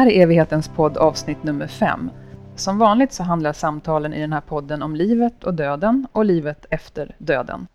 här 0.00 0.06
är 0.06 0.22
Evighetens 0.22 0.68
podd 0.68 0.96
avsnitt 0.96 1.42
nummer 1.42 1.66
fem. 1.66 2.10
Som 2.56 2.78
vanligt 2.78 3.12
så 3.12 3.22
handlar 3.22 3.52
samtalen 3.52 4.14
i 4.14 4.20
den 4.20 4.32
här 4.32 4.40
podden 4.40 4.82
om 4.82 4.96
livet 4.96 5.44
och 5.44 5.54
döden 5.54 6.06
och 6.12 6.24
livet 6.24 6.66
efter 6.70 7.14
döden. 7.18 7.66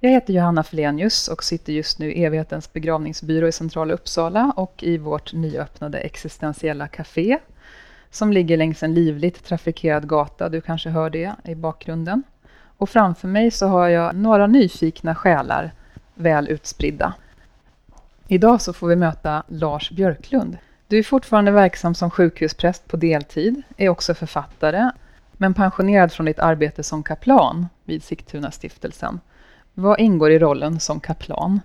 Jag 0.00 0.10
heter 0.10 0.32
Johanna 0.32 0.62
Flenius 0.62 1.28
och 1.28 1.44
sitter 1.44 1.72
just 1.72 1.98
nu 1.98 2.12
i 2.12 2.24
Evighetens 2.24 2.72
begravningsbyrå 2.72 3.48
i 3.48 3.52
centrala 3.52 3.94
Uppsala 3.94 4.52
och 4.56 4.82
i 4.82 4.98
vårt 4.98 5.32
nyöppnade 5.32 5.98
existentiella 5.98 6.88
café 6.88 7.38
som 8.10 8.32
ligger 8.32 8.56
längs 8.56 8.82
en 8.82 8.94
livligt 8.94 9.44
trafikerad 9.44 10.08
gata. 10.08 10.48
Du 10.48 10.60
kanske 10.60 10.90
hör 10.90 11.10
det 11.10 11.34
i 11.44 11.54
bakgrunden. 11.54 12.22
Och 12.78 12.88
framför 12.88 13.28
mig 13.28 13.50
så 13.50 13.66
har 13.66 13.88
jag 13.88 14.16
några 14.16 14.46
nyfikna 14.46 15.14
själar 15.14 15.72
väl 16.14 16.48
utspridda. 16.48 17.14
Idag 18.28 18.60
så 18.60 18.72
får 18.72 18.88
vi 18.88 18.96
möta 18.96 19.42
Lars 19.48 19.90
Björklund. 19.90 20.58
Du 20.92 20.98
är 20.98 21.02
fortfarande 21.02 21.50
verksam 21.50 21.94
som 21.94 22.10
sjukhuspräst 22.10 22.88
på 22.88 22.96
deltid, 22.96 23.62
är 23.76 23.88
också 23.88 24.14
författare, 24.14 24.90
men 25.32 25.54
pensionerad 25.54 26.12
från 26.12 26.26
ditt 26.26 26.38
arbete 26.38 26.82
som 26.82 27.02
kaplan 27.02 27.66
vid 27.84 28.02
Sigtuna 28.02 28.50
stiftelsen. 28.50 29.20
Vad 29.74 30.00
ingår 30.00 30.30
i 30.30 30.38
rollen 30.38 30.80
som 30.80 31.00
kaplan? 31.00 31.60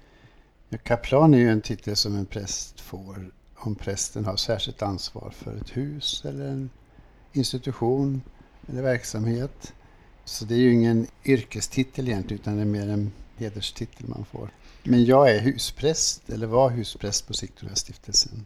Ja, 0.69 0.77
kaplan 0.83 1.33
är 1.33 1.37
ju 1.37 1.49
en 1.49 1.61
titel 1.61 1.95
som 1.95 2.15
en 2.15 2.25
präst 2.25 2.81
får 2.81 3.31
om 3.55 3.75
prästen 3.75 4.25
har 4.25 4.35
särskilt 4.35 4.81
ansvar 4.81 5.33
för 5.35 5.55
ett 5.55 5.77
hus 5.77 6.25
eller 6.25 6.45
en 6.45 6.69
institution 7.33 8.21
eller 8.69 8.81
verksamhet. 8.81 9.73
Så 10.25 10.45
det 10.45 10.55
är 10.55 10.59
ju 10.59 10.73
ingen 10.73 11.07
yrkestitel 11.25 12.07
egentligen 12.07 12.41
utan 12.41 12.55
det 12.55 12.61
är 12.61 12.65
mer 12.65 12.89
en 12.89 13.11
hederstitel 13.37 14.07
man 14.07 14.25
får. 14.31 14.49
Men 14.83 15.05
jag 15.05 15.31
är 15.31 15.39
huspräst, 15.39 16.29
eller 16.29 16.47
var 16.47 16.69
huspräst 16.69 17.27
på 17.27 17.33
Sigtuna 17.33 17.75
stiftelsen 17.75 18.45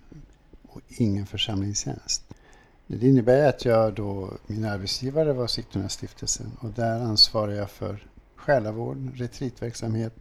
och 0.72 0.82
ingen 0.88 1.26
församlingstjänst. 1.26 2.24
Det 2.88 3.08
innebär 3.08 3.50
att 3.50 3.66
jag 3.66 3.94
då, 3.94 4.34
min 4.48 4.66
arbetsgivare 4.66 5.34
var 5.34 5.48
Sigtuna 5.48 5.90
stiftelsen 5.90 6.52
och 6.60 6.70
där 6.70 7.00
ansvarar 7.00 7.52
jag 7.52 7.70
för 7.70 8.08
själavård, 8.36 9.12
retreatverksamhet 9.16 10.16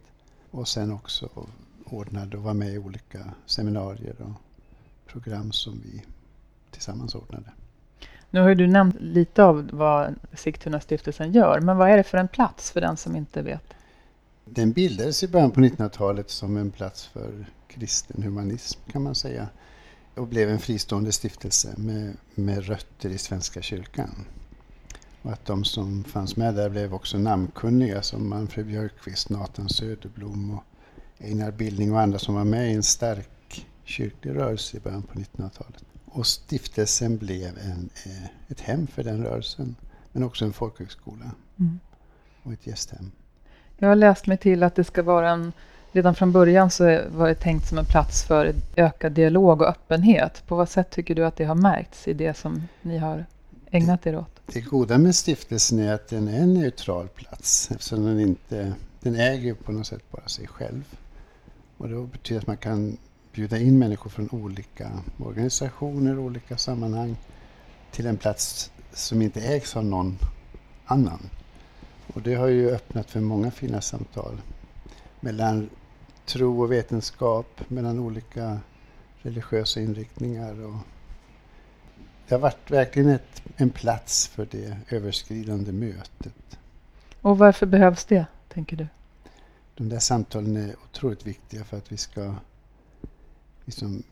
och 0.51 0.67
sen 0.67 0.91
också 0.91 1.29
ordnade 1.85 2.37
och 2.37 2.43
var 2.43 2.53
med 2.53 2.73
i 2.73 2.77
olika 2.77 3.33
seminarier 3.45 4.15
och 4.21 4.41
program 5.11 5.51
som 5.51 5.81
vi 5.83 6.03
tillsammans 6.71 7.15
ordnade. 7.15 7.51
Nu 8.29 8.41
har 8.41 8.55
du 8.55 8.67
nämnt 8.67 8.95
lite 8.99 9.43
av 9.43 9.69
vad 9.73 10.15
Sigtuna 10.33 10.79
stiftelsen 10.79 11.31
gör, 11.31 11.59
men 11.61 11.77
vad 11.77 11.89
är 11.89 11.97
det 11.97 12.03
för 12.03 12.17
en 12.17 12.27
plats 12.27 12.71
för 12.71 12.81
den 12.81 12.97
som 12.97 13.15
inte 13.15 13.41
vet? 13.41 13.73
Den 14.45 14.71
bildades 14.71 15.23
i 15.23 15.27
början 15.27 15.51
på 15.51 15.59
1900-talet 15.59 16.29
som 16.29 16.57
en 16.57 16.71
plats 16.71 17.05
för 17.05 17.45
kristen 17.67 18.23
humanism 18.23 18.79
kan 18.91 19.03
man 19.03 19.15
säga 19.15 19.47
och 20.21 20.27
blev 20.27 20.49
en 20.49 20.59
fristående 20.59 21.11
stiftelse 21.11 21.73
med, 21.77 22.17
med 22.35 22.65
rötter 22.65 23.09
i 23.09 23.17
Svenska 23.17 23.61
kyrkan. 23.61 24.25
Och 25.21 25.31
att 25.31 25.45
de 25.45 25.63
som 25.63 26.03
fanns 26.03 26.35
med 26.35 26.55
där 26.55 26.69
blev 26.69 26.93
också 26.93 27.17
namnkunniga 27.17 28.01
som 28.01 28.29
Manfred 28.29 28.65
Björkqvist, 28.65 29.29
Nathan 29.29 29.69
Söderblom 29.69 30.51
och 30.51 30.63
Einar 31.17 31.51
Bildning 31.51 31.93
och 31.93 31.99
andra 31.99 32.19
som 32.19 32.35
var 32.35 32.43
med 32.43 32.71
i 32.71 32.73
en 32.73 32.83
stark 32.83 33.65
kyrklig 33.83 34.35
rörelse 34.35 34.77
i 34.77 34.79
början 34.79 35.03
på 35.03 35.19
1900-talet. 35.19 35.83
Och 36.05 36.27
stiftelsen 36.27 37.17
blev 37.17 37.57
en, 37.57 37.89
eh, 38.05 38.25
ett 38.47 38.59
hem 38.59 38.87
för 38.87 39.03
den 39.03 39.23
rörelsen 39.23 39.75
men 40.11 40.23
också 40.23 40.45
en 40.45 40.53
folkhögskola 40.53 41.31
mm. 41.59 41.79
och 42.43 42.53
ett 42.53 42.67
gästhem. 42.67 43.11
Jag 43.77 43.87
har 43.87 43.95
läst 43.95 44.27
mig 44.27 44.37
till 44.37 44.63
att 44.63 44.75
det 44.75 44.83
ska 44.83 45.03
vara 45.03 45.29
en 45.29 45.53
Redan 45.93 46.15
från 46.15 46.31
början 46.31 46.71
så 46.71 47.01
var 47.09 47.27
det 47.27 47.35
tänkt 47.35 47.67
som 47.67 47.77
en 47.77 47.85
plats 47.85 48.23
för 48.23 48.53
ökad 48.75 49.11
dialog 49.11 49.61
och 49.61 49.67
öppenhet. 49.67 50.43
På 50.47 50.55
vad 50.55 50.69
sätt 50.69 50.89
tycker 50.89 51.15
du 51.15 51.25
att 51.25 51.35
det 51.35 51.45
har 51.45 51.55
märkts 51.55 52.07
i 52.07 52.13
det 52.13 52.33
som 52.33 52.67
ni 52.81 52.97
har 52.97 53.25
ägnat 53.71 54.07
er 54.07 54.17
åt? 54.17 54.41
Det 54.45 54.61
goda 54.61 54.97
med 54.97 55.15
stiftelsen 55.15 55.79
är 55.79 55.93
att 55.93 56.07
den 56.07 56.27
är 56.27 56.39
en 56.39 56.53
neutral 56.53 57.07
plats 57.07 57.71
eftersom 57.71 58.05
den 58.05 58.19
inte 58.19 58.73
den 58.99 59.15
äger 59.15 59.53
på 59.53 59.71
något 59.71 59.87
sätt 59.87 60.11
bara 60.11 60.27
sig 60.27 60.47
själv. 60.47 60.83
Och 61.77 61.89
det 61.89 62.07
betyder 62.11 62.41
att 62.41 62.47
man 62.47 62.57
kan 62.57 62.97
bjuda 63.33 63.57
in 63.57 63.79
människor 63.79 64.09
från 64.09 64.29
olika 64.31 64.91
organisationer, 65.17 66.19
olika 66.19 66.57
sammanhang 66.57 67.15
till 67.91 68.05
en 68.05 68.17
plats 68.17 68.71
som 68.93 69.21
inte 69.21 69.41
ägs 69.41 69.75
av 69.75 69.85
någon 69.85 70.17
annan. 70.85 71.29
Och 72.13 72.21
det 72.21 72.35
har 72.35 72.47
ju 72.47 72.71
öppnat 72.71 73.09
för 73.09 73.19
många 73.19 73.51
fina 73.51 73.81
samtal 73.81 74.41
mellan 75.19 75.69
tro 76.25 76.61
och 76.61 76.71
vetenskap, 76.71 77.61
mellan 77.67 77.99
olika 77.99 78.59
religiösa 79.21 79.81
inriktningar. 79.81 80.61
Och 80.61 80.77
det 82.27 82.35
har 82.35 82.39
varit 82.39 82.71
verkligen 82.71 83.09
ett, 83.09 83.43
en 83.55 83.69
plats 83.69 84.27
för 84.27 84.47
det 84.51 84.77
överskridande 84.89 85.71
mötet. 85.71 86.57
Och 87.21 87.37
varför 87.37 87.65
behövs 87.65 88.05
det, 88.05 88.25
tänker 88.49 88.77
du? 88.77 88.87
De 89.75 89.89
där 89.89 89.99
samtalen 89.99 90.57
är 90.57 90.75
otroligt 90.83 91.25
viktiga 91.25 91.63
för 91.63 91.77
att 91.77 91.91
vi 91.91 91.97
ska 91.97 92.35
liksom 93.65 94.03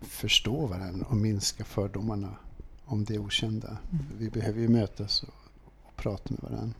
förstå 0.00 0.66
varandra 0.66 1.06
och 1.08 1.16
minska 1.16 1.64
fördomarna 1.64 2.30
om 2.84 3.04
det 3.04 3.18
okända. 3.18 3.68
Mm. 3.68 4.06
Vi 4.18 4.30
behöver 4.30 4.60
ju 4.60 4.68
mötas 4.68 5.22
och, 5.22 5.34
och 5.82 5.96
prata 5.96 6.34
med 6.34 6.50
varandra. 6.50 6.74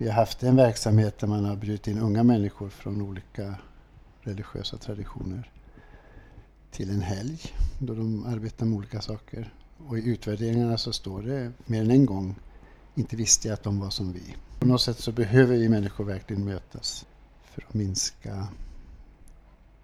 Vi 0.00 0.08
har 0.08 0.14
haft 0.14 0.42
en 0.42 0.56
verksamhet 0.56 1.18
där 1.18 1.26
man 1.26 1.44
har 1.44 1.56
bjudit 1.56 1.88
in 1.88 1.98
unga 1.98 2.22
människor 2.22 2.68
från 2.68 3.02
olika 3.02 3.54
religiösa 4.20 4.76
traditioner 4.76 5.50
till 6.70 6.90
en 6.90 7.00
helg 7.00 7.54
då 7.78 7.94
de 7.94 8.26
arbetar 8.26 8.66
med 8.66 8.76
olika 8.76 9.00
saker. 9.00 9.54
Och 9.86 9.98
i 9.98 10.08
utvärderingarna 10.08 10.78
så 10.78 10.92
står 10.92 11.22
det 11.22 11.52
mer 11.66 11.80
än 11.80 11.90
en 11.90 12.06
gång 12.06 12.34
inte 12.94 13.16
visste 13.16 13.48
jag 13.48 13.54
att 13.54 13.62
de 13.62 13.80
var 13.80 13.90
som 13.90 14.12
vi. 14.12 14.36
På 14.58 14.66
något 14.66 14.82
sätt 14.82 14.98
så 14.98 15.12
behöver 15.12 15.56
vi 15.56 15.68
människor 15.68 16.04
verkligen 16.04 16.44
mötas 16.44 17.06
för 17.42 17.62
att 17.62 17.74
minska 17.74 18.48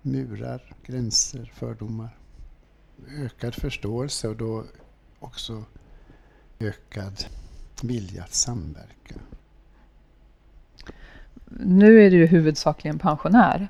murar, 0.03 0.75
gränser, 0.87 1.53
fördomar. 1.55 2.19
Ökad 3.09 3.55
förståelse 3.55 4.29
och 4.29 4.37
då 4.37 4.65
också 5.19 5.65
ökad 6.61 7.25
vilja 7.83 8.23
att 8.23 8.35
samverka. 8.35 9.15
Nu 11.51 12.07
är 12.07 12.11
du 12.11 12.27
huvudsakligen 12.27 12.99
pensionär. 12.99 13.69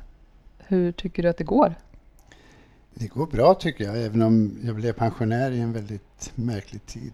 Hur 0.58 0.92
tycker 0.92 1.22
du 1.22 1.28
att 1.28 1.38
det 1.38 1.44
går? 1.44 1.74
Det 2.94 3.06
går 3.06 3.26
bra 3.26 3.54
tycker 3.54 3.84
jag, 3.84 4.02
även 4.02 4.22
om 4.22 4.58
jag 4.62 4.74
blev 4.74 4.92
pensionär 4.92 5.50
i 5.50 5.60
en 5.60 5.72
väldigt 5.72 6.32
märklig 6.34 6.86
tid. 6.86 7.12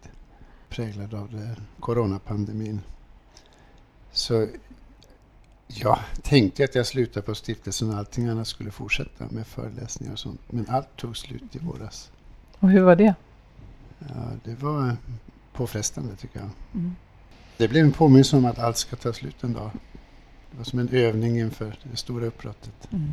Präglad 0.69 1.15
av 1.15 1.33
det 1.33 1.57
coronapandemin. 1.81 2.81
Så 4.13 4.47
jag 5.67 5.99
tänkte 6.23 6.65
att 6.65 6.75
jag 6.75 6.87
slutade 6.87 7.27
på 7.27 7.35
stiftelsen 7.35 7.91
och 7.91 7.97
allting 7.97 8.29
annat 8.29 8.47
skulle 8.47 8.71
fortsätta 8.71 9.25
med 9.31 9.47
föreläsningar 9.47 10.13
och 10.13 10.19
sånt. 10.19 10.41
Men 10.51 10.67
allt 10.69 10.97
tog 10.97 11.17
slut 11.17 11.57
i 11.57 11.59
våras. 11.59 12.11
Och 12.59 12.71
hur 12.71 12.83
var 12.83 12.97
det? 12.97 13.15
Ja, 13.99 14.31
det 14.45 14.63
var 14.63 14.97
påfrestande 15.53 16.17
tycker 16.17 16.39
jag. 16.39 16.51
Mm. 16.75 16.97
Det 17.57 17.69
blev 17.69 17.85
en 17.85 17.93
påminnelse 17.93 18.37
om 18.37 18.45
att 18.45 18.59
allt 18.59 18.77
ska 18.77 18.97
ta 18.97 19.13
slut 19.13 19.43
en 19.43 19.53
dag. 19.53 19.71
Det 20.53 20.59
var 20.59 20.65
som 20.65 20.79
en 20.79 20.89
övning 20.89 21.39
inför 21.39 21.79
det 21.91 21.97
stora 21.97 22.27
uppbrottet. 22.27 22.93
Mm. 22.93 23.13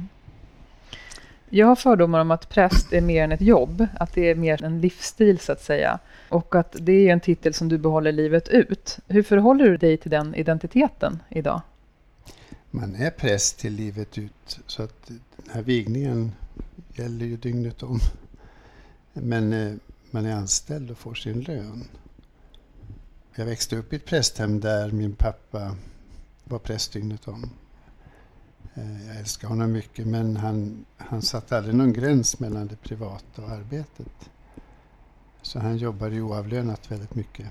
Jag 1.50 1.68
har 1.68 1.76
fördomar 1.76 2.20
om 2.20 2.32
att 2.32 2.50
präst 2.50 2.94
är 2.94 3.02
mer 3.02 3.24
än 3.24 3.32
ett 3.32 3.42
jobb, 3.42 3.88
att 4.00 4.14
det 4.14 4.30
är 4.30 4.36
mer 4.36 4.64
en 4.64 4.82
livsstil 4.82 5.40
så 5.40 5.52
att 5.52 5.62
säga. 5.62 6.00
Och 6.30 6.56
att 6.56 6.76
det 6.80 7.08
är 7.08 7.14
en 7.14 7.20
titel 7.20 7.54
som 7.54 7.70
du 7.70 7.78
behåller 7.78 8.12
livet 8.12 8.48
ut. 8.48 9.00
Hur 9.08 9.24
förhåller 9.24 9.66
du 9.66 9.78
dig 9.78 9.98
till 9.98 10.12
den 10.12 10.36
identiteten 10.36 11.20
idag? 11.30 11.62
Man 12.72 12.96
är 12.96 13.12
präst 13.12 13.60
till 13.60 13.74
livet 13.74 14.18
ut, 14.18 14.60
så 14.66 14.84
att 14.84 15.08
den 15.08 15.50
här 15.52 15.62
vigningen 15.62 16.32
gäller 16.94 17.26
ju 17.26 17.38
dygnet 17.38 17.84
om. 17.84 18.00
Men 19.14 19.54
eh, 19.54 19.74
man 20.12 20.26
är 20.26 20.34
anställd 20.34 20.92
och 20.92 20.98
får 20.98 21.14
sin 21.14 21.42
lön. 21.42 21.84
Jag 23.36 23.46
växte 23.46 23.76
upp 23.76 23.94
i 23.94 23.96
ett 23.96 24.06
prästhem 24.06 24.60
där 24.60 24.92
min 24.92 25.14
pappa 25.14 25.76
var 26.50 26.60
präst 26.60 26.94
dygnet 26.94 27.28
om. 27.28 27.50
Eh, 28.74 29.08
jag 29.08 29.18
älskar 29.18 29.48
honom 29.48 29.72
mycket 29.72 30.08
men 30.08 30.38
han, 30.38 30.86
han 30.98 31.22
satte 31.22 31.58
aldrig 31.58 31.76
någon 31.76 31.94
gräns 31.94 32.40
mellan 32.40 32.68
det 32.68 32.76
privata 32.76 33.42
och 33.42 33.50
arbetet. 33.50 34.30
Så 35.42 35.60
han 35.60 35.78
jobbade 35.78 36.16
ju 36.16 36.22
oavlönat 36.22 36.92
väldigt 36.92 37.16
mycket. 37.16 37.48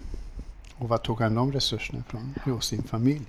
Och 0.77 0.89
var 0.89 0.99
tog 0.99 1.21
han 1.21 1.35
de 1.35 1.53
resurserna 1.53 1.99
ifrån? 1.99 2.35
Jo, 2.47 2.61
sin 2.61 2.83
familj. 2.83 3.27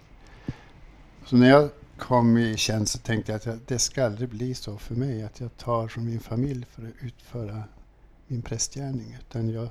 Så 1.26 1.38
när 1.38 1.50
jag 1.50 1.70
kom 1.98 2.38
i 2.38 2.58
tjänst 2.58 2.92
så 2.92 3.00
tänkte 3.00 3.32
jag 3.32 3.56
att 3.56 3.68
det 3.68 3.80
ska 3.80 4.06
aldrig 4.06 4.30
bli 4.30 4.54
så 4.54 4.78
för 4.78 4.96
mig 4.96 5.24
att 5.24 5.40
jag 5.40 5.58
tar 5.58 5.88
från 5.88 6.06
min 6.06 6.20
familj 6.20 6.66
för 6.72 6.84
att 6.84 6.94
utföra 7.02 7.64
min 8.28 8.42
prästgärning. 8.42 9.18
Utan 9.20 9.50
jag 9.50 9.70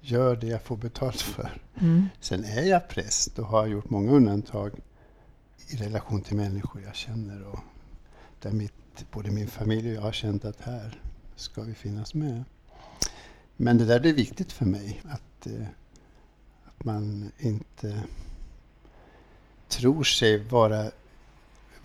gör 0.00 0.36
det 0.36 0.46
jag 0.46 0.62
får 0.62 0.76
betalt 0.76 1.20
för. 1.20 1.62
Mm. 1.80 2.08
Sen 2.20 2.44
är 2.44 2.62
jag 2.62 2.88
präst 2.88 3.38
och 3.38 3.46
har 3.46 3.66
gjort 3.66 3.90
många 3.90 4.12
undantag 4.12 4.72
i 5.68 5.76
relation 5.76 6.22
till 6.22 6.36
människor 6.36 6.82
jag 6.82 6.94
känner 6.94 7.42
och 7.42 7.58
där 8.40 8.50
mitt, 8.50 9.10
både 9.10 9.30
min 9.30 9.48
familj 9.48 9.88
och 9.88 9.96
jag 9.96 10.02
har 10.02 10.12
känt 10.12 10.44
att 10.44 10.60
här 10.60 11.00
ska 11.36 11.62
vi 11.62 11.74
finnas 11.74 12.14
med. 12.14 12.44
Men 13.56 13.78
det 13.78 13.84
där 13.84 14.06
är 14.06 14.12
viktigt 14.12 14.52
för 14.52 14.64
mig. 14.64 15.02
Att, 15.08 15.46
eh, 15.46 15.66
att 16.64 16.84
man 16.84 17.32
inte 17.38 18.02
tror 19.68 20.04
sig 20.04 20.44
vara, 20.44 20.90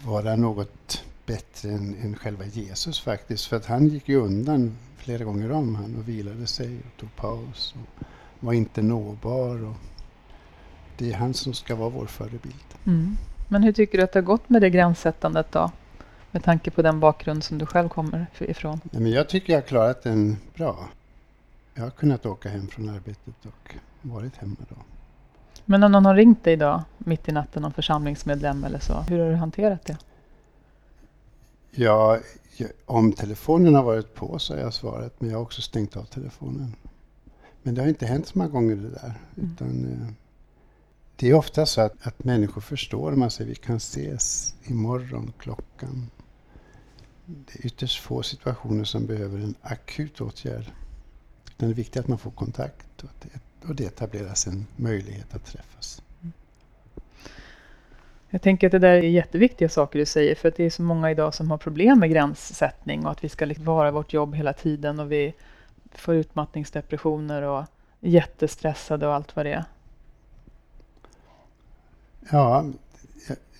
vara 0.03 0.35
något 0.35 1.03
bättre 1.25 1.71
än, 1.71 1.95
än 1.95 2.15
själva 2.15 2.45
Jesus 2.45 2.99
faktiskt. 2.99 3.45
För 3.45 3.57
att 3.57 3.65
han 3.65 3.87
gick 3.87 4.09
ju 4.09 4.15
undan 4.15 4.77
flera 4.97 5.23
gånger 5.23 5.51
om 5.51 5.75
han 5.75 5.95
och 5.95 6.09
vilade 6.09 6.47
sig 6.47 6.77
och 6.77 6.99
tog 6.99 7.15
paus. 7.15 7.75
Och 7.77 8.05
var 8.39 8.53
inte 8.53 8.81
nåbar. 8.81 9.63
Och 9.63 9.75
det 10.97 11.11
är 11.11 11.17
han 11.17 11.33
som 11.33 11.53
ska 11.53 11.75
vara 11.75 11.89
vår 11.89 12.05
förebild. 12.05 12.65
Mm. 12.85 13.17
Men 13.47 13.63
hur 13.63 13.71
tycker 13.71 13.97
du 13.97 14.03
att 14.03 14.11
det 14.11 14.19
har 14.19 14.25
gått 14.25 14.49
med 14.49 14.61
det 14.61 14.69
gränssättandet 14.69 15.51
då? 15.51 15.71
Med 16.31 16.43
tanke 16.43 16.71
på 16.71 16.81
den 16.81 16.99
bakgrund 16.99 17.43
som 17.43 17.57
du 17.57 17.65
själv 17.65 17.89
kommer 17.89 18.25
ifrån. 18.39 18.81
Ja, 18.91 18.99
men 18.99 19.11
jag 19.11 19.29
tycker 19.29 19.53
jag 19.53 19.61
har 19.61 19.67
klarat 19.67 20.03
den 20.03 20.37
bra. 20.55 20.89
Jag 21.73 21.83
har 21.83 21.89
kunnat 21.89 22.25
åka 22.25 22.49
hem 22.49 22.67
från 22.67 22.89
arbetet 22.89 23.45
och 23.45 23.75
varit 24.01 24.37
hemma 24.37 24.55
då. 24.69 24.75
Men 25.65 25.83
om 25.83 25.91
någon 25.91 26.05
har 26.05 26.15
ringt 26.15 26.43
dig 26.43 26.53
idag 26.53 26.83
mitt 26.97 27.29
i 27.29 27.31
natten, 27.31 27.61
någon 27.61 27.73
församlingsmedlem 27.73 28.63
eller 28.63 28.79
så, 28.79 28.93
hur 29.09 29.19
har 29.19 29.29
du 29.29 29.35
hanterat 29.35 29.85
det? 29.85 29.97
Ja, 31.71 32.19
om 32.85 33.13
telefonen 33.13 33.75
har 33.75 33.83
varit 33.83 34.13
på 34.15 34.39
så 34.39 34.53
har 34.53 34.61
jag 34.61 34.73
svarat, 34.73 35.21
men 35.21 35.29
jag 35.29 35.37
har 35.37 35.43
också 35.43 35.61
stängt 35.61 35.97
av 35.97 36.03
telefonen. 36.03 36.75
Men 37.63 37.75
det 37.75 37.81
har 37.81 37.87
inte 37.87 38.05
hänt 38.05 38.27
så 38.27 38.37
många 38.37 38.49
gånger 38.49 38.75
det 38.75 38.89
där. 38.89 39.13
Mm. 39.37 39.51
Utan, 39.53 39.85
eh, 39.85 40.13
det 41.15 41.29
är 41.29 41.33
ofta 41.33 41.65
så 41.65 41.81
att, 41.81 42.07
att 42.07 42.23
människor 42.23 42.61
förstår, 42.61 43.11
man 43.11 43.31
säger 43.31 43.49
vi 43.49 43.55
kan 43.55 43.75
ses 43.75 44.55
imorgon 44.63 45.33
klockan. 45.39 46.09
Det 47.25 47.59
är 47.59 47.65
ytterst 47.65 48.01
få 48.01 48.23
situationer 48.23 48.83
som 48.83 49.05
behöver 49.05 49.39
en 49.39 49.55
akut 49.61 50.21
åtgärd. 50.21 50.65
Utan 51.45 51.69
det 51.69 51.73
är 51.73 51.75
viktigt 51.75 51.97
att 51.97 52.07
man 52.07 52.17
får 52.17 52.31
kontakt 52.31 53.03
och, 53.03 53.09
det, 53.21 53.67
och 53.67 53.75
det 53.75 53.85
etableras 53.85 54.47
en 54.47 54.67
möjlighet 54.75 55.35
att 55.35 55.45
träffas. 55.45 56.01
Mm. 56.21 56.33
Jag 58.29 58.41
tänker 58.41 58.67
att 58.67 58.71
det 58.71 58.79
där 58.79 58.93
är 58.93 59.01
jätteviktiga 59.01 59.69
saker 59.69 59.99
du 59.99 60.05
säger, 60.05 60.35
för 60.35 60.47
att 60.47 60.55
det 60.55 60.63
är 60.63 60.69
så 60.69 60.81
många 60.81 61.11
idag 61.11 61.33
som 61.33 61.51
har 61.51 61.57
problem 61.57 61.99
med 61.99 62.11
gränssättning 62.11 63.05
och 63.05 63.11
att 63.11 63.23
vi 63.23 63.29
ska 63.29 63.45
liksom 63.45 63.65
vara 63.65 63.91
vårt 63.91 64.13
jobb 64.13 64.35
hela 64.35 64.53
tiden 64.53 64.99
och 64.99 65.11
vi 65.11 65.33
får 65.91 66.15
utmattningsdepressioner 66.15 67.41
och 67.41 67.59
är 67.59 68.09
jättestressade 68.09 69.07
och 69.07 69.13
allt 69.13 69.35
vad 69.35 69.45
det 69.45 69.53
är. 69.53 69.63
Ja, 72.29 72.65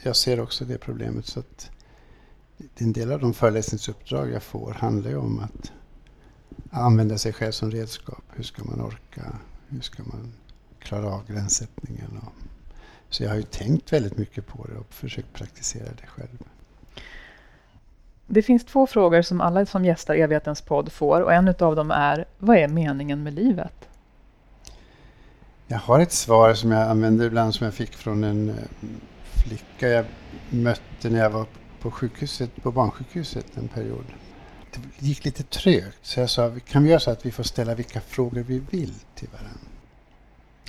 jag 0.03 0.15
ser 0.15 0.39
också 0.39 0.65
det 0.65 0.77
problemet. 0.77 1.25
så 1.25 1.39
att 1.39 1.71
En 2.75 2.93
del 2.93 3.11
av 3.11 3.19
de 3.19 3.33
föreläsningsuppdrag 3.33 4.31
jag 4.31 4.43
får 4.43 4.71
handlar 4.71 5.09
ju 5.09 5.17
om 5.17 5.39
att 5.39 5.71
använda 6.71 7.17
sig 7.17 7.33
själv 7.33 7.51
som 7.51 7.71
redskap. 7.71 8.23
Hur 8.29 8.43
ska 8.43 8.63
man 8.63 8.81
orka? 8.81 9.39
Hur 9.67 9.81
ska 9.81 10.03
man 10.03 10.33
klara 10.79 11.05
av 11.05 11.27
gränssättningen? 11.27 12.19
Så 13.09 13.23
jag 13.23 13.29
har 13.29 13.37
ju 13.37 13.43
tänkt 13.43 13.93
väldigt 13.93 14.17
mycket 14.17 14.47
på 14.47 14.67
det 14.67 14.77
och 14.77 14.93
försökt 14.93 15.33
praktisera 15.33 15.89
det 16.01 16.07
själv. 16.07 16.37
Det 18.27 18.41
finns 18.41 18.65
två 18.65 18.87
frågor 18.87 19.21
som 19.21 19.41
alla 19.41 19.65
som 19.65 19.85
gästar 19.85 20.15
Evighetens 20.15 20.61
podd 20.61 20.91
får 20.91 21.21
och 21.21 21.33
en 21.33 21.47
av 21.47 21.75
dem 21.75 21.91
är 21.91 22.25
Vad 22.37 22.57
är 22.57 22.67
meningen 22.67 23.23
med 23.23 23.33
livet? 23.33 23.89
Jag 25.67 25.77
har 25.77 25.99
ett 25.99 26.11
svar 26.11 26.53
som 26.53 26.71
jag 26.71 26.89
använder 26.89 27.25
ibland 27.25 27.55
som 27.55 27.65
jag 27.65 27.73
fick 27.73 27.95
från 27.95 28.23
en 28.23 28.49
eh, 28.49 28.55
flicka 29.23 29.87
jag 29.89 30.05
mötte 30.49 31.09
när 31.09 31.19
jag 31.19 31.29
var 31.29 31.45
på 31.81 31.91
sjukhuset, 31.91 32.63
på 32.63 32.71
barnsjukhuset 32.71 33.57
en 33.57 33.67
period. 33.67 34.05
Det 34.71 35.05
gick 35.05 35.25
lite 35.25 35.43
trögt 35.43 35.97
så 36.01 36.19
jag 36.19 36.29
sa, 36.29 36.55
kan 36.67 36.83
vi 36.83 36.89
göra 36.89 36.99
så 36.99 37.11
att 37.11 37.25
vi 37.25 37.31
får 37.31 37.43
ställa 37.43 37.75
vilka 37.75 38.01
frågor 38.01 38.41
vi 38.41 38.59
vill 38.59 38.93
till 39.15 39.27
varandra? 39.31 39.59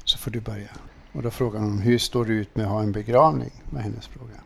Så 0.04 0.18
får 0.18 0.30
du 0.30 0.40
börja. 0.40 0.70
Och 1.12 1.22
då 1.22 1.30
frågade 1.30 1.64
hon, 1.64 1.78
hur 1.78 1.98
står 1.98 2.24
du 2.24 2.34
ut 2.34 2.56
med 2.56 2.66
att 2.66 2.72
ha 2.72 2.82
en 2.82 2.92
begravning? 2.92 3.52
var 3.70 3.80
hennes 3.80 4.06
fråga. 4.06 4.40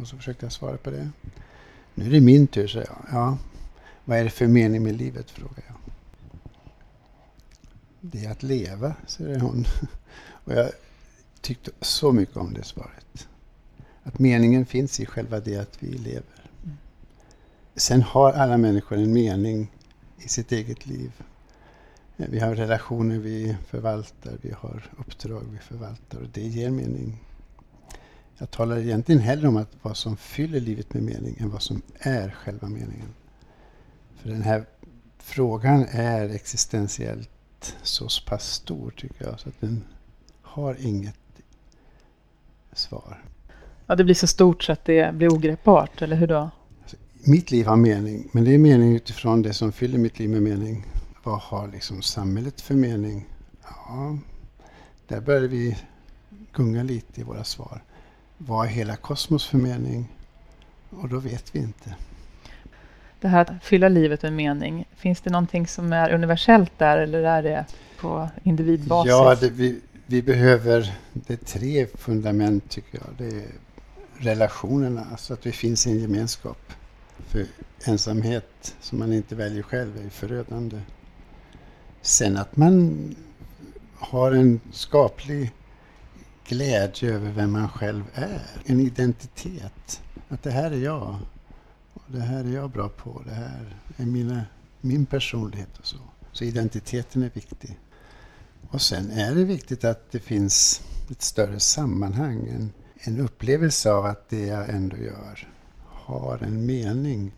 Och 0.00 0.08
så 0.08 0.16
försökte 0.16 0.46
jag 0.46 0.52
svara 0.52 0.76
på 0.76 0.90
det. 0.90 1.10
Nu 1.94 2.06
är 2.06 2.10
det 2.10 2.20
min 2.20 2.46
tur, 2.46 2.66
sa 2.66 2.78
jag. 2.78 2.96
Ja, 3.12 3.38
vad 4.04 4.18
är 4.18 4.24
det 4.24 4.30
för 4.30 4.46
mening 4.46 4.82
med 4.82 4.96
livet? 4.96 5.30
frågade 5.30 5.62
jag. 5.66 5.75
Det 8.12 8.24
är 8.24 8.30
att 8.30 8.42
leva, 8.42 8.94
säger 9.06 9.40
hon. 9.40 9.64
Och 10.44 10.52
jag 10.52 10.70
tyckte 11.40 11.70
så 11.80 12.12
mycket 12.12 12.36
om 12.36 12.54
det 12.54 12.64
svaret. 12.64 13.28
Att 14.02 14.18
meningen 14.18 14.66
finns 14.66 15.00
i 15.00 15.06
själva 15.06 15.40
det 15.40 15.56
att 15.56 15.82
vi 15.82 15.92
lever. 15.92 16.50
Sen 17.76 18.02
har 18.02 18.32
alla 18.32 18.56
människor 18.56 18.98
en 18.98 19.12
mening 19.12 19.72
i 20.18 20.28
sitt 20.28 20.52
eget 20.52 20.86
liv. 20.86 21.12
Vi 22.16 22.38
har 22.38 22.54
relationer 22.54 23.18
vi 23.18 23.56
förvaltar, 23.66 24.38
vi 24.42 24.50
har 24.50 24.90
uppdrag 24.98 25.44
vi 25.52 25.58
förvaltar 25.58 26.18
och 26.18 26.28
det 26.32 26.46
ger 26.46 26.70
mening. 26.70 27.24
Jag 28.38 28.50
talar 28.50 28.78
egentligen 28.78 29.20
hellre 29.20 29.48
om 29.48 29.56
att 29.56 29.72
vad 29.82 29.96
som 29.96 30.16
fyller 30.16 30.60
livet 30.60 30.94
med 30.94 31.02
mening 31.02 31.36
än 31.40 31.50
vad 31.50 31.62
som 31.62 31.82
är 31.98 32.30
själva 32.30 32.68
meningen. 32.68 33.14
För 34.16 34.28
den 34.28 34.42
här 34.42 34.64
frågan 35.18 35.86
är 35.90 36.28
existentiellt 36.28 37.30
så 37.82 38.08
pass 38.26 38.52
stor 38.52 38.90
tycker 38.96 39.24
jag 39.24 39.40
så 39.40 39.48
att 39.48 39.60
den 39.60 39.84
har 40.42 40.76
inget 40.80 41.14
svar. 42.72 43.22
Ja, 43.86 43.94
det 43.94 44.04
blir 44.04 44.14
så 44.14 44.26
stort 44.26 44.62
så 44.62 44.72
att 44.72 44.84
det 44.84 45.14
blir 45.14 45.32
ogreppbart, 45.34 46.02
eller 46.02 46.16
hur 46.16 46.26
då? 46.26 46.50
Mitt 47.12 47.50
liv 47.50 47.66
har 47.66 47.76
mening, 47.76 48.28
men 48.32 48.44
det 48.44 48.54
är 48.54 48.58
mening 48.58 48.94
utifrån 48.94 49.42
det 49.42 49.52
som 49.52 49.72
fyller 49.72 49.98
mitt 49.98 50.18
liv 50.18 50.30
med 50.30 50.42
mening. 50.42 50.86
Vad 51.22 51.40
har 51.40 51.68
liksom 51.68 52.02
samhället 52.02 52.60
för 52.60 52.74
mening? 52.74 53.26
Ja, 53.62 54.18
där 55.08 55.20
börjar 55.20 55.48
vi 55.48 55.76
gunga 56.52 56.82
lite 56.82 57.20
i 57.20 57.24
våra 57.24 57.44
svar. 57.44 57.82
Vad 58.38 58.66
är 58.66 58.70
hela 58.70 58.96
kosmos 58.96 59.46
för 59.46 59.58
mening? 59.58 60.08
Och 60.90 61.08
då 61.08 61.18
vet 61.18 61.54
vi 61.54 61.58
inte. 61.58 61.94
Det 63.20 63.28
här 63.28 63.40
att 63.40 63.64
fylla 63.64 63.88
livet 63.88 64.22
med 64.22 64.32
mening, 64.32 64.88
finns 64.96 65.20
det 65.20 65.30
någonting 65.30 65.66
som 65.66 65.92
är 65.92 66.14
universellt 66.14 66.72
där 66.78 66.98
eller 66.98 67.22
är 67.22 67.42
det 67.42 67.64
på 68.00 68.28
individbasis? 68.42 69.10
Ja, 69.10 69.34
det, 69.40 69.50
vi, 69.50 69.80
vi 70.06 70.22
behöver, 70.22 70.92
det 71.12 71.32
är 71.32 71.36
tre 71.36 71.86
fundament 71.86 72.70
tycker 72.70 72.98
jag. 72.98 73.28
Det 73.28 73.36
är 73.36 73.46
relationerna, 74.18 75.06
alltså 75.10 75.34
att 75.34 75.46
vi 75.46 75.52
finns 75.52 75.86
i 75.86 75.90
en 75.90 75.98
gemenskap. 75.98 76.72
För 77.18 77.46
ensamhet 77.84 78.76
som 78.80 78.98
man 78.98 79.12
inte 79.12 79.34
väljer 79.34 79.62
själv 79.62 80.06
är 80.06 80.10
förödande. 80.10 80.80
Sen 82.02 82.36
att 82.36 82.56
man 82.56 83.16
har 83.98 84.32
en 84.32 84.60
skaplig 84.72 85.52
glädje 86.48 87.14
över 87.14 87.30
vem 87.30 87.52
man 87.52 87.68
själv 87.68 88.04
är. 88.14 88.42
En 88.64 88.80
identitet. 88.80 90.02
Att 90.28 90.42
det 90.42 90.50
här 90.50 90.70
är 90.70 90.84
jag. 90.84 91.16
Det 92.06 92.20
här 92.20 92.44
är 92.44 92.48
jag 92.48 92.70
bra 92.70 92.88
på. 92.88 93.22
Det 93.26 93.34
här 93.34 93.76
är 93.96 94.06
mina, 94.06 94.44
min 94.80 95.06
personlighet 95.06 95.78
och 95.78 95.86
så. 95.86 95.96
Så 96.32 96.44
identiteten 96.44 97.22
är 97.22 97.30
viktig. 97.34 97.78
Och 98.70 98.82
sen 98.82 99.10
är 99.10 99.34
det 99.34 99.44
viktigt 99.44 99.84
att 99.84 100.12
det 100.12 100.20
finns 100.20 100.82
ett 101.10 101.22
större 101.22 101.60
sammanhang. 101.60 102.48
En, 102.48 102.72
en 102.94 103.20
upplevelse 103.20 103.92
av 103.92 104.04
att 104.04 104.28
det 104.28 104.46
jag 104.46 104.68
ändå 104.68 104.96
gör 104.96 105.48
har 105.86 106.38
en 106.42 106.66
mening. 106.66 107.32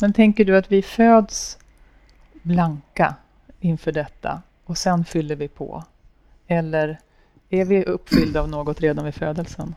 Men 0.00 0.12
tänker 0.12 0.44
du 0.44 0.56
att 0.56 0.72
vi 0.72 0.82
föds 0.82 1.58
blanka 2.42 3.14
inför 3.60 3.92
detta 3.92 4.42
och 4.64 4.78
sen 4.78 5.04
fyller 5.04 5.36
vi 5.36 5.48
på? 5.48 5.84
Eller 6.46 7.00
är 7.48 7.64
vi 7.64 7.84
uppfyllda 7.84 8.40
av 8.40 8.48
något 8.48 8.80
redan 8.80 9.04
vid 9.04 9.14
födelsen? 9.14 9.74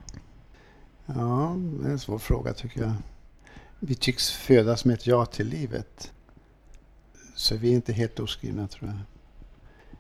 Ja, 1.06 1.56
det 1.58 1.88
är 1.88 1.92
en 1.92 2.00
svår 2.00 2.20
fråga 2.20 2.54
tycker 2.54 2.82
jag. 2.82 2.94
Vi 3.80 3.96
tycks 3.96 4.32
födas 4.32 4.86
med 4.86 4.94
ett 4.94 5.08
ja 5.08 5.26
till 5.26 5.48
livet. 5.48 6.12
Så 7.36 7.56
vi 7.56 7.70
är 7.70 7.76
inte 7.76 7.94
helt 7.94 8.20
oskrivna 8.20 8.68
tror 8.68 8.90
jag. 8.90 9.00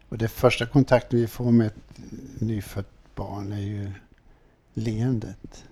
Och 0.09 0.17
det 0.17 0.27
första 0.27 0.65
kontakten 0.65 1.19
vi 1.19 1.27
får 1.27 1.51
med 1.51 1.67
ett 1.67 2.01
nyfött 2.41 3.15
barn 3.15 3.51
är 3.51 3.59
ju 3.59 3.91
leendet. 4.73 5.65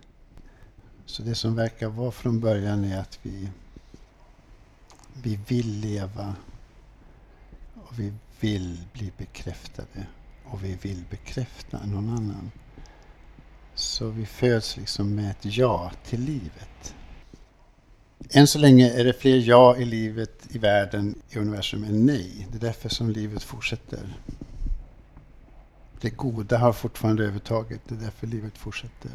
Så 1.06 1.24
det 1.24 1.36
som 1.36 1.56
verkar 1.56 1.88
vara 1.88 2.12
från 2.12 2.40
början 2.40 2.84
är 2.84 3.00
att 3.00 3.20
vi, 3.22 3.50
vi 5.14 5.40
vill 5.48 5.80
leva 5.80 6.36
och 7.76 8.00
vi 8.00 8.14
vill 8.40 8.84
bli 8.94 9.12
bekräftade 9.18 10.08
och 10.46 10.64
vi 10.64 10.76
vill 10.76 11.04
bekräfta 11.10 11.86
någon 11.86 12.10
annan. 12.10 12.52
Så 13.76 14.10
vi 14.10 14.26
föds 14.26 14.78
liksom 14.78 15.16
med 15.16 15.32
ett 15.32 15.46
ja 15.58 15.92
till 16.06 16.22
livet. 16.22 16.96
Än 18.32 18.48
så 18.48 18.60
länge 18.60 18.90
är 18.90 19.04
det 19.04 19.14
fler 19.14 19.38
ja 19.38 19.78
i 19.78 19.86
livet, 19.86 20.48
i 20.50 20.58
världen, 20.58 21.16
i 21.30 21.40
universum 21.40 21.84
än 21.84 22.06
nej. 22.06 22.48
Det 22.52 22.58
är 22.58 22.62
därför 22.62 22.90
som 22.90 23.10
livet 23.10 23.44
fortsätter. 23.44 24.14
Det 26.02 26.10
goda 26.10 26.58
har 26.58 26.74
fortfarande 26.74 27.26
övertaget, 27.26 27.82
det 27.88 27.96
är 27.96 28.00
därför 28.00 28.28
livet 28.28 28.58
fortsätter. 28.58 29.12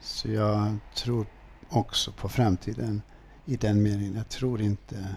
Så 0.00 0.28
jag 0.28 0.76
tror 0.94 1.26
också 1.68 2.12
på 2.12 2.28
framtiden 2.28 3.02
i 3.44 3.56
den 3.56 3.82
meningen. 3.82 4.14
Jag 4.14 4.28
tror 4.28 4.60
inte 4.60 5.14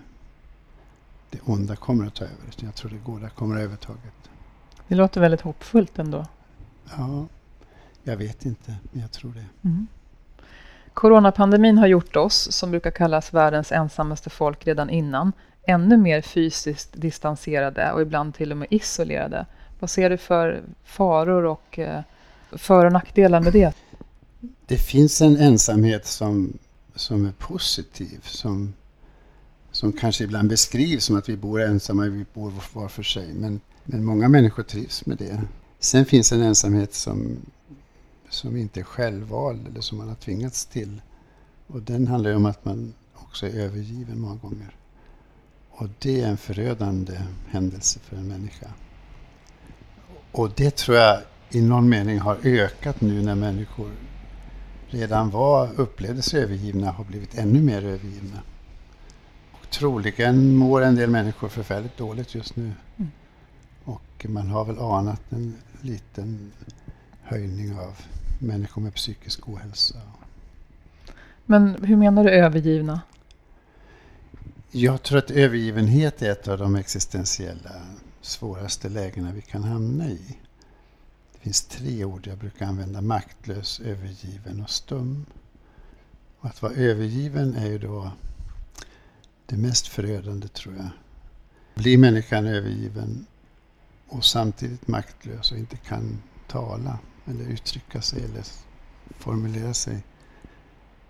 det 1.29 1.39
onda 1.43 1.75
kommer 1.75 2.07
att 2.07 2.15
ta 2.15 2.25
över. 2.25 2.47
Utan 2.47 2.65
jag 2.65 2.75
tror 2.75 2.91
det 2.91 2.97
goda 2.97 3.29
kommer 3.29 3.55
att 3.55 3.61
övertaget. 3.61 4.29
Det 4.87 4.95
låter 4.95 5.21
väldigt 5.21 5.41
hoppfullt 5.41 5.99
ändå. 5.99 6.25
Ja, 6.97 7.27
jag 8.03 8.17
vet 8.17 8.45
inte, 8.45 8.75
men 8.91 9.01
jag 9.01 9.11
tror 9.11 9.33
det. 9.33 9.45
Mm. 9.69 9.87
Coronapandemin 10.93 11.77
har 11.77 11.87
gjort 11.87 12.15
oss, 12.15 12.51
som 12.51 12.71
brukar 12.71 12.91
kallas 12.91 13.33
världens 13.33 13.71
ensammaste 13.71 14.29
folk 14.29 14.67
redan 14.67 14.89
innan, 14.89 15.31
ännu 15.67 15.97
mer 15.97 16.21
fysiskt 16.21 16.89
distanserade 16.93 17.91
och 17.91 18.01
ibland 18.01 18.35
till 18.35 18.51
och 18.51 18.57
med 18.57 18.67
isolerade. 18.71 19.45
Vad 19.79 19.89
ser 19.89 20.09
du 20.09 20.17
för 20.17 20.63
faror 20.83 21.45
och 21.45 21.79
eh, 21.79 22.01
för 22.51 22.85
och 22.85 22.91
nackdelar 22.91 23.41
med 23.41 23.53
det? 23.53 23.75
Det 24.65 24.77
finns 24.77 25.21
en 25.21 25.37
ensamhet 25.37 26.05
som, 26.05 26.57
som 26.95 27.25
är 27.25 27.31
positiv, 27.31 28.19
som, 28.23 28.73
som 29.71 29.91
kanske 29.91 30.23
ibland 30.23 30.49
beskrivs 30.49 31.05
som 31.05 31.17
att 31.17 31.29
vi 31.29 31.37
bor 31.37 31.61
ensamma, 31.61 32.03
vi 32.03 32.25
bor 32.33 32.53
var 32.73 32.87
för 32.87 33.03
sig. 33.03 33.33
Men, 33.33 33.61
men 33.83 34.05
många 34.05 34.29
människor 34.29 34.63
trivs 34.63 35.05
med 35.05 35.17
det. 35.17 35.41
Sen 35.79 36.05
finns 36.05 36.31
en 36.31 36.41
ensamhet 36.41 36.93
som, 36.93 37.37
som 38.33 38.57
inte 38.57 38.79
är 38.79 38.83
självvald 38.83 39.67
eller 39.67 39.81
som 39.81 39.97
man 39.97 40.07
har 40.07 40.15
tvingats 40.15 40.65
till. 40.65 41.01
Och 41.67 41.81
den 41.81 42.07
handlar 42.07 42.29
ju 42.29 42.35
om 42.35 42.45
att 42.45 42.65
man 42.65 42.93
också 43.13 43.47
är 43.47 43.59
övergiven 43.59 44.19
många 44.19 44.35
gånger. 44.35 44.75
Och 45.69 45.87
det 45.99 46.21
är 46.21 46.27
en 46.27 46.37
förödande 46.37 47.17
händelse 47.47 47.99
för 47.99 48.17
en 48.17 48.27
människa. 48.27 48.67
Och 50.31 50.51
det 50.55 50.75
tror 50.75 50.97
jag 50.97 51.21
i 51.49 51.61
någon 51.61 51.89
mening 51.89 52.19
har 52.19 52.37
ökat 52.43 53.01
nu 53.01 53.21
när 53.21 53.35
människor 53.35 53.91
redan 54.87 55.29
var, 55.29 55.69
upplevde 55.75 56.21
sig 56.21 56.43
övergivna 56.43 56.91
har 56.91 57.03
blivit 57.03 57.37
ännu 57.37 57.61
mer 57.61 57.85
övergivna. 57.85 58.39
Och 59.51 59.69
troligen 59.69 60.55
mår 60.55 60.81
en 60.81 60.95
del 60.95 61.09
människor 61.09 61.49
förfärligt 61.49 61.97
dåligt 61.97 62.35
just 62.35 62.55
nu. 62.55 62.71
Mm. 62.97 63.11
Och 63.83 64.25
man 64.29 64.47
har 64.47 64.65
väl 64.65 64.79
anat 64.79 65.21
en 65.31 65.55
liten 65.81 66.51
höjning 67.21 67.79
av 67.79 67.97
människor 68.39 68.81
med 68.81 68.93
psykisk 68.93 69.49
ohälsa. 69.49 70.01
Men 71.45 71.83
hur 71.83 71.95
menar 71.95 72.23
du 72.23 72.29
övergivna? 72.29 73.01
Jag 74.71 75.03
tror 75.03 75.17
att 75.17 75.31
övergivenhet 75.31 76.21
är 76.21 76.31
ett 76.31 76.47
av 76.47 76.57
de 76.57 76.75
existentiella 76.75 77.81
svåraste 78.21 78.89
lägena 78.89 79.31
vi 79.31 79.41
kan 79.41 79.63
hamna 79.63 80.09
i. 80.09 80.37
Det 81.33 81.39
finns 81.39 81.61
tre 81.61 82.05
ord 82.05 82.27
jag 82.27 82.37
brukar 82.37 82.65
använda. 82.65 83.01
Maktlös, 83.01 83.79
övergiven 83.79 84.61
och 84.61 84.69
stum. 84.69 85.25
Och 86.39 86.49
att 86.49 86.61
vara 86.61 86.73
övergiven 86.73 87.55
är 87.55 87.65
ju 87.67 87.77
då 87.77 88.11
det 89.45 89.57
mest 89.57 89.87
förödande 89.87 90.47
tror 90.47 90.75
jag. 90.75 90.89
Blir 91.75 91.97
människan 91.97 92.45
övergiven 92.45 93.25
och 94.07 94.25
samtidigt 94.25 94.87
maktlös 94.87 95.51
och 95.51 95.57
inte 95.57 95.77
kan 95.77 96.21
tala 96.47 96.99
eller 97.25 97.43
uttrycka 97.43 98.01
sig 98.01 98.23
eller 98.23 98.43
formulera 99.19 99.73
sig 99.73 100.03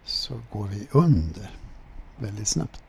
så 0.03 0.39
går 0.51 0.67
vi 0.67 0.87
under 0.91 1.49
väldigt 2.19 2.47
snabbt. 2.47 2.83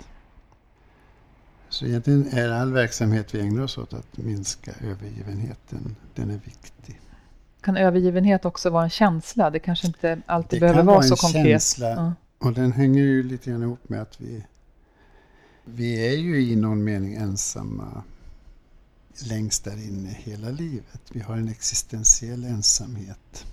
Så 1.68 1.86
egentligen 1.86 2.28
är 2.32 2.48
all 2.48 2.72
verksamhet 2.72 3.34
vi 3.34 3.40
ägnar 3.40 3.62
oss 3.62 3.78
åt 3.78 3.94
att 3.94 4.16
minska 4.16 4.72
övergivenheten, 4.80 5.96
den 6.14 6.30
är 6.30 6.40
viktig. 6.44 7.00
Kan 7.60 7.76
övergivenhet 7.76 8.44
också 8.44 8.70
vara 8.70 8.84
en 8.84 8.90
känsla? 8.90 9.50
Det 9.50 9.58
kanske 9.58 9.86
inte 9.86 10.20
alltid 10.26 10.56
det 10.56 10.60
behöver 10.60 10.82
vara, 10.82 10.96
vara 10.96 11.02
så 11.06 11.16
konkret. 11.16 11.32
Det 11.32 11.40
kan 11.40 11.42
vara 11.42 11.54
en 11.54 11.60
känsla 11.60 11.88
ja. 11.88 12.12
och 12.48 12.52
den 12.52 12.72
hänger 12.72 13.02
ju 13.02 13.22
lite 13.22 13.50
grann 13.50 13.62
ihop 13.62 13.88
med 13.88 14.02
att 14.02 14.20
vi, 14.20 14.44
vi 15.64 16.08
är 16.08 16.18
ju 16.18 16.42
i 16.42 16.56
någon 16.56 16.84
mening 16.84 17.14
ensamma 17.14 18.02
längst 19.22 19.64
där 19.64 19.86
inne 19.86 20.10
hela 20.10 20.50
livet. 20.50 21.00
Vi 21.12 21.20
har 21.20 21.36
en 21.36 21.48
existentiell 21.48 22.44
ensamhet. 22.44 23.46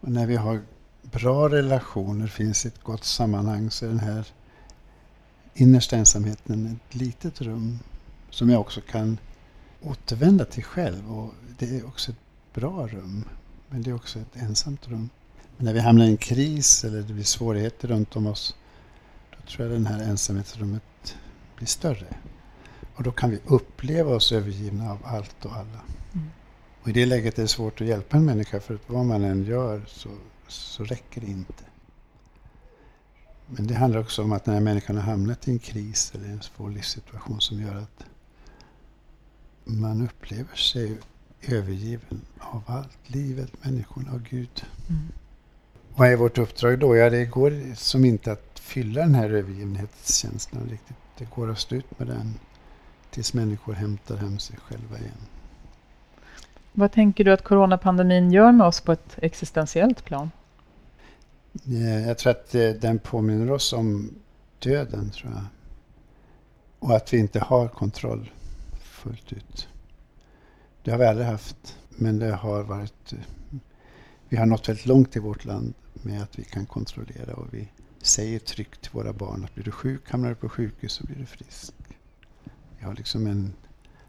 Och 0.00 0.10
när 0.10 0.26
vi 0.26 0.36
har 0.36 0.62
bra 1.02 1.48
relationer, 1.48 2.26
finns 2.26 2.66
ett 2.66 2.82
gott 2.82 3.04
sammanhang, 3.04 3.70
så 3.70 3.84
är 3.84 3.88
den 3.88 4.00
här 4.00 4.26
innersta 5.54 5.96
ensamheten 5.96 6.66
ett 6.66 6.94
litet 6.94 7.40
rum 7.40 7.78
som 8.30 8.50
jag 8.50 8.60
också 8.60 8.80
kan 8.80 9.18
återvända 9.82 10.44
till 10.44 10.64
själv. 10.64 11.12
Och 11.12 11.34
det 11.58 11.76
är 11.76 11.86
också 11.86 12.10
ett 12.10 12.54
bra 12.54 12.86
rum, 12.86 13.24
men 13.68 13.82
det 13.82 13.90
är 13.90 13.94
också 13.94 14.18
ett 14.18 14.36
ensamt 14.36 14.88
rum. 14.88 15.10
Men 15.56 15.66
när 15.66 15.72
vi 15.72 15.80
hamnar 15.80 16.04
i 16.04 16.08
en 16.08 16.16
kris 16.16 16.84
eller 16.84 17.02
det 17.02 17.12
blir 17.12 17.24
svårigheter 17.24 17.88
runt 17.88 18.16
om 18.16 18.26
oss, 18.26 18.54
då 19.30 19.50
tror 19.50 19.68
jag 19.68 19.82
det 19.82 19.88
här 19.88 20.02
ensamhetsrummet 20.02 21.16
blir 21.56 21.66
större. 21.66 22.06
Och 22.94 23.02
då 23.02 23.12
kan 23.12 23.30
vi 23.30 23.38
uppleva 23.46 24.14
oss 24.14 24.32
övergivna 24.32 24.90
av 24.92 24.98
allt 25.04 25.44
och 25.44 25.52
alla. 25.52 25.80
Mm. 26.12 26.30
Och 26.82 26.88
i 26.88 26.92
det 26.92 27.06
läget 27.06 27.38
är 27.38 27.42
det 27.42 27.48
svårt 27.48 27.80
att 27.80 27.86
hjälpa 27.86 28.16
en 28.16 28.24
människa 28.24 28.60
för 28.60 28.74
att 28.74 28.90
vad 28.90 29.06
man 29.06 29.24
än 29.24 29.44
gör 29.44 29.82
så, 29.86 30.08
så 30.48 30.84
räcker 30.84 31.20
det 31.20 31.26
inte. 31.26 31.64
Men 33.46 33.66
det 33.66 33.74
handlar 33.74 34.00
också 34.00 34.22
om 34.22 34.32
att 34.32 34.46
när 34.46 34.60
människan 34.60 34.96
har 34.96 35.02
hamnat 35.02 35.48
i 35.48 35.50
en 35.50 35.58
kris 35.58 36.12
eller 36.14 36.28
en 36.28 36.42
svår 36.42 36.70
livssituation 36.70 37.40
som 37.40 37.60
gör 37.60 37.74
att 37.74 38.04
man 39.64 40.02
upplever 40.02 40.56
sig 40.56 40.98
övergiven 41.42 42.20
av 42.38 42.62
allt, 42.66 42.98
livet, 43.06 43.64
människorna 43.64 44.12
och 44.12 44.22
Gud. 44.22 44.64
Mm. 44.88 45.02
Vad 45.96 46.08
är 46.08 46.16
vårt 46.16 46.38
uppdrag 46.38 46.78
då? 46.78 46.96
Ja, 46.96 47.10
det 47.10 47.24
går 47.24 47.74
som 47.74 48.04
inte 48.04 48.32
att 48.32 48.60
fylla 48.60 49.00
den 49.00 49.14
här 49.14 49.30
övergivenhetskänslan 49.30 50.68
riktigt. 50.70 50.96
Det 51.18 51.30
går 51.34 51.50
att 51.50 51.58
stå 51.58 51.74
ut 51.74 51.98
med 51.98 52.08
den 52.08 52.34
tills 53.10 53.34
människor 53.34 53.72
hämtar 53.72 54.16
hem 54.16 54.38
sig 54.38 54.56
själva 54.56 54.98
igen. 54.98 55.26
Vad 56.72 56.92
tänker 56.92 57.24
du 57.24 57.32
att 57.32 57.44
coronapandemin 57.44 58.32
gör 58.32 58.52
med 58.52 58.66
oss 58.66 58.80
på 58.80 58.92
ett 58.92 59.18
existentiellt 59.22 60.04
plan? 60.04 60.30
Eh, 61.66 62.08
jag 62.08 62.18
tror 62.18 62.30
att 62.30 62.54
eh, 62.54 62.70
den 62.70 62.98
påminner 62.98 63.50
oss 63.50 63.72
om 63.72 64.14
döden, 64.58 65.10
tror 65.10 65.32
jag. 65.32 65.44
Och 66.78 66.96
att 66.96 67.12
vi 67.12 67.18
inte 67.18 67.40
har 67.40 67.68
kontroll 67.68 68.30
fullt 68.80 69.32
ut. 69.32 69.68
Det 70.82 70.90
har 70.90 70.98
vi 70.98 71.04
aldrig 71.04 71.26
haft, 71.26 71.78
men 71.88 72.18
det 72.18 72.34
har 72.34 72.62
varit... 72.62 73.12
Eh, 73.12 73.18
vi 74.28 74.36
har 74.36 74.46
nått 74.46 74.68
väldigt 74.68 74.86
långt 74.86 75.16
i 75.16 75.18
vårt 75.18 75.44
land 75.44 75.74
med 75.92 76.22
att 76.22 76.38
vi 76.38 76.44
kan 76.44 76.66
kontrollera 76.66 77.34
och 77.34 77.54
vi 77.54 77.68
säger 78.02 78.38
tryggt 78.38 78.80
till 78.80 78.90
våra 78.92 79.12
barn 79.12 79.44
att 79.44 79.54
blir 79.54 79.64
du 79.64 79.70
sjuk, 79.70 80.10
hamnar 80.10 80.28
du 80.28 80.34
på 80.34 80.48
sjukhus 80.48 80.92
så 80.92 81.06
blir 81.06 81.16
du 81.16 81.26
frisk. 81.26 81.74
Vi 82.80 82.86
har 82.86 82.94
liksom 82.94 83.26
en, 83.26 83.52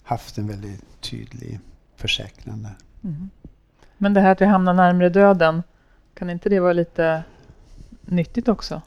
haft 0.03 0.37
en 0.37 0.47
väldigt 0.47 1.01
tydlig 1.01 1.59
försäkran 1.95 2.63
där. 2.63 2.75
Mm. 3.03 3.29
Men 3.97 4.13
det 4.13 4.21
här 4.21 4.31
att 4.31 4.41
vi 4.41 4.45
hamnar 4.45 4.73
närmare 4.73 5.09
döden, 5.09 5.63
kan 6.13 6.29
inte 6.29 6.49
det 6.49 6.59
vara 6.59 6.73
lite 6.73 7.23
nyttigt 8.01 8.47
också? 8.47 8.81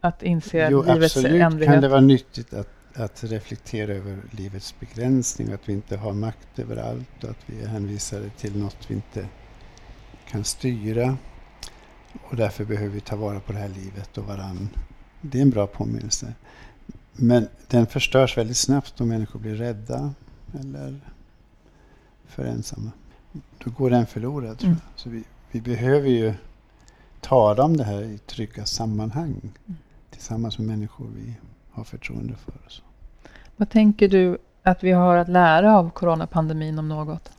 Att 0.00 0.22
inse 0.22 0.68
jo, 0.70 0.82
livets 0.82 1.16
absolut 1.16 1.42
ändlighet? 1.42 1.74
kan 1.74 1.82
det 1.82 1.88
vara 1.88 2.00
nyttigt 2.00 2.52
att, 2.52 2.68
att 2.94 3.24
reflektera 3.24 3.92
över 3.92 4.18
livets 4.30 4.74
begränsning, 4.80 5.52
att 5.52 5.68
vi 5.68 5.72
inte 5.72 5.96
har 5.96 6.12
makt 6.12 6.58
över 6.58 6.76
allt 6.76 7.24
och 7.24 7.30
att 7.30 7.42
vi 7.46 7.62
är 7.62 7.66
hänvisade 7.66 8.30
till 8.30 8.58
något 8.58 8.78
vi 8.88 8.94
inte 8.94 9.28
kan 10.28 10.44
styra. 10.44 11.16
Och 12.30 12.36
därför 12.36 12.64
behöver 12.64 12.94
vi 12.94 13.00
ta 13.00 13.16
vara 13.16 13.40
på 13.40 13.52
det 13.52 13.58
här 13.58 13.68
livet 13.68 14.18
och 14.18 14.24
varann. 14.24 14.68
Det 15.20 15.38
är 15.38 15.42
en 15.42 15.50
bra 15.50 15.66
påminnelse. 15.66 16.34
Men 17.22 17.48
den 17.68 17.86
förstörs 17.86 18.38
väldigt 18.38 18.56
snabbt 18.56 19.00
om 19.00 19.08
människor 19.08 19.40
blir 19.40 19.54
rädda 19.54 20.14
eller 20.60 21.00
för 22.26 22.44
ensamma. 22.44 22.90
Då 23.64 23.70
går 23.70 23.90
den 23.90 24.06
förlorad. 24.06 24.58
Tror 24.58 24.70
jag. 24.70 24.76
Mm. 24.76 24.80
Så 24.96 25.10
vi, 25.10 25.24
vi 25.50 25.60
behöver 25.60 26.08
ju 26.08 26.34
tala 27.20 27.64
om 27.64 27.76
det 27.76 27.84
här 27.84 28.02
i 28.02 28.18
trygga 28.18 28.66
sammanhang 28.66 29.40
mm. 29.66 29.78
tillsammans 30.10 30.58
med 30.58 30.66
människor 30.66 31.06
vi 31.16 31.34
har 31.70 31.84
förtroende 31.84 32.34
för. 32.34 32.54
Så. 32.68 32.82
Vad 33.56 33.70
tänker 33.70 34.08
du 34.08 34.38
att 34.62 34.84
vi 34.84 34.92
har 34.92 35.16
att 35.16 35.28
lära 35.28 35.78
av 35.78 35.90
coronapandemin 35.90 36.78
om 36.78 36.88
något? 36.88 37.30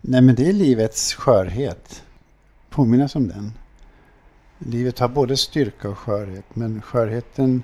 Nej 0.00 0.22
men 0.22 0.34
det 0.34 0.48
är 0.48 0.52
livets 0.52 1.14
skörhet. 1.14 2.02
Påminnas 2.68 3.16
om 3.16 3.28
den. 3.28 3.52
Livet 4.62 4.98
har 4.98 5.08
både 5.08 5.36
styrka 5.36 5.88
och 5.88 5.98
skörhet 5.98 6.56
men 6.56 6.82
skörheten 6.82 7.62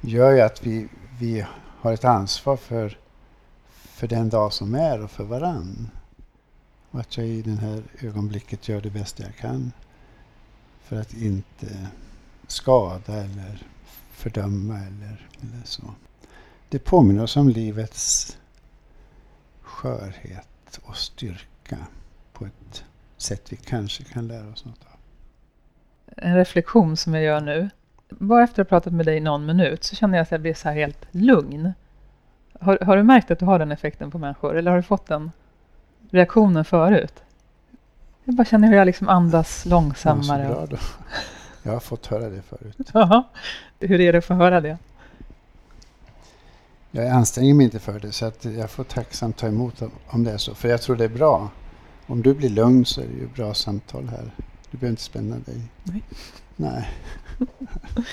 gör 0.00 0.32
ju 0.32 0.40
att 0.40 0.66
vi, 0.66 0.88
vi 1.18 1.46
har 1.80 1.92
ett 1.92 2.04
ansvar 2.04 2.56
för, 2.56 2.98
för 3.70 4.08
den 4.08 4.28
dag 4.28 4.52
som 4.52 4.74
är 4.74 5.02
och 5.02 5.10
för 5.10 5.24
varann. 5.24 5.90
Och 6.90 7.00
att 7.00 7.16
jag 7.16 7.26
i 7.26 7.42
det 7.42 7.50
här 7.50 7.82
ögonblicket 8.00 8.68
gör 8.68 8.80
det 8.80 8.90
bästa 8.90 9.22
jag 9.22 9.36
kan 9.36 9.72
för 10.82 11.00
att 11.00 11.14
inte 11.14 11.88
skada 12.46 13.14
eller 13.14 13.66
fördöma 14.10 14.78
eller, 14.78 15.28
eller 15.40 15.62
så. 15.64 15.94
Det 16.68 16.78
påminner 16.78 17.22
oss 17.22 17.36
om 17.36 17.48
livets 17.48 18.38
skörhet 19.60 20.80
och 20.82 20.96
styrka 20.96 21.78
på 22.32 22.46
ett 22.46 22.84
sätt 23.16 23.52
vi 23.52 23.56
kanske 23.56 24.04
kan 24.04 24.28
lära 24.28 24.48
oss 24.48 24.64
något 24.64 24.84
av. 24.84 24.91
En 26.16 26.36
reflektion 26.36 26.96
som 26.96 27.14
jag 27.14 27.24
gör 27.24 27.40
nu. 27.40 27.70
Bara 28.08 28.44
efter 28.44 28.62
att 28.62 28.70
ha 28.70 28.78
pratat 28.78 28.92
med 28.92 29.06
dig 29.06 29.20
någon 29.20 29.46
minut 29.46 29.84
så 29.84 29.96
känner 29.96 30.18
jag 30.18 30.22
att 30.22 30.30
jag 30.30 30.40
blir 30.40 30.54
så 30.54 30.68
här 30.68 30.76
helt 30.76 31.06
lugn. 31.10 31.72
Har, 32.60 32.78
har 32.78 32.96
du 32.96 33.02
märkt 33.02 33.30
att 33.30 33.38
du 33.38 33.44
har 33.44 33.58
den 33.58 33.72
effekten 33.72 34.10
på 34.10 34.18
människor 34.18 34.56
eller 34.56 34.70
har 34.70 34.76
du 34.78 34.82
fått 34.82 35.06
den 35.06 35.30
reaktionen 36.10 36.64
förut? 36.64 37.22
Jag 38.24 38.34
bara 38.34 38.44
känner 38.44 38.68
hur 38.68 38.76
jag 38.76 38.86
liksom 38.86 39.08
andas 39.08 39.66
långsammare. 39.66 40.42
Ja, 40.42 40.66
bra. 40.66 40.78
Jag 41.62 41.72
har 41.72 41.80
fått 41.80 42.06
höra 42.06 42.28
det 42.28 42.42
förut. 42.42 42.90
Ja, 42.92 43.28
hur 43.80 44.00
är 44.00 44.12
det 44.12 44.18
att 44.18 44.24
få 44.24 44.34
höra 44.34 44.60
det? 44.60 44.78
Jag 46.90 47.06
anstränger 47.06 47.54
mig 47.54 47.64
inte 47.64 47.78
för 47.78 48.00
det 48.00 48.12
så 48.12 48.26
att 48.26 48.44
jag 48.44 48.70
får 48.70 48.84
tacksamt 48.84 49.36
ta 49.36 49.46
emot 49.46 49.82
om 50.08 50.24
det 50.24 50.32
är 50.32 50.38
så. 50.38 50.54
För 50.54 50.68
jag 50.68 50.82
tror 50.82 50.96
det 50.96 51.04
är 51.04 51.08
bra. 51.08 51.50
Om 52.06 52.22
du 52.22 52.34
blir 52.34 52.48
lugn 52.48 52.84
så 52.84 53.00
är 53.00 53.06
det 53.06 53.12
ju 53.12 53.28
bra 53.28 53.54
samtal 53.54 54.08
här. 54.08 54.30
Du 54.72 54.78
behöver 54.78 54.90
inte 54.90 55.02
spänna 55.02 55.38
dig. 55.38 55.60
Nej. 55.82 56.02
Nej, 56.56 56.88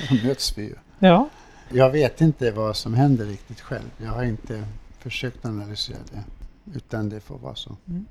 då 0.09 0.27
möts 0.27 0.57
vi 0.57 0.63
ju. 0.63 0.75
Ja. 0.99 1.29
Jag 1.69 1.91
vet 1.91 2.21
inte 2.21 2.51
vad 2.51 2.75
som 2.75 2.93
händer 2.93 3.25
riktigt 3.25 3.61
själv. 3.61 3.89
Jag 3.97 4.11
har 4.11 4.23
inte 4.23 4.63
försökt 4.99 5.45
analysera 5.45 5.97
det. 6.11 6.23
Utan 6.77 7.09
det 7.09 7.19
får 7.19 7.37
vara 7.37 7.55
så. 7.55 7.77
Mm. 7.87 8.05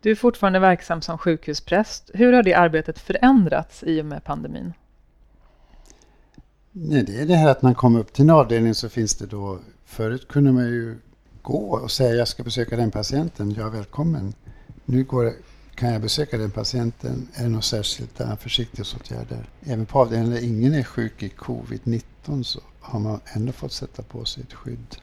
Du 0.00 0.10
är 0.10 0.14
fortfarande 0.14 0.58
verksam 0.58 1.02
som 1.02 1.18
sjukhuspräst. 1.18 2.10
Hur 2.14 2.32
har 2.32 2.42
det 2.42 2.54
arbetet 2.54 2.98
förändrats 2.98 3.82
i 3.82 4.00
och 4.00 4.06
med 4.06 4.24
pandemin? 4.24 4.72
Nej, 6.72 7.02
det 7.02 7.20
är 7.20 7.26
det 7.26 7.34
här 7.34 7.48
att 7.48 7.62
man 7.62 7.74
kommer 7.74 8.00
upp 8.00 8.12
till 8.12 8.22
en 8.22 8.30
avdelning 8.30 8.74
så 8.74 8.88
finns 8.88 9.14
det 9.14 9.26
då... 9.26 9.58
Förut 9.84 10.28
kunde 10.28 10.52
man 10.52 10.64
ju 10.64 10.98
gå 11.42 11.78
och 11.82 11.90
säga 11.90 12.14
jag 12.14 12.28
ska 12.28 12.42
besöka 12.42 12.76
den 12.76 12.90
patienten, 12.90 13.50
jag 13.50 13.66
är 13.66 13.70
välkommen. 13.70 14.34
Nu 14.84 15.04
går, 15.04 15.32
kan 15.76 15.92
jag 15.92 16.02
besöka 16.02 16.38
den 16.38 16.50
patienten, 16.50 17.28
är 17.34 17.42
det 17.42 17.48
några 17.48 17.62
särskilda 17.62 18.36
försiktighetsåtgärder? 18.36 19.48
Även 19.64 19.86
på 19.86 20.00
avdelningen 20.00 20.32
där 20.32 20.44
ingen 20.44 20.74
är 20.74 20.82
sjuk 20.82 21.22
i 21.22 21.28
covid-19 21.28 22.42
så 22.42 22.60
har 22.80 23.00
man 23.00 23.20
ändå 23.24 23.52
fått 23.52 23.72
sätta 23.72 24.02
på 24.02 24.24
sig 24.24 24.42
ett 24.42 24.52
skydd, 24.52 24.96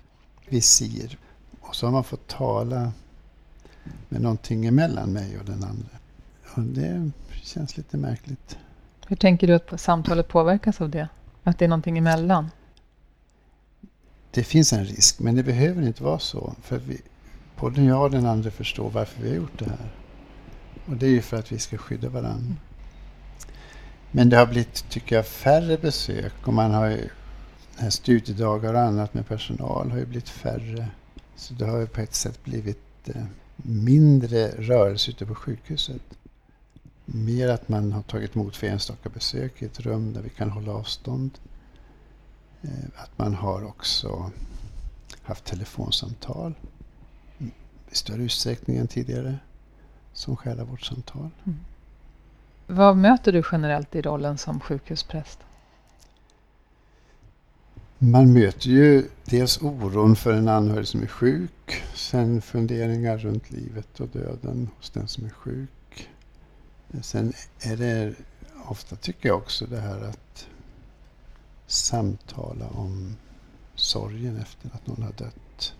visir. 0.50 1.18
Och 1.62 1.76
så 1.76 1.88
har 1.88 1.92
man 1.92 2.04
fått 2.04 2.28
tala 2.28 2.92
med 4.10 4.22
någonting 4.22 4.66
emellan 4.66 5.14
mig 5.14 5.38
och 5.40 5.46
den 5.46 5.64
andra. 5.64 5.98
Och 6.56 6.64
det 6.64 7.12
känns 7.44 7.78
lite 7.78 7.98
märkligt. 7.98 8.58
Hur 9.08 9.16
tänker 9.16 9.48
du 9.48 9.54
att 9.54 9.82
samtalet 9.82 10.28
påverkas 10.28 10.82
av 10.82 10.90
det? 10.90 11.08
Att 11.44 11.60
det 11.60 11.66
är 11.66 11.70
någonting 11.70 11.98
emellan? 11.98 12.52
Det 14.32 14.44
finns 14.44 14.74
en 14.74 14.86
risk, 14.86 15.20
men 15.20 15.36
det 15.36 15.44
behöver 15.44 15.82
inte 15.82 16.04
vara 16.04 16.20
så. 16.20 16.56
För 16.62 16.78
vi, 16.78 17.02
både 17.60 17.84
jag 17.84 18.02
och 18.02 18.12
den 18.12 18.26
andra 18.26 18.52
förstår 18.52 18.90
varför 18.90 19.24
vi 19.24 19.30
har 19.30 19.36
gjort 19.36 19.60
det 19.60 19.70
här. 19.70 20.03
Och 20.86 20.98
det 20.98 21.06
är 21.06 21.10
ju 21.10 21.22
för 21.22 21.38
att 21.38 21.52
vi 21.52 21.60
ska 21.60 21.78
skydda 21.78 22.10
varandra. 22.10 22.56
Men 24.12 24.30
det 24.30 24.38
har 24.38 24.46
blivit, 24.46 24.90
tycker 24.90 25.16
jag, 25.16 25.28
färre 25.28 25.78
besök 25.78 26.34
och 26.48 26.54
man 26.54 26.72
har 26.72 26.88
ju 26.88 27.10
här 27.76 27.90
studiedagar 27.90 28.74
och 28.74 28.80
annat 28.80 29.14
med 29.14 29.28
personal 29.28 29.92
har 29.92 29.98
ju 29.98 30.06
blivit 30.06 30.30
färre. 30.30 30.88
Så 31.36 31.54
det 31.54 31.66
har 31.66 31.80
ju 31.80 31.88
på 31.88 32.02
ett 32.02 32.16
sätt 32.16 32.44
blivit 32.44 33.10
eh, 33.10 33.24
mindre 33.56 34.48
rörelse 34.48 35.12
ute 35.12 35.26
på 35.26 35.36
sjukhuset. 35.36 36.02
Mer 37.06 37.50
att 37.50 37.70
man 37.70 37.92
har 37.92 38.02
tagit 38.02 38.36
emot 38.36 38.56
för 38.56 38.68
enstaka 38.68 39.10
besök 39.10 39.62
i 39.62 39.66
ett 39.66 39.80
rum 39.80 40.14
där 40.14 40.22
vi 40.22 40.30
kan 40.30 40.50
hålla 40.50 40.72
avstånd. 40.72 41.32
Eh, 42.62 42.70
att 42.96 43.18
man 43.18 43.34
har 43.34 43.64
också 43.64 44.32
haft 45.22 45.46
telefonsamtal 45.46 46.54
i 47.92 47.96
större 47.96 48.24
utsträckning 48.24 48.78
än 48.78 48.88
tidigare 48.88 49.40
som 50.14 50.36
själavårdssamtal. 50.36 51.30
Mm. 51.44 51.60
Vad 52.68 52.98
möter 52.98 53.32
du 53.32 53.44
generellt 53.52 53.96
i 53.96 54.02
rollen 54.02 54.38
som 54.38 54.60
sjukhuspräst? 54.60 55.40
Man 57.98 58.34
möter 58.34 58.70
ju 58.70 59.08
dels 59.26 59.62
oron 59.62 60.16
för 60.16 60.34
en 60.34 60.48
anhörig 60.48 60.88
som 60.88 61.02
är 61.02 61.08
sjuk, 61.08 61.84
sen 61.94 62.42
funderingar 62.42 63.18
runt 63.18 63.52
livet 63.52 64.00
och 64.00 64.08
döden 64.08 64.70
hos 64.78 64.90
den 64.90 65.08
som 65.08 65.26
är 65.26 65.30
sjuk. 65.30 66.10
Sen 67.02 67.34
är 67.62 67.78
det 67.78 68.14
ofta, 68.66 68.96
tycker 68.96 69.30
jag 69.30 69.38
också, 69.38 69.66
det 69.66 69.80
här 69.80 70.02
att 70.02 70.48
samtala 71.68 72.68
om 72.68 73.16
sorgen 73.76 74.38
efter 74.38 74.70
att 74.74 74.88
någon 74.88 75.04
har 75.04 75.12
dött. 75.12 75.74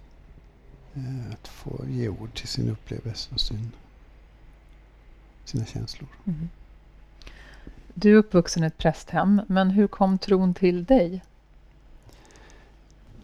Eh, 0.94 1.32
att 1.34 1.48
få 1.48 1.86
ge 1.88 2.10
ord 2.10 2.34
till 2.34 2.48
sin 2.48 2.70
upplevelse 2.70 3.30
och 3.34 3.40
sin, 3.40 3.72
sina 5.46 5.66
känslor. 5.66 6.10
Mm. 6.26 6.50
Du 7.94 8.12
är 8.12 8.16
uppvuxen 8.16 8.64
i 8.64 8.68
ett 8.68 8.78
prästhem, 8.78 9.42
men 9.48 9.70
hur 9.70 9.88
kom 9.88 10.18
tron 10.18 10.54
till 10.54 10.86
dig? 10.86 11.24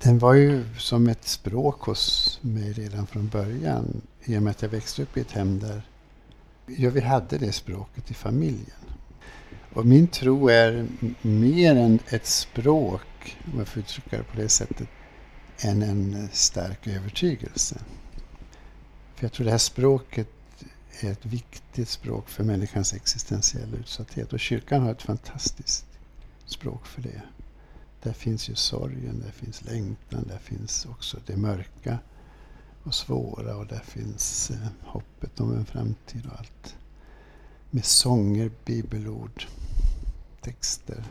Den 0.02 0.20
var 0.20 0.34
ju 0.34 0.66
som 0.78 1.08
ett 1.08 1.28
språk 1.28 1.82
hos 1.82 2.40
mig 2.42 2.74
redan 2.74 3.08
från 3.08 3.28
början. 3.28 4.02
I 4.24 4.38
och 4.38 4.44
med 4.44 4.52
att 4.52 4.62
jag 4.62 4.70
växte 4.70 5.04
upp 5.04 5.18
i 5.18 5.22
ett 5.22 5.32
hem 5.32 5.60
där 5.60 5.82
ja, 6.66 6.90
vi 6.90 7.02
hade 7.02 7.38
det 7.38 7.52
språket 7.52 8.12
i 8.12 8.14
familjen. 8.14 8.78
Och 9.74 9.86
min 9.86 10.08
tro 10.08 10.50
är 10.50 10.88
mer 11.22 11.76
än 11.76 12.00
ett 12.10 12.26
språk, 12.26 13.38
om 13.54 13.58
jag 13.58 13.68
får 13.68 13.80
uttrycka 13.80 14.18
det 14.18 14.24
på 14.24 14.38
det 14.38 14.50
sättet, 14.50 14.88
än 15.60 15.82
en 15.82 16.30
stark 16.32 16.88
övertygelse. 16.88 17.76
För 19.16 19.26
jag 19.26 19.32
tror 19.32 19.46
det 19.46 19.52
här 19.52 19.58
språket 19.58 20.28
är 21.04 21.12
ett 21.12 21.26
viktigt 21.26 21.90
språk 21.90 22.30
för 22.30 22.44
människans 22.44 22.94
existentiella 22.94 23.78
utsatthet. 23.78 24.34
Och 24.34 24.40
kyrkan 24.40 24.84
har 24.84 24.92
ett 24.92 25.02
fantastiskt 25.02 25.86
språk 26.46 26.86
för 26.86 27.02
det. 27.02 27.22
Där 28.04 28.14
finns 28.14 28.50
ju 28.50 28.56
sorgen, 28.56 29.22
där 29.26 29.32
finns 29.32 29.62
längtan, 29.62 30.26
där 30.28 30.38
finns 30.38 30.86
också 30.86 31.18
det 31.26 31.38
mörka 31.38 32.00
och 32.84 32.94
svåra 32.94 33.56
och 33.56 33.68
där 33.68 33.82
finns 33.86 34.52
eh, 34.52 34.68
hoppet 34.82 35.40
om 35.40 35.54
en 35.54 35.66
framtid 35.66 36.26
och 36.26 36.40
allt. 36.40 36.76
Med 37.70 37.86
sånger, 37.86 38.52
bibelord, 38.66 39.46
texter. 40.42 41.04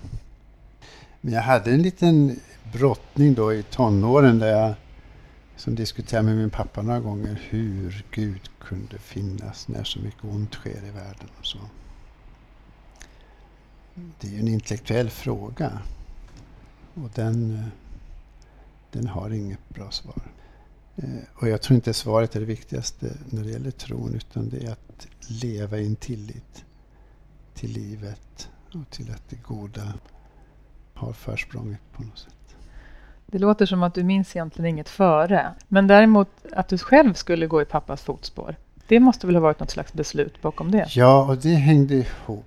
Men 1.20 1.35
jag 1.35 1.42
hade 1.42 1.70
en 1.70 1.83
liten 1.83 2.40
brottning 2.72 3.35
då 3.35 3.55
i 3.55 3.62
tonåren 3.62 4.38
där 4.38 4.48
jag 4.48 4.74
som 5.59 5.75
diskuterade 5.75 6.27
med 6.27 6.37
min 6.37 6.51
pappa 6.51 6.83
några 6.83 7.01
gånger 7.01 7.42
hur 7.51 8.05
Gud 8.11 8.51
kunde 8.59 8.99
finnas 8.99 9.68
när 9.68 9.85
så 9.85 9.99
mycket 10.01 10.25
ont 10.25 10.55
sker 10.55 10.85
i 10.85 10.90
världen. 10.90 11.29
och 11.38 11.47
så. 11.47 11.59
Det 14.21 14.29
är 14.29 14.33
ju 14.33 14.38
en 14.38 14.49
intellektuell 14.49 15.11
fråga. 15.11 15.83
Och 16.94 17.11
den, 17.14 17.55
eh, 17.55 17.66
den 18.90 19.07
har 19.07 19.31
inget 19.31 19.68
bra 19.68 19.90
svar. 19.90 20.33
Eh, 20.97 21.23
och 21.35 21.49
jag 21.49 21.62
tror 21.62 21.75
inte 21.75 21.94
svaret 21.94 22.37
är 22.37 22.40
det 22.40 22.47
viktigaste 22.47 23.16
när 23.31 23.44
det 23.44 23.51
gäller 23.51 23.71
tron 23.71 24.14
utan 24.14 24.49
det 24.49 24.64
är 24.64 24.73
att 24.73 25.07
leva 25.29 25.79
i 25.79 25.87
en 25.87 25.97
tillit 25.97 26.64
till 27.55 27.71
livet 27.71 28.49
och 28.75 28.90
till 28.90 29.11
att 29.11 29.29
det 29.29 29.37
goda 29.37 29.94
har 30.94 31.12
försprånget 31.12 31.81
på 31.92 32.03
något 32.03 32.18
sätt. 32.18 32.38
Det 33.31 33.38
låter 33.38 33.67
som 33.67 33.83
att 33.83 33.95
du 33.95 34.05
minns 34.05 34.37
egentligen 34.37 34.69
inget 34.71 34.88
före. 34.88 35.55
Men 35.69 35.87
däremot 35.87 36.29
att 36.53 36.69
du 36.69 36.79
själv 36.79 37.14
skulle 37.14 37.47
gå 37.47 37.62
i 37.62 37.64
pappas 37.64 38.03
fotspår. 38.03 38.57
Det 38.87 39.01
måste 39.01 39.27
väl 39.27 39.37
ha 39.37 39.43
varit 39.43 39.61
något 39.61 39.71
slags 39.71 39.93
beslut 39.93 40.43
bakom 40.43 40.71
det? 40.71 40.87
Ja, 40.88 41.25
och 41.25 41.37
det 41.37 41.55
hängde 41.55 41.95
ihop 41.95 42.45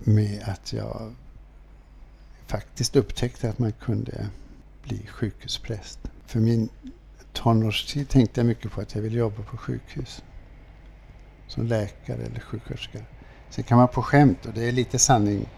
med 0.00 0.42
att 0.46 0.72
jag 0.72 1.14
faktiskt 2.46 2.96
upptäckte 2.96 3.48
att 3.48 3.58
man 3.58 3.72
kunde 3.72 4.26
bli 4.82 5.06
sjukhuspräst. 5.06 5.98
För 6.26 6.38
min 6.38 6.68
tonårstid 7.32 8.08
tänkte 8.08 8.40
jag 8.40 8.46
mycket 8.46 8.72
på 8.72 8.80
att 8.80 8.94
jag 8.94 9.02
ville 9.02 9.18
jobba 9.18 9.42
på 9.42 9.56
sjukhus. 9.56 10.22
Som 11.48 11.66
läkare 11.66 12.22
eller 12.22 12.40
sjuksköterska. 12.40 12.98
Sen 13.50 13.64
kan 13.64 13.78
man 13.78 13.88
på 13.88 14.02
skämt, 14.02 14.46
och 14.46 14.52
det 14.52 14.68
är 14.68 14.72
lite 14.72 14.98
sanning, 14.98 15.48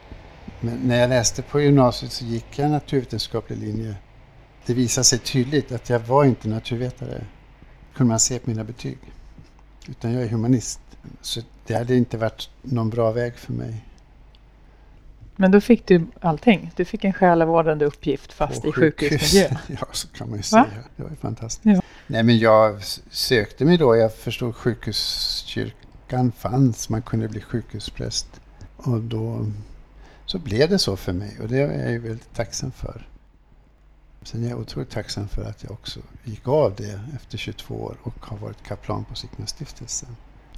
men 0.60 0.78
när 0.78 1.00
jag 1.00 1.08
läste 1.08 1.42
på 1.42 1.60
gymnasiet 1.60 2.12
så 2.12 2.24
gick 2.24 2.58
jag 2.58 2.70
naturvetenskaplig 2.70 3.58
linje. 3.58 3.96
Det 4.66 4.74
visade 4.74 5.04
sig 5.04 5.18
tydligt 5.18 5.72
att 5.72 5.90
jag 5.90 6.00
var 6.00 6.24
inte 6.24 6.48
naturvetare. 6.48 7.24
Kunde 7.94 8.08
man 8.08 8.20
se 8.20 8.38
på 8.38 8.50
mina 8.50 8.64
betyg. 8.64 8.98
Utan 9.88 10.12
jag 10.12 10.22
är 10.22 10.28
humanist. 10.28 10.80
Så 11.20 11.40
det 11.66 11.74
hade 11.74 11.96
inte 11.96 12.18
varit 12.18 12.50
någon 12.62 12.90
bra 12.90 13.12
väg 13.12 13.34
för 13.34 13.52
mig. 13.52 13.84
Men 15.36 15.50
då 15.50 15.60
fick 15.60 15.86
du 15.86 16.06
allting. 16.20 16.70
Du 16.76 16.84
fick 16.84 17.04
en 17.04 17.12
själavårdande 17.12 17.84
uppgift 17.84 18.32
fast 18.32 18.62
På 18.62 18.68
i 18.68 18.72
sjukhusmiljö. 18.72 19.48
ja, 19.80 19.86
så 19.92 20.08
kan 20.08 20.28
man 20.28 20.36
ju 20.36 20.42
säga. 20.42 20.66
Det 20.96 21.02
var 21.02 21.10
ju 21.10 21.16
fantastiskt. 21.16 21.76
Ja. 21.76 21.82
Nej, 22.06 22.22
men 22.22 22.38
jag 22.38 22.82
sökte 23.10 23.64
mig 23.64 23.78
då. 23.78 23.96
Jag 23.96 24.14
förstod 24.14 24.56
sjukhuskyrkan 24.56 26.32
fanns. 26.32 26.88
Man 26.88 27.02
kunde 27.02 27.28
bli 27.28 27.40
sjukhuspräst. 27.40 28.40
Och 28.76 29.00
då 29.00 29.46
så 30.26 30.38
blev 30.38 30.70
det 30.70 30.78
så 30.78 30.96
för 30.96 31.12
mig. 31.12 31.38
Och 31.42 31.48
det 31.48 31.58
är 31.58 31.82
jag 31.82 31.92
ju 31.92 31.98
väldigt 31.98 32.34
tacksam 32.34 32.70
för. 32.70 33.06
Sen 34.24 34.44
är 34.44 34.48
jag 34.48 34.60
otroligt 34.60 34.90
tacksam 34.90 35.28
för 35.28 35.44
att 35.44 35.62
jag 35.62 35.72
också 35.72 36.00
gick 36.24 36.48
av 36.48 36.74
det 36.76 37.00
efter 37.14 37.38
22 37.38 37.74
år 37.74 37.96
och 38.02 38.26
har 38.26 38.36
varit 38.36 38.62
kaplan 38.62 39.04
på 39.04 39.14
Signa 39.14 39.46
stiftelsen. 39.46 40.16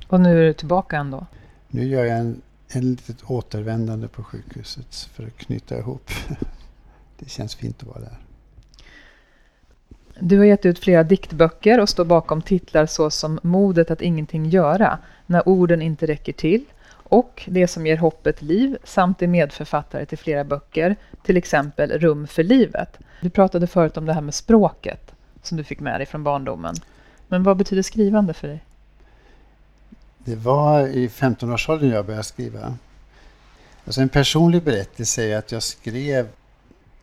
Och 0.09 0.21
nu 0.21 0.41
är 0.41 0.47
du 0.47 0.53
tillbaka 0.53 0.97
ändå? 0.97 1.27
Nu 1.69 1.85
gör 1.85 2.05
jag 2.05 2.19
en 2.19 2.43
en 2.69 2.91
litet 2.91 3.31
återvändande 3.31 4.09
på 4.09 4.23
sjukhuset 4.23 5.09
för 5.15 5.27
att 5.27 5.37
knyta 5.37 5.79
ihop. 5.79 6.11
Det 7.19 7.31
känns 7.31 7.55
fint 7.55 7.83
att 7.83 7.89
vara 7.89 8.01
där. 8.01 8.19
Du 10.21 10.39
har 10.39 10.45
gett 10.45 10.67
ut 10.67 10.79
flera 10.79 11.03
diktböcker 11.03 11.81
och 11.81 11.89
står 11.89 12.05
bakom 12.05 12.43
titlar 12.43 12.87
såsom 12.87 13.41
Modet 13.43 13.91
att 13.91 14.01
ingenting 14.03 14.47
göra, 14.47 14.99
När 15.27 15.49
orden 15.49 15.83
inte 15.83 16.07
räcker 16.07 16.33
till 16.33 16.65
och 17.09 17.43
Det 17.47 17.69
som 17.69 17.87
ger 17.87 17.97
hoppet 17.97 18.43
liv 18.43 18.77
samt 18.85 19.23
är 19.23 19.27
medförfattare 19.27 20.07
till 20.07 20.19
flera 20.19 20.45
böcker, 20.45 20.97
till 21.23 21.37
exempel 21.37 21.91
Rum 21.91 22.27
för 22.27 22.43
livet. 22.43 22.99
Du 23.21 23.31
pratade 23.31 23.67
förut 23.67 23.97
om 23.97 24.07
det 24.07 24.13
här 24.13 24.21
med 24.21 24.35
språket 24.35 25.15
som 25.43 25.57
du 25.57 25.65
fick 25.65 25.81
med 25.81 26.01
dig 26.01 26.07
från 26.07 26.25
barndomen. 26.25 26.75
Men 27.29 27.43
vad 27.43 27.57
betyder 27.57 27.83
skrivande 27.83 28.35
för 28.35 28.49
dig? 28.49 28.65
Det 30.19 30.37
var 30.37 30.89
i 30.89 31.09
15-årsåldern 31.09 31.91
jag 31.91 32.07
började 32.07 32.25
skriva. 32.25 32.77
Alltså 33.85 34.01
en 34.01 34.09
personlig 34.09 34.63
berättelse 34.63 35.25
är 35.25 35.39
att 35.39 35.53
jag 35.53 35.63
skrev 35.63 36.29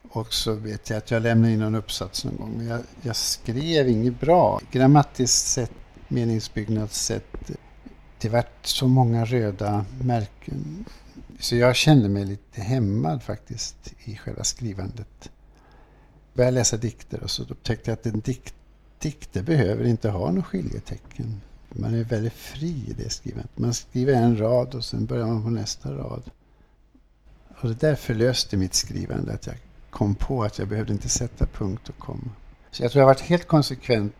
och 0.09 0.33
så 0.33 0.53
vet 0.53 0.89
jag 0.89 0.97
att 0.97 1.11
jag 1.11 1.21
lämnade 1.21 1.53
in 1.53 1.61
en 1.61 1.75
uppsats 1.75 2.25
någon 2.25 2.37
gång. 2.37 2.53
Men 2.57 2.67
jag, 2.67 2.79
jag 3.01 3.15
skrev 3.15 3.89
inget 3.89 4.19
bra. 4.19 4.61
Grammatiskt 4.71 5.47
sett, 5.47 5.71
meningsbyggnadssätt. 6.07 7.51
Det 8.23 8.29
vart 8.29 8.65
så 8.65 8.87
många 8.87 9.25
röda 9.25 9.85
märken. 10.01 10.85
Så 11.39 11.55
jag 11.55 11.75
kände 11.75 12.09
mig 12.09 12.25
lite 12.25 12.61
hämmad 12.61 13.23
faktiskt 13.23 13.93
i 14.03 14.17
själva 14.17 14.43
skrivandet. 14.43 15.07
Jag 15.19 15.31
började 16.33 16.55
läsa 16.55 16.77
dikter 16.77 17.23
och 17.23 17.31
så 17.31 17.43
upptäckte 17.43 17.91
jag 17.91 17.93
att 17.93 18.05
en 18.05 18.19
dikt, 18.19 18.53
dikter 18.99 19.43
behöver 19.43 19.85
inte 19.85 20.09
ha 20.09 20.31
något 20.31 20.45
skiljetecken. 20.45 21.41
Man 21.69 21.93
är 21.93 22.03
väldigt 22.03 22.33
fri 22.33 22.85
i 22.87 22.93
det 22.97 23.09
skrivandet. 23.09 23.57
Man 23.57 23.73
skriver 23.73 24.13
en 24.13 24.39
rad 24.39 24.75
och 24.75 24.85
sen 24.85 25.05
börjar 25.05 25.27
man 25.27 25.43
på 25.43 25.49
nästa 25.49 25.91
rad. 25.91 26.23
Och 27.61 27.69
det 27.69 27.79
där 27.79 27.95
förlöste 27.95 28.57
mitt 28.57 28.73
skrivande, 28.73 29.33
att 29.33 29.47
jag 29.47 29.55
kom 29.89 30.15
på 30.15 30.43
att 30.43 30.59
jag 30.59 30.67
behövde 30.67 30.93
inte 30.93 31.09
sätta 31.09 31.45
punkt 31.45 31.89
och 31.89 31.97
komma. 31.97 32.31
Så 32.71 32.83
jag 32.83 32.91
tror 32.91 32.99
jag 32.99 33.07
har 33.07 33.13
varit 33.13 33.21
helt 33.21 33.47
konsekvent 33.47 34.13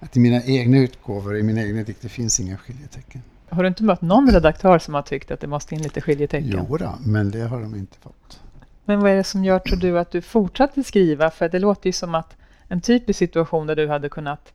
att 0.00 0.16
i 0.16 0.20
mina 0.20 0.44
egna 0.44 0.78
utgåvor, 0.78 1.36
i 1.36 1.42
mina 1.42 1.62
egna 1.62 1.82
dikter 1.82 2.08
finns 2.08 2.40
inga 2.40 2.56
skiljetecken. 2.56 3.22
Har 3.50 3.62
du 3.62 3.68
inte 3.68 3.82
mött 3.82 4.02
någon 4.02 4.30
redaktör 4.30 4.78
som 4.78 4.94
har 4.94 5.02
tyckt 5.02 5.30
att 5.30 5.40
det 5.40 5.46
måste 5.46 5.74
in 5.74 5.82
lite 5.82 6.00
skiljetecken? 6.00 6.66
Jo 6.68 6.76
då, 6.76 6.94
men 7.00 7.30
det 7.30 7.40
har 7.40 7.60
de 7.60 7.74
inte 7.74 7.98
fått. 7.98 8.40
Men 8.84 9.00
vad 9.00 9.10
är 9.10 9.16
det 9.16 9.24
som 9.24 9.44
gör, 9.44 9.58
tror 9.58 9.78
du, 9.78 9.98
att 9.98 10.10
du 10.10 10.22
fortsatte 10.22 10.84
skriva? 10.84 11.30
För 11.30 11.48
det 11.48 11.58
låter 11.58 11.88
ju 11.88 11.92
som 11.92 12.14
att 12.14 12.36
en 12.68 12.80
typisk 12.80 13.18
situation 13.18 13.66
där 13.66 13.76
du 13.76 13.88
hade 13.88 14.08
kunnat 14.08 14.52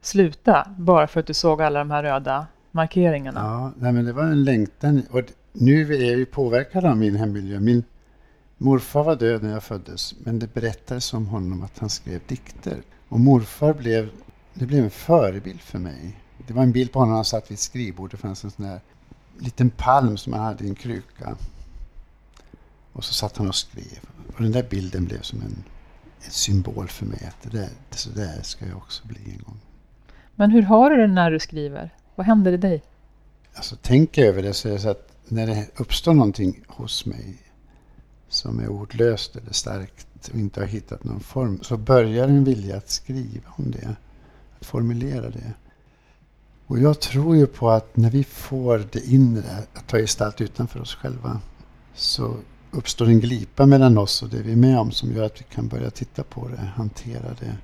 sluta 0.00 0.68
bara 0.78 1.06
för 1.06 1.20
att 1.20 1.26
du 1.26 1.34
såg 1.34 1.62
alla 1.62 1.78
de 1.78 1.90
här 1.90 2.02
röda 2.02 2.46
markeringarna. 2.70 3.40
Ja, 3.40 3.72
nej, 3.78 3.92
men 3.92 4.04
det 4.04 4.12
var 4.12 4.22
en 4.22 4.44
längtan. 4.44 5.02
Och 5.10 5.22
nu 5.52 5.94
är 5.94 6.08
jag 6.08 6.18
ju 6.18 6.26
påverkad 6.26 6.84
av 6.84 6.96
min 6.96 7.16
hemmiljö. 7.16 7.60
Min 7.60 7.84
morfar 8.58 9.04
var 9.04 9.16
död 9.16 9.42
när 9.42 9.52
jag 9.52 9.62
föddes, 9.62 10.14
men 10.24 10.38
det 10.38 10.54
berättades 10.54 11.14
om 11.14 11.26
honom 11.26 11.62
att 11.62 11.78
han 11.78 11.90
skrev 11.90 12.20
dikter. 12.26 12.82
Och 13.08 13.20
morfar 13.20 13.74
blev, 13.74 14.10
det 14.54 14.66
blev 14.66 14.84
en 14.84 14.90
förebild 14.90 15.60
för 15.60 15.78
mig. 15.78 16.16
Det 16.46 16.52
var 16.52 16.62
en 16.62 16.72
bild 16.72 16.92
på 16.92 16.98
honom 16.98 17.10
när 17.10 17.16
han 17.16 17.24
satt 17.24 17.50
vid 17.50 17.54
ett 17.54 17.60
skrivbord. 17.60 18.10
Det 18.10 18.16
fanns 18.16 18.44
en 18.44 18.50
sån 18.50 18.66
där 18.66 18.80
liten 19.38 19.70
palm 19.70 20.16
som 20.16 20.32
han 20.32 20.42
hade 20.42 20.64
i 20.64 20.68
en 20.68 20.74
kruka. 20.74 21.36
Och 22.92 23.04
så 23.04 23.14
satt 23.14 23.36
han 23.36 23.48
och 23.48 23.54
skrev. 23.54 24.00
Och 24.36 24.42
den 24.42 24.52
där 24.52 24.66
bilden 24.70 25.04
blev 25.04 25.20
som 25.20 25.40
en, 25.40 25.64
en 26.24 26.30
symbol 26.30 26.88
för 26.88 27.06
mig. 27.06 27.28
Att 27.28 27.50
det 27.50 27.58
där, 27.58 27.70
så 27.90 28.10
där 28.10 28.42
ska 28.42 28.66
jag 28.66 28.76
också 28.76 29.06
bli 29.06 29.20
en 29.24 29.42
gång. 29.46 29.60
Men 30.34 30.50
hur 30.50 30.62
har 30.62 30.90
du 30.90 30.96
det 30.96 31.06
när 31.06 31.30
du 31.30 31.38
skriver? 31.38 31.94
Vad 32.14 32.26
händer 32.26 32.52
i 32.52 32.56
dig? 32.56 32.82
Alltså 33.54 33.76
tänk 33.82 34.18
över 34.18 34.42
det 34.42 34.54
så 34.54 34.68
är 34.68 34.72
det 34.72 34.78
så 34.78 34.88
att 34.88 35.12
när 35.28 35.46
det 35.46 35.66
uppstår 35.76 36.14
någonting 36.14 36.64
hos 36.68 37.06
mig 37.06 37.36
som 38.28 38.60
är 38.60 38.68
ordlöst 38.68 39.36
eller 39.36 39.52
starkt 39.52 40.28
och 40.28 40.38
inte 40.38 40.60
har 40.60 40.66
hittat 40.66 41.04
någon 41.04 41.20
form 41.20 41.62
så 41.62 41.76
börjar 41.76 42.28
en 42.28 42.44
vilja 42.44 42.76
att 42.76 42.90
skriva 42.90 43.50
om 43.56 43.70
det. 43.70 43.96
Att 44.58 44.66
formulera 44.66 45.30
det. 45.30 45.52
Och 46.66 46.78
jag 46.78 47.00
tror 47.00 47.36
ju 47.36 47.46
på 47.46 47.70
att 47.70 47.96
när 47.96 48.10
vi 48.10 48.24
får 48.24 48.86
det 48.92 49.06
inre 49.06 49.64
att 49.74 49.88
ta 49.88 49.96
gestalt 49.96 50.40
utanför 50.40 50.80
oss 50.80 50.94
själva 50.94 51.40
så 51.94 52.36
uppstår 52.70 53.06
en 53.06 53.20
glipa 53.20 53.66
mellan 53.66 53.98
oss 53.98 54.22
och 54.22 54.28
det 54.28 54.42
vi 54.42 54.52
är 54.52 54.56
med 54.56 54.78
om 54.78 54.90
som 54.90 55.12
gör 55.12 55.24
att 55.24 55.40
vi 55.40 55.44
kan 55.44 55.68
börja 55.68 55.90
titta 55.90 56.22
på 56.22 56.48
det, 56.48 56.56
hantera 56.76 57.34
det, 57.40 57.56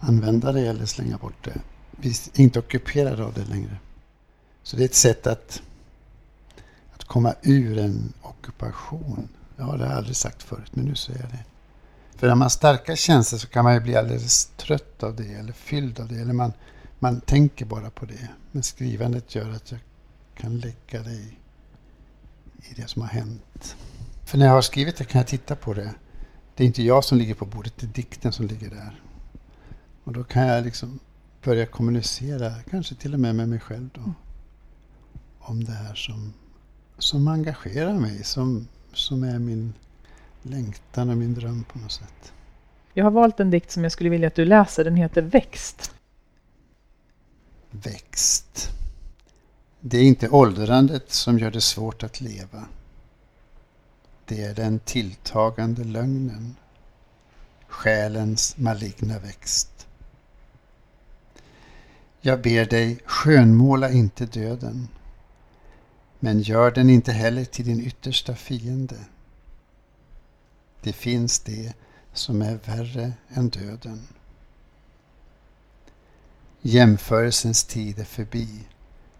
använda 0.00 0.52
det 0.52 0.66
eller 0.66 0.86
slänga 0.86 1.18
bort 1.18 1.44
det. 1.44 1.60
Vi 1.90 2.08
är 2.08 2.40
inte 2.40 2.58
ockuperade 2.58 3.24
av 3.24 3.32
det 3.32 3.44
längre. 3.44 3.76
Så 4.62 4.76
det 4.76 4.82
är 4.82 4.84
ett 4.84 4.94
sätt 4.94 5.26
att, 5.26 5.62
att 6.94 7.04
komma 7.04 7.34
ur 7.42 7.78
en 7.78 8.12
ockupation. 8.22 9.28
Ja, 9.56 9.64
det 9.64 9.84
har 9.84 9.90
jag 9.90 9.98
aldrig 9.98 10.16
sagt 10.16 10.42
förut, 10.42 10.70
men 10.76 10.84
nu 10.84 10.94
säger 10.94 11.20
jag 11.20 11.30
det. 11.30 11.44
För 12.16 12.26
när 12.26 12.34
man 12.34 12.42
har 12.42 12.48
starka 12.48 12.96
känslor 12.96 13.38
så 13.38 13.46
kan 13.46 13.64
man 13.64 13.74
ju 13.74 13.80
bli 13.80 13.96
alldeles 13.96 14.46
trött 14.56 15.02
av 15.02 15.16
det 15.16 15.34
eller 15.34 15.52
fylld 15.52 16.00
av 16.00 16.08
det. 16.08 16.20
Eller 16.20 16.32
man, 16.32 16.52
man 16.98 17.20
tänker 17.20 17.66
bara 17.66 17.90
på 17.90 18.06
det. 18.06 18.28
Men 18.52 18.62
skrivandet 18.62 19.34
gör 19.34 19.50
att 19.50 19.70
jag 19.70 19.80
kan 20.34 20.58
lägga 20.58 21.02
det 21.02 21.12
i, 21.12 21.38
i 22.70 22.74
det 22.76 22.88
som 22.88 23.02
har 23.02 23.08
hänt. 23.08 23.76
För 24.24 24.38
när 24.38 24.46
jag 24.46 24.52
har 24.52 24.62
skrivit 24.62 24.96
det 24.96 25.04
kan 25.04 25.18
jag 25.18 25.28
titta 25.28 25.56
på 25.56 25.74
det. 25.74 25.94
Det 26.54 26.64
är 26.64 26.66
inte 26.66 26.82
jag 26.82 27.04
som 27.04 27.18
ligger 27.18 27.34
på 27.34 27.46
bordet, 27.46 27.72
det 27.76 27.86
är 27.86 27.90
dikten 27.90 28.32
som 28.32 28.46
ligger 28.46 28.70
där. 28.70 29.00
Och 30.04 30.12
då 30.12 30.24
kan 30.24 30.46
jag 30.46 30.64
liksom 30.64 30.98
börja 31.44 31.66
kommunicera, 31.66 32.52
kanske 32.70 32.94
till 32.94 33.14
och 33.14 33.20
med 33.20 33.34
med 33.34 33.48
mig 33.48 33.60
själv 33.60 33.88
då. 33.94 34.12
Om 35.38 35.64
det 35.64 35.72
här 35.72 35.94
som, 35.94 36.32
som 36.98 37.28
engagerar 37.28 37.94
mig, 37.94 38.24
som, 38.24 38.68
som 38.92 39.24
är 39.24 39.38
min 39.38 39.72
längtan 40.42 41.10
och 41.10 41.16
min 41.16 41.34
dröm 41.34 41.64
på 41.64 41.78
något 41.78 41.92
sätt. 41.92 42.32
Jag 42.94 43.04
har 43.04 43.10
valt 43.10 43.40
en 43.40 43.50
dikt 43.50 43.70
som 43.70 43.82
jag 43.82 43.92
skulle 43.92 44.10
vilja 44.10 44.28
att 44.28 44.34
du 44.34 44.44
läser. 44.44 44.84
Den 44.84 44.96
heter 44.96 45.22
Växt. 45.22 45.94
Växt. 47.82 48.70
Det 49.80 49.98
är 49.98 50.02
inte 50.02 50.28
åldrandet 50.28 51.12
som 51.12 51.38
gör 51.38 51.50
det 51.50 51.60
svårt 51.60 52.02
att 52.02 52.20
leva. 52.20 52.64
Det 54.24 54.42
är 54.42 54.54
den 54.54 54.78
tilltagande 54.78 55.84
lögnen. 55.84 56.56
Själens 57.68 58.56
maligna 58.56 59.18
växt. 59.18 59.86
Jag 62.20 62.42
ber 62.42 62.64
dig, 62.64 62.98
skönmåla 63.04 63.90
inte 63.90 64.26
döden. 64.26 64.88
Men 66.20 66.40
gör 66.40 66.70
den 66.70 66.90
inte 66.90 67.12
heller 67.12 67.44
till 67.44 67.64
din 67.64 67.80
yttersta 67.80 68.34
fiende. 68.34 68.98
Det 70.80 70.92
finns 70.92 71.40
det 71.40 71.72
som 72.12 72.42
är 72.42 72.58
värre 72.64 73.12
än 73.28 73.48
döden. 73.48 74.06
Jämförelsens 76.66 77.64
tid 77.64 77.98
är 77.98 78.04
förbi. 78.04 78.48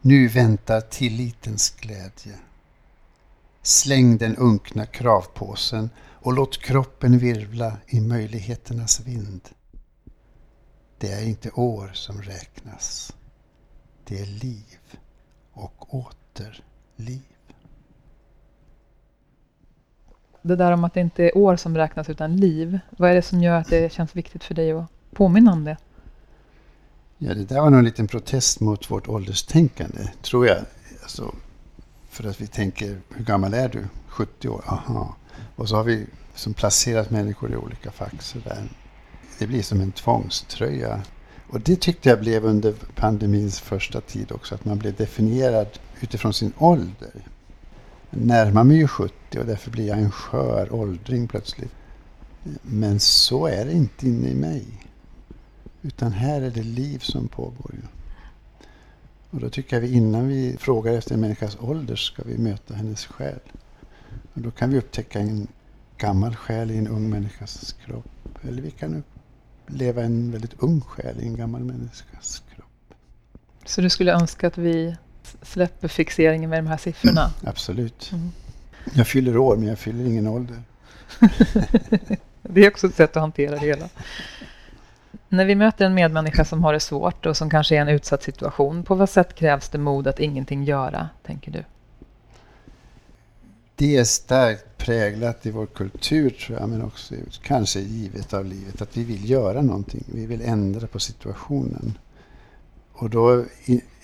Nu 0.01 0.29
väntar 0.29 0.81
tillitens 0.81 1.71
glädje. 1.71 2.39
Släng 3.63 4.17
den 4.17 4.37
unkna 4.37 4.87
kravpåsen 4.87 5.91
och 6.01 6.33
låt 6.33 6.59
kroppen 6.59 7.19
virvla 7.19 7.77
i 7.87 8.01
möjligheternas 8.01 9.01
vind. 9.01 9.49
Det 10.99 11.13
är 11.13 11.25
inte 11.25 11.51
år 11.51 11.91
som 11.93 12.23
räknas. 12.23 13.17
Det 14.05 14.21
är 14.21 14.27
liv 14.27 14.99
och 15.53 15.95
åter 15.95 16.65
liv. 16.97 17.23
Det 20.43 20.57
där 20.57 20.73
om 20.73 20.85
att 20.85 20.95
det 20.95 21.01
inte 21.01 21.25
är 21.25 21.39
år 21.39 21.57
som 21.57 21.77
räknas 21.77 22.11
utan 22.11 22.37
liv. 22.37 22.79
Vad 22.91 23.11
är 23.11 23.15
det 23.15 23.23
som 23.23 23.43
gör 23.43 23.61
att 23.61 23.71
det 23.71 23.93
känns 23.93 24.17
viktigt 24.17 24.45
för 24.45 24.55
dig 24.55 24.73
att 24.73 24.87
påminna 25.13 25.53
om 25.53 25.65
det? 25.65 25.77
Ja, 27.27 27.35
det 27.35 27.45
där 27.45 27.61
var 27.61 27.71
nog 27.71 27.79
en 27.79 27.85
liten 27.85 28.07
protest 28.07 28.61
mot 28.61 28.91
vårt 28.91 29.09
ålderstänkande, 29.09 30.09
tror 30.23 30.47
jag. 30.47 30.59
Alltså, 31.03 31.35
för 32.11 32.29
att 32.29 32.41
vi 32.41 32.47
tänker, 32.47 33.01
hur 33.15 33.25
gammal 33.25 33.55
är 33.55 33.69
du? 33.69 33.85
70 34.09 34.49
år? 34.49 34.65
Aha. 34.67 35.17
Och 35.57 35.69
så 35.69 35.77
har 35.77 35.85
vi 35.85 36.07
som 36.35 36.55
placerat 36.55 37.11
människor 37.11 37.53
i 37.53 37.57
olika 37.57 37.91
fack. 37.91 38.23
Så 38.23 38.39
där. 38.39 38.69
Det 39.39 39.47
blir 39.47 39.63
som 39.63 39.81
en 39.81 39.93
tvångströja. 39.93 41.03
Och 41.49 41.61
det 41.61 41.77
tyckte 41.77 42.09
jag 42.09 42.21
blev 42.21 42.45
under 42.45 42.73
pandemins 42.95 43.61
första 43.61 44.01
tid 44.01 44.33
också, 44.33 44.55
att 44.55 44.65
man 44.65 44.79
blev 44.79 44.95
definierad 44.95 45.69
utifrån 46.01 46.35
sin 46.35 46.53
ålder. 46.59 47.27
Jag 48.11 48.21
närmar 48.21 48.65
mig 48.65 48.77
ju 48.77 48.89
70 48.89 49.39
och 49.39 49.47
därför 49.47 49.71
blir 49.71 49.89
jag 49.89 49.99
en 49.99 50.11
skör 50.11 50.75
åldring 50.75 51.29
plötsligt. 51.29 51.73
Men 52.63 53.01
så 53.01 53.47
är 53.47 53.65
det 53.65 53.73
inte 53.73 54.07
inne 54.07 54.29
i 54.29 54.35
mig. 54.35 54.65
Utan 55.85 56.13
här 56.13 56.41
är 56.41 56.51
det 56.51 56.63
liv 56.63 56.99
som 56.99 57.29
pågår. 57.29 57.71
Ju. 57.75 57.83
Och 59.31 59.41
då 59.41 59.51
tycker 59.51 59.77
jag 59.77 59.81
vi 59.81 59.93
innan 59.93 60.29
vi 60.29 60.57
frågar 60.61 60.93
efter 60.93 61.15
en 61.15 61.21
människas 61.21 61.57
ålder 61.61 61.97
ska 61.97 62.23
vi 62.23 62.39
möta 62.39 62.75
hennes 62.75 63.07
själ. 63.07 63.41
Och 64.35 64.41
då 64.41 64.51
kan 64.51 64.71
vi 64.71 64.79
upptäcka 64.79 65.19
en 65.19 65.49
gammal 65.97 66.37
själ 66.37 66.71
i 66.71 66.79
en 66.79 66.89
ung 66.89 67.11
människas 67.11 67.77
kropp. 67.85 68.39
Eller 68.43 68.63
vi 68.63 68.71
kan 68.71 69.03
leva 69.67 70.03
en 70.03 70.31
väldigt 70.31 70.55
ung 70.59 70.81
själ 70.81 71.21
i 71.21 71.27
en 71.27 71.37
gammal 71.37 71.65
människas 71.65 72.43
kropp. 72.55 72.95
Så 73.65 73.81
du 73.81 73.91
skulle 73.91 74.13
önska 74.13 74.47
att 74.47 74.59
vi 74.59 74.97
Släpper 75.43 75.89
fixeringen 75.89 76.51
med 76.51 76.59
de 76.59 76.67
här 76.67 76.77
siffrorna. 76.77 77.31
Absolut. 77.45 78.11
Mm. 78.13 78.31
Jag 78.95 79.07
fyller 79.07 79.37
år 79.37 79.57
men 79.57 79.69
jag 79.69 79.79
fyller 79.79 80.05
ingen 80.05 80.27
ålder. 80.27 80.63
det 82.43 82.65
är 82.65 82.71
också 82.71 82.87
ett 82.87 82.95
sätt 82.95 83.17
att 83.17 83.21
hantera 83.21 83.51
det 83.51 83.67
hela. 83.67 83.89
När 85.35 85.45
vi 85.45 85.55
möter 85.55 85.87
en 85.87 85.95
medmänniska 85.95 86.45
som 86.45 86.65
har 86.65 86.73
det 86.73 86.81
svårt 86.81 87.27
och 87.27 87.37
som 87.37 87.51
kanske 87.51 87.75
är 87.75 87.77
i 87.77 87.81
en 87.81 87.89
utsatt 87.89 88.23
situation, 88.23 88.85
på 88.85 88.95
vad 88.95 89.09
sätt 89.09 89.35
krävs 89.35 89.69
det 89.69 89.79
mod 89.79 90.07
att 90.07 90.21
ingenting 90.21 90.65
göra, 90.65 91.09
tänker 91.27 91.53
du? 91.53 91.65
Det 93.77 93.97
är 93.97 94.05
starkt 94.05 94.79
präglat 94.79 95.47
i 95.47 95.51
vår 95.51 95.67
kultur 95.67 96.31
tror 96.31 96.59
jag, 96.59 96.69
men 96.69 96.83
också 96.83 97.15
kanske 97.43 97.81
givet 97.81 98.35
av 98.35 98.45
livet, 98.45 98.83
att 98.83 98.97
vi 98.97 99.05
vill 99.05 99.31
göra 99.31 99.63
någonting. 99.63 100.05
Vi 100.07 100.27
vill 100.27 100.41
ändra 100.43 100.87
på 100.87 100.99
situationen. 100.99 101.99
Och 102.93 103.11
då 103.11 103.45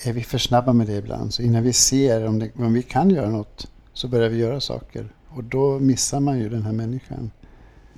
är 0.03 0.13
vi 0.13 0.23
för 0.23 0.39
snabba 0.39 0.73
med 0.73 0.87
det 0.87 0.97
ibland. 0.97 1.35
Så 1.35 1.43
innan 1.43 1.63
vi 1.63 1.73
ser 1.73 2.27
om, 2.27 2.39
det, 2.39 2.51
om 2.57 2.73
vi 2.73 2.83
kan 2.83 3.11
göra 3.11 3.31
något 3.31 3.71
så 3.93 4.09
börjar 4.09 4.29
vi 4.29 4.37
göra 4.37 4.61
saker. 4.61 5.09
Och 5.29 5.45
då 5.45 5.79
missar 5.79 6.21
man 6.21 6.39
ju 6.39 6.49
den 6.49 6.63
här 6.63 6.73
människan. 6.73 7.31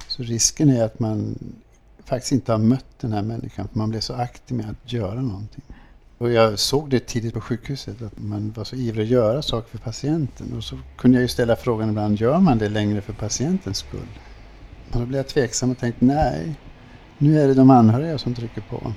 Så 0.08 0.22
risken 0.22 0.70
är 0.70 0.84
att 0.84 0.98
man 1.00 1.38
faktiskt 2.04 2.32
inte 2.32 2.52
har 2.52 2.58
mött 2.58 2.98
den 3.00 3.12
här 3.12 3.22
människan. 3.22 3.68
För 3.68 3.78
man 3.78 3.90
blev 3.90 4.00
så 4.00 4.14
aktiv 4.14 4.56
med 4.56 4.70
att 4.70 4.92
göra 4.92 5.22
någonting. 5.22 5.62
Och 6.18 6.32
jag 6.32 6.58
såg 6.58 6.90
det 6.90 7.06
tidigt 7.06 7.34
på 7.34 7.40
sjukhuset, 7.40 8.02
att 8.02 8.18
man 8.18 8.52
var 8.56 8.64
så 8.64 8.76
ivrig 8.76 9.04
att 9.04 9.10
göra 9.10 9.42
saker 9.42 9.70
för 9.70 9.78
patienten. 9.78 10.52
Och 10.56 10.64
så 10.64 10.78
kunde 10.98 11.16
jag 11.16 11.22
ju 11.22 11.28
ställa 11.28 11.56
frågan 11.56 11.88
ibland, 11.88 12.20
gör 12.20 12.40
man 12.40 12.58
det 12.58 12.68
längre 12.68 13.00
för 13.00 13.12
patientens 13.12 13.78
skull? 13.78 14.08
Och 14.92 15.00
då 15.00 15.06
blev 15.06 15.18
jag 15.18 15.28
tveksam 15.28 15.70
och 15.70 15.78
tänkte, 15.78 16.04
nej, 16.04 16.54
nu 17.18 17.40
är 17.40 17.48
det 17.48 17.54
de 17.54 17.70
anhöriga 17.70 18.18
som 18.18 18.34
trycker 18.34 18.60
på. 18.60 18.92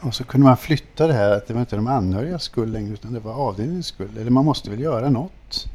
Och 0.00 0.14
så 0.14 0.24
kunde 0.24 0.44
man 0.44 0.56
flytta 0.56 1.06
det 1.06 1.12
här, 1.12 1.30
att 1.30 1.46
det 1.46 1.54
var 1.54 1.60
inte 1.60 1.76
de 1.76 1.86
anhörigas 1.86 2.42
skull 2.42 2.72
längre, 2.72 2.92
utan 2.92 3.12
det 3.12 3.20
var 3.20 3.32
avdelningens 3.32 3.86
skull. 3.86 4.18
Eller 4.18 4.30
man 4.30 4.44
måste 4.44 4.70
väl 4.70 4.80
göra 4.80 5.10
något. 5.10 5.68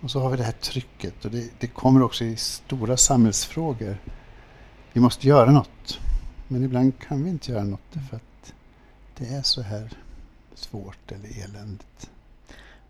Och 0.00 0.10
så 0.10 0.20
har 0.20 0.30
vi 0.30 0.36
det 0.36 0.42
här 0.42 0.52
trycket 0.52 1.24
och 1.24 1.30
det, 1.30 1.50
det 1.58 1.66
kommer 1.66 2.02
också 2.02 2.24
i 2.24 2.36
stora 2.36 2.96
samhällsfrågor. 2.96 3.98
Vi 4.92 5.00
måste 5.00 5.28
göra 5.28 5.50
något. 5.50 6.00
Men 6.48 6.64
ibland 6.64 6.98
kan 6.98 7.24
vi 7.24 7.30
inte 7.30 7.52
göra 7.52 7.64
något 7.64 7.96
för 8.10 8.16
att 8.16 8.54
det 9.16 9.34
är 9.34 9.42
så 9.42 9.62
här 9.62 9.88
svårt 10.54 11.12
eller 11.12 11.44
eländigt. 11.44 12.10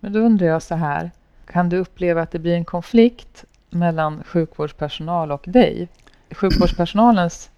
Men 0.01 0.13
då 0.13 0.19
undrar 0.19 0.47
jag 0.47 0.63
så 0.63 0.75
här, 0.75 1.11
kan 1.47 1.69
du 1.69 1.77
uppleva 1.77 2.23
att 2.23 2.31
det 2.31 2.39
blir 2.39 2.55
en 2.55 2.65
konflikt 2.65 3.45
mellan 3.71 4.23
sjukvårdspersonal 4.25 5.33
och 5.33 5.45
dig? 5.47 5.89
Sjukvårdspersonalens 6.31 7.51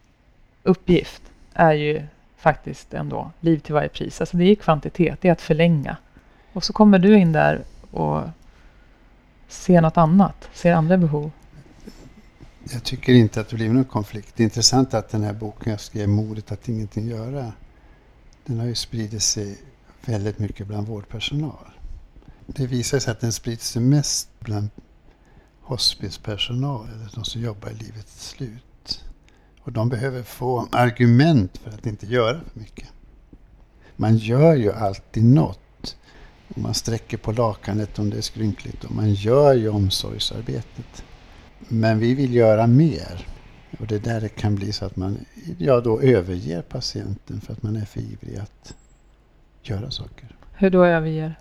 uppgift 0.63 1.23
är 1.55 1.73
ju 1.73 2.03
faktiskt 2.37 2.95
ändå 2.95 3.31
liv 3.41 3.59
till 3.59 3.75
varje 3.75 3.89
pris. 3.89 4.21
Alltså 4.21 4.37
det 4.37 4.45
är 4.45 4.55
kvantitet, 4.55 5.19
det 5.21 5.29
är 5.29 5.33
att 5.33 5.41
förlänga. 5.41 5.97
Och 6.53 6.65
så 6.65 6.73
kommer 6.73 6.99
du 6.99 7.19
in 7.19 7.33
där 7.33 7.65
och 7.91 8.23
ser 9.49 9.81
något 9.81 9.97
annat, 9.97 10.49
ser 10.53 10.73
andra 10.73 10.97
behov. 10.97 11.31
Jag 12.65 12.85
tycker 12.85 13.13
inte 13.13 13.41
att 13.41 13.49
det 13.49 13.57
blir 13.57 13.69
någon 13.69 13.85
konflikt. 13.85 14.33
Det 14.37 14.43
är 14.43 14.45
intressant 14.45 14.95
att 14.95 15.09
den 15.09 15.23
här 15.23 15.33
boken 15.33 15.71
jag 15.71 15.81
skrev, 15.81 16.09
Modet 16.09 16.53
att 16.53 16.69
ingenting 16.69 17.09
göra, 17.09 17.53
den 18.47 18.59
har 18.59 18.67
ju 18.67 18.75
spridit 18.75 19.23
sig 19.23 19.59
väldigt 20.07 20.39
mycket 20.39 20.67
bland 20.67 20.87
vårdpersonal. 20.87 21.71
Det 22.47 22.67
visar 22.67 22.99
sig 22.99 23.11
att 23.11 23.21
den 23.21 23.33
sprids 23.33 23.69
sig 23.69 23.83
mest 23.83 24.29
bland 24.41 24.69
hospicepersonal, 25.61 26.89
eller 26.89 27.11
de 27.15 27.25
som 27.25 27.43
jobbar 27.43 27.71
i 27.71 27.75
livets 27.75 28.29
slut. 28.29 29.05
Och 29.63 29.73
de 29.73 29.89
behöver 29.89 30.23
få 30.23 30.69
argument 30.73 31.59
för 31.59 31.71
att 31.71 31.87
inte 31.87 32.07
göra 32.07 32.41
för 32.53 32.61
mycket. 32.61 32.89
Man 33.97 34.17
gör 34.17 34.55
ju 34.55 34.73
alltid 34.73 35.25
något. 35.25 35.97
Och 36.49 36.59
man 36.59 36.75
sträcker 36.75 37.17
på 37.17 37.33
lakanet 37.33 37.99
om 37.99 38.11
det 38.11 38.17
är 38.17 38.23
skrynkligt 38.23 38.85
och 38.85 38.93
man 38.95 39.15
gör 39.15 39.55
ju 39.55 39.69
omsorgsarbetet. 39.69 41.05
Men 41.69 41.99
vi 41.99 42.15
vill 42.15 42.35
göra 42.35 42.67
mer. 42.67 43.27
Och 43.79 43.87
det 43.87 43.95
är 43.95 43.99
där 43.99 44.21
det 44.21 44.29
kan 44.29 44.55
bli 44.55 44.73
så 44.73 44.85
att 44.85 44.97
man 44.97 45.19
ja, 45.59 45.81
då 45.81 46.01
överger 46.01 46.63
patienten 46.63 47.41
för 47.41 47.53
att 47.53 47.63
man 47.63 47.77
är 47.77 47.85
för 47.85 48.01
ivrig 48.01 48.37
att 48.37 48.75
göra 49.63 49.91
saker. 49.91 50.37
Hur 50.53 50.71
då 50.71 50.85
överger? 50.85 51.39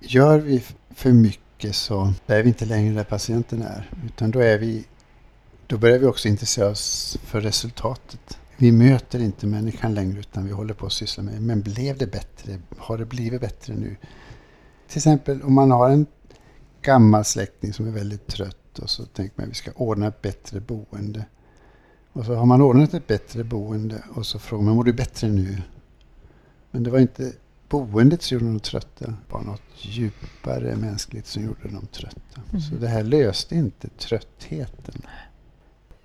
Gör 0.00 0.38
vi 0.38 0.62
för 0.94 1.12
mycket 1.12 1.76
så 1.76 2.12
är 2.26 2.42
vi 2.42 2.48
inte 2.48 2.64
längre 2.64 2.94
där 2.94 3.04
patienten 3.04 3.62
är. 3.62 3.90
Utan 4.04 4.30
då, 4.30 4.40
är 4.40 4.58
vi, 4.58 4.84
då 5.66 5.78
börjar 5.78 5.98
vi 5.98 6.06
också 6.06 6.28
intressera 6.28 6.68
oss 6.68 7.18
för 7.24 7.40
resultatet. 7.40 8.38
Vi 8.56 8.72
möter 8.72 9.22
inte 9.22 9.46
människan 9.46 9.94
längre 9.94 10.18
utan 10.18 10.44
vi 10.44 10.52
håller 10.52 10.74
på 10.74 10.86
att 10.86 10.92
syssla 10.92 11.22
med, 11.22 11.42
men 11.42 11.62
blev 11.62 11.98
det 11.98 12.06
bättre? 12.06 12.58
Har 12.78 12.98
det 12.98 13.04
blivit 13.04 13.40
bättre 13.40 13.74
nu? 13.74 13.96
Till 14.88 14.98
exempel 14.98 15.42
om 15.42 15.54
man 15.54 15.70
har 15.70 15.90
en 15.90 16.06
gammal 16.82 17.24
släkting 17.24 17.72
som 17.72 17.86
är 17.86 17.90
väldigt 17.90 18.26
trött 18.26 18.78
och 18.78 18.90
så 18.90 19.04
tänker 19.04 19.34
man 19.36 19.44
att 19.44 19.50
vi 19.50 19.54
ska 19.54 19.70
ordna 19.74 20.06
ett 20.06 20.22
bättre 20.22 20.60
boende. 20.60 21.24
Och 22.12 22.24
så 22.24 22.34
har 22.34 22.46
man 22.46 22.62
ordnat 22.62 22.94
ett 22.94 23.06
bättre 23.06 23.44
boende 23.44 24.02
och 24.14 24.26
så 24.26 24.38
frågar 24.38 24.64
man, 24.64 24.74
mår 24.74 24.84
du 24.84 24.92
bättre 24.92 25.28
nu? 25.28 25.62
Men 26.70 26.82
det 26.82 26.90
var 26.90 26.98
inte 26.98 27.32
boendet 27.68 28.22
som 28.22 28.34
gjorde 28.34 28.46
dem 28.46 28.60
trötta, 28.60 29.06
det 29.06 29.32
var 29.32 29.40
något 29.40 29.62
djupare 29.76 30.76
mänskligt 30.76 31.26
som 31.26 31.44
gjorde 31.44 31.68
dem 31.68 31.86
trötta. 31.92 32.40
Mm. 32.50 32.60
Så 32.60 32.74
det 32.74 32.88
här 32.88 33.02
löste 33.02 33.54
inte 33.54 33.88
tröttheten. 33.88 35.02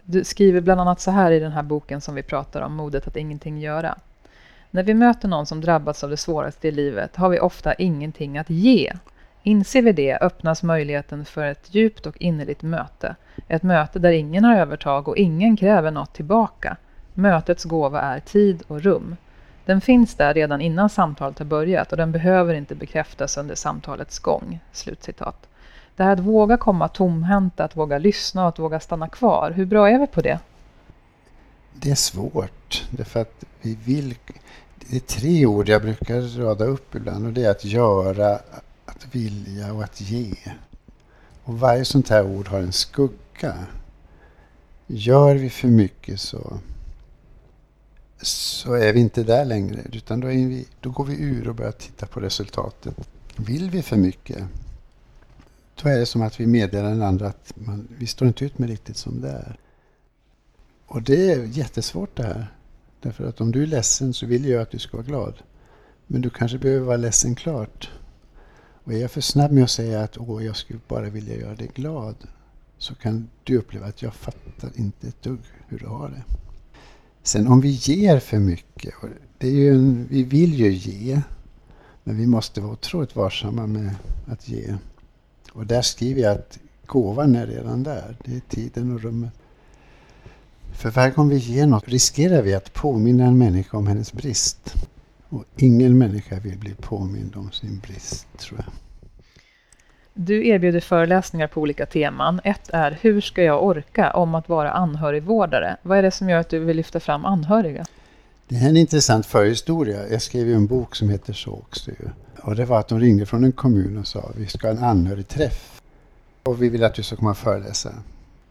Du 0.03 0.23
skriver 0.23 0.61
bland 0.61 0.81
annat 0.81 1.01
så 1.01 1.11
här 1.11 1.31
i 1.31 1.39
den 1.39 1.51
här 1.51 1.63
boken 1.63 2.01
som 2.01 2.15
vi 2.15 2.23
pratar 2.23 2.61
om, 2.61 2.73
Modet 2.73 3.07
att 3.07 3.15
ingenting 3.15 3.59
göra. 3.59 3.97
När 4.71 4.83
vi 4.83 4.93
möter 4.93 5.27
någon 5.27 5.45
som 5.45 5.61
drabbats 5.61 6.03
av 6.03 6.09
det 6.09 6.17
svåraste 6.17 6.67
i 6.67 6.71
livet 6.71 7.15
har 7.15 7.29
vi 7.29 7.39
ofta 7.39 7.73
ingenting 7.73 8.37
att 8.37 8.49
ge. 8.49 8.93
Inser 9.47 9.81
vi 9.81 9.91
det 9.91 10.17
öppnas 10.17 10.63
möjligheten 10.63 11.25
för 11.25 11.45
ett 11.45 11.75
djupt 11.75 12.05
och 12.05 12.21
innerligt 12.21 12.61
möte. 12.61 13.15
Ett 13.47 13.63
möte 13.63 13.99
där 13.99 14.11
ingen 14.11 14.43
har 14.43 14.55
övertag 14.55 15.07
och 15.07 15.17
ingen 15.17 15.57
kräver 15.57 15.91
något 15.91 16.13
tillbaka. 16.13 16.77
Mötets 17.13 17.63
gåva 17.63 18.01
är 18.01 18.19
tid 18.19 18.63
och 18.67 18.81
rum. 18.81 19.15
Den 19.65 19.81
finns 19.81 20.15
där 20.15 20.33
redan 20.33 20.61
innan 20.61 20.89
samtalet 20.89 21.39
har 21.39 21.45
börjat 21.45 21.91
och 21.91 21.97
den 21.97 22.11
behöver 22.11 22.53
inte 22.53 22.75
bekräftas 22.75 23.37
under 23.37 23.55
samtalets 23.55 24.19
gång." 24.19 24.59
Slutcitat. 24.71 25.47
Det 25.95 26.03
här 26.03 26.13
att 26.13 26.19
våga 26.19 26.57
komma 26.57 26.87
tomhänta, 26.87 27.63
att 27.63 27.75
våga 27.75 27.97
lyssna 27.97 28.41
och 28.41 28.49
att 28.49 28.59
våga 28.59 28.79
stanna 28.79 29.07
kvar. 29.07 29.51
Hur 29.51 29.65
bra 29.65 29.89
är 29.89 29.99
vi 29.99 30.07
på 30.07 30.21
det? 30.21 30.39
Det 31.73 31.91
är 31.91 31.95
svårt. 31.95 32.83
Därför 32.89 33.21
att 33.21 33.43
vi 33.61 33.77
vill... 33.85 34.15
Det 34.75 34.95
är 34.95 34.99
tre 34.99 35.45
ord 35.45 35.69
jag 35.69 35.81
brukar 35.81 36.41
rada 36.43 36.65
upp 36.65 36.95
ibland 36.95 37.25
och 37.25 37.33
det 37.33 37.45
är 37.45 37.51
att 37.51 37.65
göra, 37.65 38.39
att 38.95 39.15
vilja 39.15 39.73
och 39.73 39.83
att 39.83 40.01
ge. 40.01 40.35
Och 41.43 41.59
varje 41.59 41.85
sånt 41.85 42.09
här 42.09 42.25
ord 42.25 42.47
har 42.47 42.59
en 42.59 42.71
skugga. 42.71 43.65
Gör 44.87 45.35
vi 45.35 45.49
för 45.49 45.67
mycket 45.67 46.19
så, 46.19 46.59
så 48.21 48.73
är 48.73 48.93
vi 48.93 48.99
inte 48.99 49.23
där 49.23 49.45
längre. 49.45 49.81
Utan 49.93 50.19
då, 50.19 50.27
vi, 50.27 50.67
då 50.79 50.89
går 50.89 51.05
vi 51.05 51.21
ur 51.21 51.47
och 51.47 51.55
börjar 51.55 51.71
titta 51.71 52.05
på 52.05 52.19
resultatet. 52.19 52.95
Vill 53.35 53.69
vi 53.69 53.81
för 53.81 53.97
mycket, 53.97 54.43
då 55.81 55.89
är 55.89 55.99
det 55.99 56.05
som 56.05 56.21
att 56.21 56.39
vi 56.39 56.47
meddelar 56.47 56.89
den 56.89 57.01
andra 57.01 57.27
att 57.27 57.53
man, 57.55 57.87
vi 57.97 58.07
står 58.07 58.27
inte 58.27 58.45
ut 58.45 58.59
med 58.59 58.69
riktigt 58.69 58.97
som 58.97 59.21
det 59.21 59.29
är. 59.29 59.57
Och 60.85 61.01
det 61.01 61.31
är 61.31 61.43
jättesvårt 61.45 62.17
det 62.17 62.23
här. 62.23 62.53
Därför 63.01 63.25
att 63.25 63.41
om 63.41 63.51
du 63.51 63.63
är 63.63 63.67
ledsen 63.67 64.13
så 64.13 64.25
vill 64.25 64.45
jag 64.45 64.61
att 64.61 64.71
du 64.71 64.79
ska 64.79 64.97
vara 64.97 65.07
glad. 65.07 65.33
Men 66.07 66.21
du 66.21 66.29
kanske 66.29 66.57
behöver 66.57 66.85
vara 66.85 66.97
ledsen 66.97 67.35
klart. 67.35 67.89
Och 68.85 68.93
är 68.93 68.97
jag 68.97 69.11
för 69.11 69.21
snabb 69.21 69.51
med 69.51 69.63
att 69.63 69.69
säga 69.69 70.03
att 70.03 70.17
Åh, 70.17 70.45
jag 70.45 70.55
skulle 70.55 70.79
bara 70.87 71.09
vilja 71.09 71.35
göra 71.35 71.55
dig 71.55 71.71
glad 71.75 72.15
så 72.77 72.95
kan 72.95 73.29
du 73.43 73.57
uppleva 73.57 73.87
att 73.87 74.01
jag 74.01 74.13
fattar 74.13 74.71
inte 74.75 75.07
ett 75.07 75.23
dugg 75.23 75.39
hur 75.67 75.79
du 75.79 75.87
har 75.87 76.09
det. 76.09 76.23
Sen 77.23 77.47
om 77.47 77.61
vi 77.61 77.69
ger 77.69 78.19
för 78.19 78.39
mycket, 78.39 78.93
det 79.37 79.47
är 79.47 79.51
ju 79.51 79.69
en, 79.69 80.07
vi 80.09 80.23
vill 80.23 80.53
ju 80.53 80.71
ge, 80.71 81.21
men 82.03 82.17
vi 82.17 82.27
måste 82.27 82.61
vara 82.61 82.71
otroligt 82.71 83.15
varsamma 83.15 83.67
med 83.67 83.95
att 84.27 84.47
ge. 84.47 84.75
Och 85.51 85.65
där 85.65 85.81
skriver 85.81 86.21
jag 86.21 86.31
att 86.31 86.59
gåvan 86.85 87.35
är 87.35 87.47
redan 87.47 87.83
där, 87.83 88.17
det 88.25 88.35
är 88.35 88.41
tiden 88.49 88.91
och 88.91 89.01
rummet. 89.01 89.33
För 90.73 90.89
varje 90.89 91.11
gång 91.11 91.29
vi 91.29 91.37
ger 91.37 91.67
något 91.67 91.87
riskerar 91.87 92.41
vi 92.41 92.53
att 92.53 92.73
påminna 92.73 93.25
en 93.25 93.37
människa 93.37 93.77
om 93.77 93.87
hennes 93.87 94.13
brist. 94.13 94.75
Och 95.29 95.43
ingen 95.57 95.97
människa 95.97 96.39
vill 96.39 96.57
bli 96.57 96.73
påmind 96.73 97.35
om 97.35 97.51
sin 97.51 97.79
brist, 97.79 98.27
tror 98.37 98.59
jag. 98.59 98.73
Du 100.13 100.47
erbjuder 100.47 100.79
föreläsningar 100.79 101.47
på 101.47 101.61
olika 101.61 101.85
teman. 101.85 102.41
Ett 102.43 102.69
är 102.69 102.97
Hur 103.01 103.21
ska 103.21 103.43
jag 103.43 103.63
orka? 103.63 104.11
om 104.11 104.35
att 104.35 104.49
vara 104.49 104.71
anhörigvårdare. 104.71 105.77
Vad 105.81 105.97
är 105.97 106.01
det 106.01 106.11
som 106.11 106.29
gör 106.29 106.39
att 106.39 106.49
du 106.49 106.59
vill 106.59 106.77
lyfta 106.77 106.99
fram 106.99 107.25
anhöriga? 107.25 107.85
Det 108.47 108.55
är 108.55 108.69
en 108.69 108.77
intressant 108.77 109.25
förhistoria. 109.25 110.09
Jag 110.09 110.21
skrev 110.21 110.47
ju 110.47 110.53
en 110.53 110.67
bok 110.67 110.95
som 110.95 111.09
heter 111.09 111.33
så 111.33 111.51
också. 111.51 111.91
Och 112.41 112.55
det 112.55 112.65
var 112.65 112.79
att 112.79 112.87
de 112.87 112.99
ringde 112.99 113.25
från 113.25 113.43
en 113.43 113.51
kommun 113.51 113.97
och 113.97 114.07
sa 114.07 114.31
vi 114.35 114.47
ska 114.47 114.67
ha 114.67 114.77
en 114.77 114.83
anhörigträff. 114.83 115.81
Och 116.43 116.61
vi 116.61 116.69
vill 116.69 116.83
att 116.83 116.93
du 116.93 117.03
ska 117.03 117.15
komma 117.15 117.31
och 117.31 117.37
föreläsa. 117.37 117.93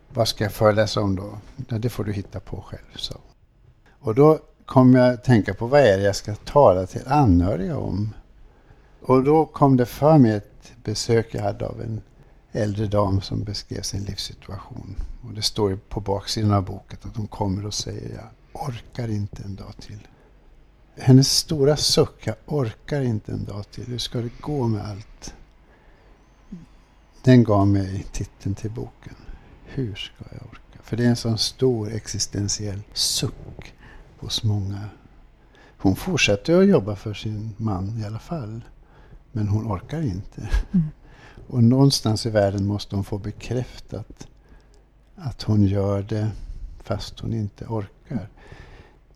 Vad 0.08 0.28
ska 0.28 0.44
jag 0.44 0.52
föreläsa 0.52 1.00
om 1.00 1.16
då? 1.16 1.38
Ja, 1.68 1.78
det 1.78 1.88
får 1.88 2.04
du 2.04 2.12
hitta 2.12 2.40
på 2.40 2.60
själv. 2.60 2.96
Så. 2.96 3.14
Och 4.00 4.14
då 4.14 4.38
kom 4.66 4.94
jag 4.94 5.14
att 5.14 5.24
tänka 5.24 5.54
på 5.54 5.66
vad 5.66 5.80
är 5.80 5.98
det 5.98 6.04
jag 6.04 6.16
ska 6.16 6.34
tala 6.34 6.86
till 6.86 7.08
anhöriga 7.08 7.78
om? 7.78 8.14
Och 9.00 9.24
då 9.24 9.46
kom 9.46 9.76
det 9.76 9.86
för 9.86 10.18
mig 10.18 10.32
ett 10.32 10.72
besök 10.84 11.28
jag 11.34 11.42
hade 11.42 11.66
av 11.66 11.80
en 11.80 12.00
äldre 12.52 12.86
dam 12.86 13.20
som 13.20 13.44
beskrev 13.44 13.82
sin 13.82 14.04
livssituation. 14.04 14.96
Och 15.22 15.32
det 15.32 15.42
står 15.42 15.70
ju 15.70 15.76
på 15.76 16.00
baksidan 16.00 16.52
av 16.52 16.64
boken 16.64 16.98
att 17.02 17.16
hon 17.16 17.26
kommer 17.26 17.66
och 17.66 17.74
säger 17.74 18.14
jag 18.14 18.28
orkar 18.68 19.08
inte 19.08 19.42
en 19.42 19.54
dag 19.54 19.76
till. 19.80 20.08
Hennes 20.96 21.36
stora 21.36 21.76
suck, 21.76 22.26
jag 22.26 22.36
orkar 22.46 23.00
inte 23.00 23.32
en 23.32 23.44
dag 23.44 23.70
till. 23.70 23.84
Hur 23.84 23.98
ska 23.98 24.18
det 24.18 24.40
gå 24.40 24.68
med 24.68 24.84
allt? 24.86 25.34
Den 27.22 27.44
gav 27.44 27.68
mig 27.68 28.06
titeln 28.12 28.54
till 28.54 28.70
boken. 28.70 29.14
Hur 29.64 29.94
ska 29.94 30.24
jag 30.30 30.42
orka? 30.50 30.82
För 30.82 30.96
det 30.96 31.04
är 31.04 31.08
en 31.08 31.16
sån 31.16 31.38
stor 31.38 31.92
existentiell 31.92 32.82
suck 32.92 33.74
hos 34.18 34.44
många. 34.44 34.88
Hon 35.78 35.96
fortsätter 35.96 36.60
att 36.60 36.68
jobba 36.68 36.96
för 36.96 37.14
sin 37.14 37.54
man 37.56 37.98
i 37.98 38.04
alla 38.04 38.18
fall. 38.18 38.60
Men 39.32 39.48
hon 39.48 39.66
orkar 39.66 40.02
inte. 40.02 40.48
Mm. 40.72 40.86
Och 41.46 41.64
någonstans 41.64 42.26
i 42.26 42.30
världen 42.30 42.66
måste 42.66 42.96
hon 42.96 43.04
få 43.04 43.18
bekräftat 43.18 44.28
att 45.16 45.42
hon 45.42 45.64
gör 45.64 46.02
det 46.02 46.30
fast 46.82 47.20
hon 47.20 47.32
inte 47.32 47.64
orkar. 47.64 48.28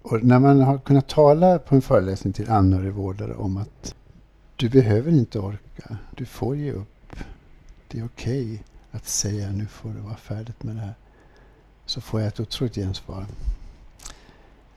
Och 0.02 0.24
när 0.24 0.38
man 0.38 0.60
har 0.60 0.78
kunnat 0.78 1.08
tala 1.08 1.58
på 1.58 1.74
en 1.74 1.82
föreläsning 1.82 2.32
till 2.32 2.50
anhörigvårdare 2.50 3.34
om 3.34 3.56
att 3.56 3.94
du 4.56 4.68
behöver 4.68 5.12
inte 5.12 5.38
orka, 5.38 5.96
du 6.16 6.24
får 6.24 6.56
ge 6.56 6.72
upp. 6.72 7.16
Det 7.88 7.98
är 7.98 8.04
okej 8.04 8.44
okay 8.44 8.58
att 8.90 9.06
säga 9.06 9.50
nu 9.50 9.66
får 9.66 9.90
det 9.90 10.00
vara 10.00 10.16
färdigt 10.16 10.62
med 10.62 10.76
det 10.76 10.80
här. 10.80 10.94
Så 11.86 12.00
får 12.00 12.20
jag 12.20 12.28
ett 12.28 12.40
otroligt 12.40 12.74
gensvar. 12.74 13.26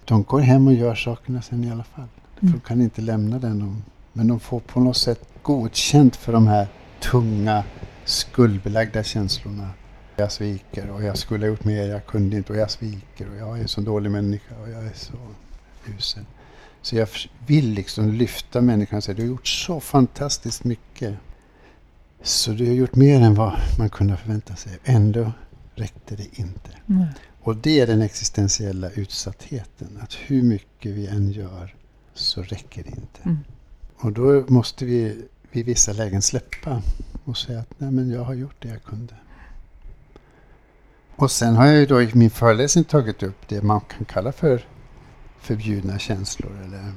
De 0.06 0.24
går 0.24 0.40
hem 0.40 0.68
och 0.68 0.74
gör 0.74 0.96
sakerna 0.96 1.42
sen 1.42 1.64
i 1.64 1.72
alla 1.72 1.84
fall. 1.84 2.08
Mm. 2.42 2.54
De 2.54 2.60
kan 2.60 2.82
inte 2.82 3.02
lämna 3.02 3.40
den. 3.40 3.84
Men 4.14 4.28
de 4.28 4.40
får 4.40 4.60
på 4.60 4.80
något 4.80 4.98
sätt 4.98 5.28
godkänt 5.42 6.16
för 6.16 6.34
de 6.34 6.48
här 6.48 6.68
tunga 7.00 7.64
skuldbelagda 8.06 9.04
känslorna. 9.04 9.70
Jag 10.16 10.32
sviker 10.32 10.90
och 10.90 11.04
jag 11.04 11.18
skulle 11.18 11.46
ha 11.46 11.50
gjort 11.50 11.64
mer, 11.64 11.88
jag 11.88 12.06
kunde 12.06 12.38
inte 12.38 12.54
och 12.54 12.60
jag 12.60 12.72
sviker 12.72 13.30
och 13.30 13.36
jag 13.36 13.58
är 13.58 13.62
en 13.62 13.68
så 13.68 13.82
dålig 13.82 14.12
människa 14.12 14.56
och 14.64 14.70
jag 14.70 14.86
är 14.86 14.94
så 14.94 15.14
usel. 15.98 16.24
Så 16.82 16.96
jag 16.96 17.08
vill 17.48 17.70
liksom 17.70 18.12
lyfta 18.14 18.62
människan 18.62 18.98
och 18.98 19.04
säga 19.04 19.16
du 19.16 19.22
har 19.22 19.30
gjort 19.30 19.48
så 19.48 19.80
fantastiskt 19.80 20.64
mycket. 20.64 21.16
Så 22.22 22.52
du 22.52 22.66
har 22.66 22.74
gjort 22.74 22.96
mer 22.96 23.22
än 23.22 23.36
vad 23.36 23.54
man 23.80 23.90
kunde 23.90 24.18
förvänta 24.18 24.56
sig. 24.56 24.80
Ändå 24.84 25.32
räckte 25.76 26.16
det 26.16 26.40
inte. 26.40 26.72
Mm. 26.90 27.06
Och 27.44 27.56
det 27.56 27.80
är 27.80 27.88
den 27.88 28.02
existentiella 28.02 28.90
utsattheten. 28.90 30.00
Att 30.02 30.14
hur 30.14 30.44
mycket 30.44 30.92
vi 30.92 31.08
än 31.08 31.32
gör 31.32 31.76
så 32.14 32.42
räcker 32.42 32.84
det 32.84 32.90
inte. 32.90 33.22
Mm. 33.24 33.38
Och 33.98 34.12
då 34.12 34.46
måste 34.48 34.86
vi 34.86 35.26
vid 35.52 35.66
vissa 35.66 35.94
lägen 35.94 36.22
släppa 36.22 36.82
och 37.26 37.38
säga 37.38 37.60
att 37.60 37.74
nej 37.78 37.92
men 37.92 38.10
jag 38.10 38.24
har 38.24 38.34
gjort 38.34 38.56
det 38.60 38.68
jag 38.68 38.84
kunde. 38.84 39.14
Och 41.16 41.32
sen 41.32 41.56
har 41.56 41.66
jag 41.66 41.76
ju 41.76 41.86
då 41.86 42.02
i 42.02 42.10
min 42.14 42.30
föreläsning 42.30 42.84
tagit 42.84 43.24
upp 43.24 43.48
det 43.48 43.62
man 43.62 43.82
kan 43.82 44.06
kalla 44.06 44.32
för 44.32 44.66
förbjudna 45.40 46.00
känslor. 46.00 46.62
Eller 46.66 46.94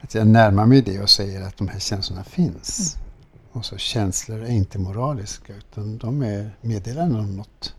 att 0.00 0.14
jag 0.14 0.26
närmar 0.26 0.66
mig 0.66 0.82
det 0.82 1.00
och 1.00 1.10
säger 1.10 1.42
att 1.42 1.56
de 1.56 1.68
här 1.68 1.78
känslorna 1.78 2.24
finns. 2.24 2.96
Mm. 2.96 3.08
Och 3.52 3.64
så 3.64 3.76
känslor 3.76 4.42
är 4.42 4.50
inte 4.50 4.78
moraliska 4.78 5.56
utan 5.56 5.98
de 5.98 6.22
är 6.22 6.56
meddelanden 6.60 7.20
om 7.20 7.36
något. 7.36 7.74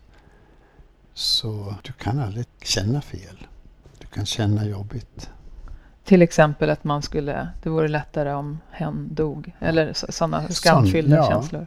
Så 1.14 1.74
du 1.82 1.92
kan 1.92 2.18
aldrig 2.18 2.46
känna 2.62 3.02
fel. 3.02 3.46
Du 3.98 4.06
kan 4.06 4.26
känna 4.26 4.66
jobbigt. 4.66 5.30
Till 6.04 6.22
exempel 6.22 6.70
att 6.70 6.84
man 6.84 7.02
skulle, 7.02 7.48
det 7.62 7.70
vore 7.70 7.88
lättare 7.88 8.32
om 8.32 8.58
hen 8.70 9.08
dog. 9.14 9.52
Eller 9.60 9.92
sådana 9.92 10.48
skamfyllda 10.48 11.16
ja. 11.16 11.28
känslor. 11.30 11.66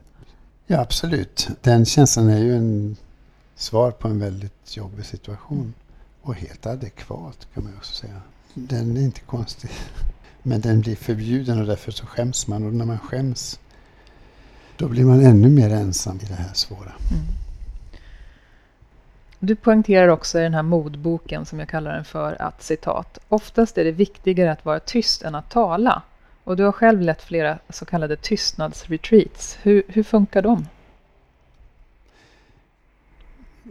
Ja, 0.68 0.80
absolut. 0.80 1.50
Den 1.62 1.86
känslan 1.86 2.30
är 2.30 2.40
ju 2.40 2.56
en 2.56 2.96
svar 3.56 3.92
på 3.92 4.08
en 4.08 4.20
väldigt 4.20 4.78
jobbig 4.78 5.06
situation. 5.06 5.74
Och 6.22 6.36
helt 6.36 6.66
adekvat 6.66 7.48
kan 7.54 7.64
man 7.64 7.74
också 7.78 7.94
säga. 7.94 8.22
Den 8.54 8.98
är 8.98 9.02
inte 9.02 9.22
konstig. 9.22 9.70
Men 10.44 10.62
den 10.62 10.82
blir 10.82 10.96
förbjuden 10.96 11.60
och 11.60 11.68
därför 11.68 11.92
så 11.92 12.06
skäms 12.06 12.48
man. 12.48 12.64
Och 12.64 12.74
när 12.74 12.86
man 12.86 13.00
skäms 13.00 13.60
då 14.78 14.88
blir 14.88 15.06
man 15.06 15.26
ännu 15.26 15.50
mer 15.50 15.70
ensam 15.70 16.20
i 16.24 16.26
det 16.26 16.36
här 16.36 16.54
svåra. 16.54 16.94
Mm. 17.12 17.26
Du 19.40 19.56
poängterar 19.56 20.08
också 20.08 20.40
i 20.40 20.44
den 20.44 20.54
här 20.54 20.64
modboken 20.64 21.46
som 21.46 21.60
jag 21.60 21.70
kallar 21.70 21.94
den 21.94 22.06
för 22.06 22.42
att 22.42 22.64
citat. 22.64 23.20
Oftast 23.28 23.78
är 23.78 23.84
det 23.84 23.92
viktigare 23.92 24.52
att 24.52 24.66
vara 24.66 24.80
tyst 24.80 25.22
än 25.22 25.36
att 25.36 25.50
tala. 25.50 26.02
Och 26.44 26.58
du 26.58 26.64
har 26.64 26.72
själv 26.72 27.02
lett 27.02 27.22
flera 27.22 27.60
så 27.70 27.86
kallade 27.86 28.16
tystnadsretreats. 28.16 29.58
Hur, 29.62 29.84
hur 29.88 30.04
funkar 30.04 30.42
de? 30.42 30.66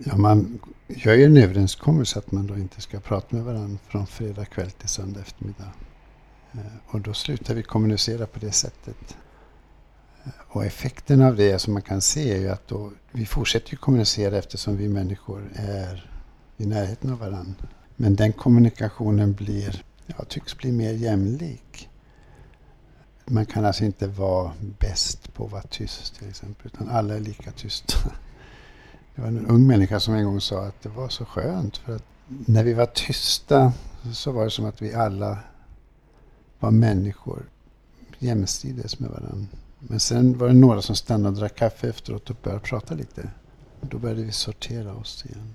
Ja, 0.04 0.16
man 0.16 0.58
gör 0.86 1.14
ju 1.14 1.24
en 1.24 1.36
överenskommelse 1.36 2.18
att 2.18 2.32
man 2.32 2.46
då 2.46 2.56
inte 2.56 2.80
ska 2.80 3.00
prata 3.00 3.36
med 3.36 3.44
varandra 3.44 3.78
från 3.88 4.06
fredag 4.06 4.44
kväll 4.44 4.70
till 4.70 4.88
söndag 4.88 5.20
eftermiddag. 5.20 5.72
Eh, 6.52 6.60
och 6.86 7.00
då 7.00 7.12
slutar 7.12 7.54
vi 7.54 7.62
kommunicera 7.62 8.26
på 8.26 8.38
det 8.38 8.52
sättet. 8.52 9.16
Och 10.48 10.64
effekten 10.64 11.22
av 11.22 11.36
det 11.36 11.58
som 11.58 11.72
man 11.72 11.82
kan 11.82 12.00
se 12.00 12.32
är 12.32 12.38
ju 12.38 12.48
att 12.48 12.68
då, 12.68 12.92
vi 13.12 13.26
fortsätter 13.26 13.70
ju 13.70 13.76
kommunicera 13.76 14.38
eftersom 14.38 14.76
vi 14.76 14.88
människor 14.88 15.50
är 15.54 16.10
i 16.56 16.66
närheten 16.66 17.12
av 17.12 17.18
varandra. 17.18 17.66
Men 17.96 18.16
den 18.16 18.32
kommunikationen 18.32 19.32
blir, 19.32 19.84
ja, 20.06 20.24
tycks 20.28 20.56
bli 20.56 20.72
mer 20.72 20.92
jämlik. 20.92 21.88
Man 23.24 23.46
kan 23.46 23.64
alltså 23.64 23.84
inte 23.84 24.06
vara 24.06 24.52
bäst 24.78 25.34
på 25.34 25.44
att 25.44 25.52
vara 25.52 25.62
tyst 25.62 26.18
till 26.18 26.28
exempel, 26.28 26.70
utan 26.74 26.88
alla 26.88 27.14
är 27.14 27.20
lika 27.20 27.50
tysta. 27.50 27.98
Det 29.14 29.22
var 29.22 29.28
en 29.28 29.46
ung 29.46 29.66
människa 29.66 30.00
som 30.00 30.14
en 30.14 30.24
gång 30.24 30.40
sa 30.40 30.64
att 30.64 30.82
det 30.82 30.88
var 30.88 31.08
så 31.08 31.24
skönt 31.24 31.76
för 31.76 31.96
att 31.96 32.04
när 32.26 32.64
vi 32.64 32.72
var 32.72 32.86
tysta 32.86 33.72
så 34.12 34.32
var 34.32 34.44
det 34.44 34.50
som 34.50 34.64
att 34.64 34.82
vi 34.82 34.94
alla 34.94 35.38
var 36.58 36.70
människor 36.70 37.50
jämsides 38.18 38.98
med 38.98 39.10
varandra. 39.10 39.46
Men 39.88 40.00
sen 40.00 40.38
var 40.38 40.48
det 40.48 40.54
några 40.54 40.82
som 40.82 40.96
stannade 40.96 41.28
och 41.28 41.34
drack 41.40 41.56
kaffe 41.56 41.88
efteråt 41.88 42.30
och 42.30 42.36
började 42.42 42.62
prata 42.62 42.94
lite. 42.94 43.30
Då 43.80 43.98
började 43.98 44.22
vi 44.22 44.32
sortera 44.32 44.94
oss 44.94 45.24
igen. 45.26 45.54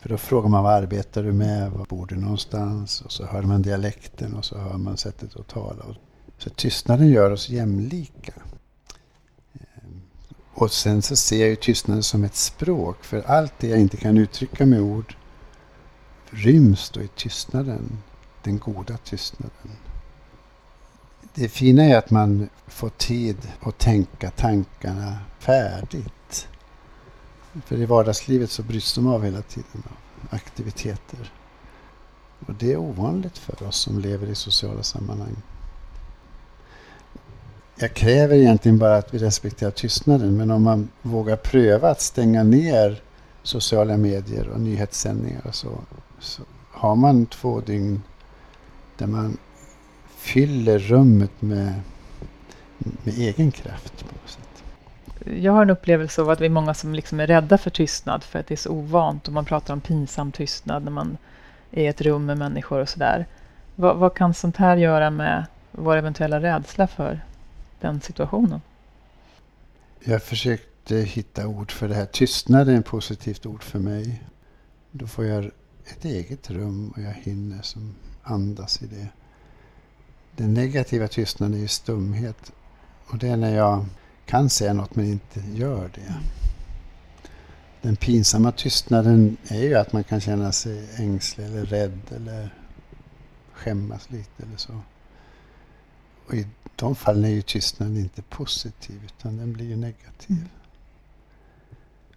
För 0.00 0.08
då 0.08 0.18
frågar 0.18 0.48
man 0.48 0.64
vad 0.64 0.72
arbetar 0.72 1.22
du 1.22 1.32
med? 1.32 1.70
Var 1.70 1.84
bor 1.84 2.06
du 2.06 2.16
någonstans? 2.16 3.00
Och 3.00 3.12
så 3.12 3.26
hör 3.26 3.42
man 3.42 3.62
dialekten 3.62 4.34
och 4.34 4.44
så 4.44 4.58
hör 4.58 4.78
man 4.78 4.96
sättet 4.96 5.36
att 5.36 5.48
tala. 5.48 5.84
Så 6.38 6.50
tystnaden 6.50 7.08
gör 7.08 7.30
oss 7.30 7.48
jämlika. 7.48 8.32
Ehm, 9.52 10.02
och 10.54 10.72
sen 10.72 11.02
så 11.02 11.16
ser 11.16 11.40
jag 11.40 11.48
ju 11.48 11.56
tystnaden 11.56 12.02
som 12.02 12.24
ett 12.24 12.36
språk. 12.36 13.04
För 13.04 13.22
allt 13.22 13.52
det 13.58 13.68
jag 13.68 13.80
inte 13.80 13.96
kan 13.96 14.18
uttrycka 14.18 14.66
med 14.66 14.80
ord 14.80 15.16
ryms 16.30 16.90
då 16.90 17.00
i 17.00 17.08
tystnaden. 17.08 17.98
Den 18.42 18.58
goda 18.58 18.96
tystnaden. 18.96 19.70
Det 21.36 21.48
fina 21.48 21.84
är 21.84 21.96
att 21.96 22.10
man 22.10 22.48
får 22.66 22.88
tid 22.88 23.36
att 23.60 23.78
tänka 23.78 24.30
tankarna 24.30 25.18
färdigt. 25.38 26.48
För 27.64 27.76
i 27.76 27.86
vardagslivet 27.86 28.50
så 28.50 28.62
bryts 28.62 28.94
de 28.94 29.06
av 29.06 29.24
hela 29.24 29.42
tiden 29.42 29.82
av 29.84 29.96
aktiviteter. 30.30 31.32
Och 32.46 32.54
det 32.54 32.72
är 32.72 32.76
ovanligt 32.76 33.38
för 33.38 33.62
oss 33.62 33.76
som 33.76 33.98
lever 33.98 34.26
i 34.26 34.34
sociala 34.34 34.82
sammanhang. 34.82 35.36
Jag 37.76 37.94
kräver 37.94 38.36
egentligen 38.36 38.78
bara 38.78 38.96
att 38.96 39.14
vi 39.14 39.18
respekterar 39.18 39.70
tystnaden, 39.70 40.36
men 40.36 40.50
om 40.50 40.62
man 40.62 40.88
vågar 41.02 41.36
pröva 41.36 41.90
att 41.90 42.00
stänga 42.00 42.42
ner 42.42 43.02
sociala 43.42 43.96
medier 43.96 44.48
och 44.48 44.60
nyhetssändningar 44.60 45.46
och 45.46 45.54
så, 45.54 45.78
så 46.18 46.42
har 46.70 46.96
man 46.96 47.26
två 47.26 47.60
dygn 47.60 48.02
där 48.98 49.06
man 49.06 49.38
fyller 50.24 50.78
rummet 50.78 51.42
med, 51.42 51.80
med 52.78 53.18
egen 53.18 53.50
kraft. 53.50 53.98
på 53.98 54.14
något 54.14 54.30
sätt. 54.30 54.64
Jag 55.42 55.52
har 55.52 55.62
en 55.62 55.70
upplevelse 55.70 56.22
av 56.22 56.30
att 56.30 56.40
vi 56.40 56.46
är 56.46 56.50
många 56.50 56.74
som 56.74 56.94
liksom 56.94 57.20
är 57.20 57.26
rädda 57.26 57.58
för 57.58 57.70
tystnad 57.70 58.24
för 58.24 58.38
att 58.38 58.46
det 58.46 58.54
är 58.54 58.56
så 58.56 58.70
ovant 58.70 59.26
och 59.26 59.34
man 59.34 59.44
pratar 59.44 59.74
om 59.74 59.80
pinsam 59.80 60.32
tystnad 60.32 60.84
när 60.84 60.90
man 60.90 61.16
är 61.70 61.82
i 61.82 61.86
ett 61.86 62.00
rum 62.00 62.26
med 62.26 62.38
människor 62.38 62.80
och 62.80 62.88
sådär. 62.88 63.26
Vad, 63.76 63.96
vad 63.96 64.14
kan 64.14 64.34
sånt 64.34 64.56
här 64.56 64.76
göra 64.76 65.10
med 65.10 65.46
vår 65.70 65.96
eventuella 65.96 66.40
rädsla 66.40 66.86
för 66.86 67.20
den 67.80 68.00
situationen? 68.00 68.60
Jag 70.04 70.22
försökte 70.22 70.96
hitta 70.96 71.46
ord 71.46 71.72
för 71.72 71.88
det 71.88 71.94
här. 71.94 72.06
Tystnad 72.06 72.68
är 72.68 72.78
ett 72.78 72.86
positivt 72.86 73.46
ord 73.46 73.62
för 73.62 73.78
mig. 73.78 74.22
Då 74.90 75.06
får 75.06 75.24
jag 75.24 75.44
ett 75.84 76.04
eget 76.04 76.50
rum 76.50 76.92
och 76.96 77.02
jag 77.02 77.12
hinner 77.12 77.62
som 77.62 77.94
andas 78.22 78.82
i 78.82 78.86
det. 78.86 79.08
Den 80.36 80.54
negativa 80.54 81.08
tystnaden 81.08 81.56
är 81.56 81.60
ju 81.60 81.68
stumhet. 81.68 82.52
Och 83.06 83.18
det 83.18 83.28
är 83.28 83.36
när 83.36 83.56
jag 83.56 83.86
kan 84.26 84.50
säga 84.50 84.72
något 84.72 84.96
men 84.96 85.06
inte 85.06 85.40
gör 85.54 85.90
det. 85.94 86.14
Den 87.82 87.96
pinsamma 87.96 88.52
tystnaden 88.52 89.36
är 89.48 89.62
ju 89.62 89.74
att 89.74 89.92
man 89.92 90.04
kan 90.04 90.20
känna 90.20 90.52
sig 90.52 90.88
ängslig 90.96 91.46
eller 91.46 91.66
rädd 91.66 92.00
eller 92.16 92.54
skämmas 93.52 94.10
lite 94.10 94.42
eller 94.42 94.56
så. 94.56 94.80
Och 96.26 96.34
i 96.34 96.46
de 96.76 96.94
fallen 96.94 97.24
är 97.24 97.28
ju 97.28 97.42
tystnaden 97.42 97.96
inte 97.96 98.22
positiv 98.22 99.00
utan 99.04 99.36
den 99.36 99.52
blir 99.52 99.66
ju 99.66 99.76
negativ. 99.76 100.36
Mm. 100.36 100.48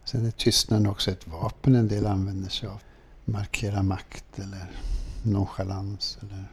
Sen 0.04 0.26
är 0.26 0.32
tystnaden 0.32 0.88
också 0.88 1.12
ett 1.12 1.28
vapen 1.28 1.76
en 1.76 1.88
del 1.88 2.06
använder 2.06 2.50
sig 2.50 2.70
av. 2.70 2.82
Markera 3.26 3.84
makt 3.84 4.40
eller 4.40 4.72
nonchalans. 5.24 6.18
Eller. 6.22 6.46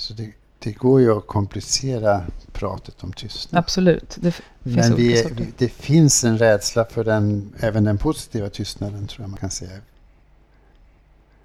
Så 0.00 0.14
det, 0.14 0.30
det 0.58 0.72
går 0.72 1.00
ju 1.00 1.18
att 1.18 1.26
komplicera 1.26 2.22
pratet 2.52 3.04
om 3.04 3.12
tystnad. 3.12 3.58
Absolut. 3.58 4.16
Det 4.20 4.28
f- 4.28 4.42
finns 4.64 4.76
Men 4.76 4.94
vi, 4.96 5.52
det 5.58 5.68
finns 5.68 6.24
en 6.24 6.38
rädsla 6.38 6.84
för 6.84 7.04
den, 7.04 7.52
även 7.60 7.84
den 7.84 7.98
positiva 7.98 8.48
tystnaden 8.48 9.06
tror 9.06 9.22
jag 9.22 9.30
man 9.30 9.38
kan 9.38 9.50
säga. 9.50 9.78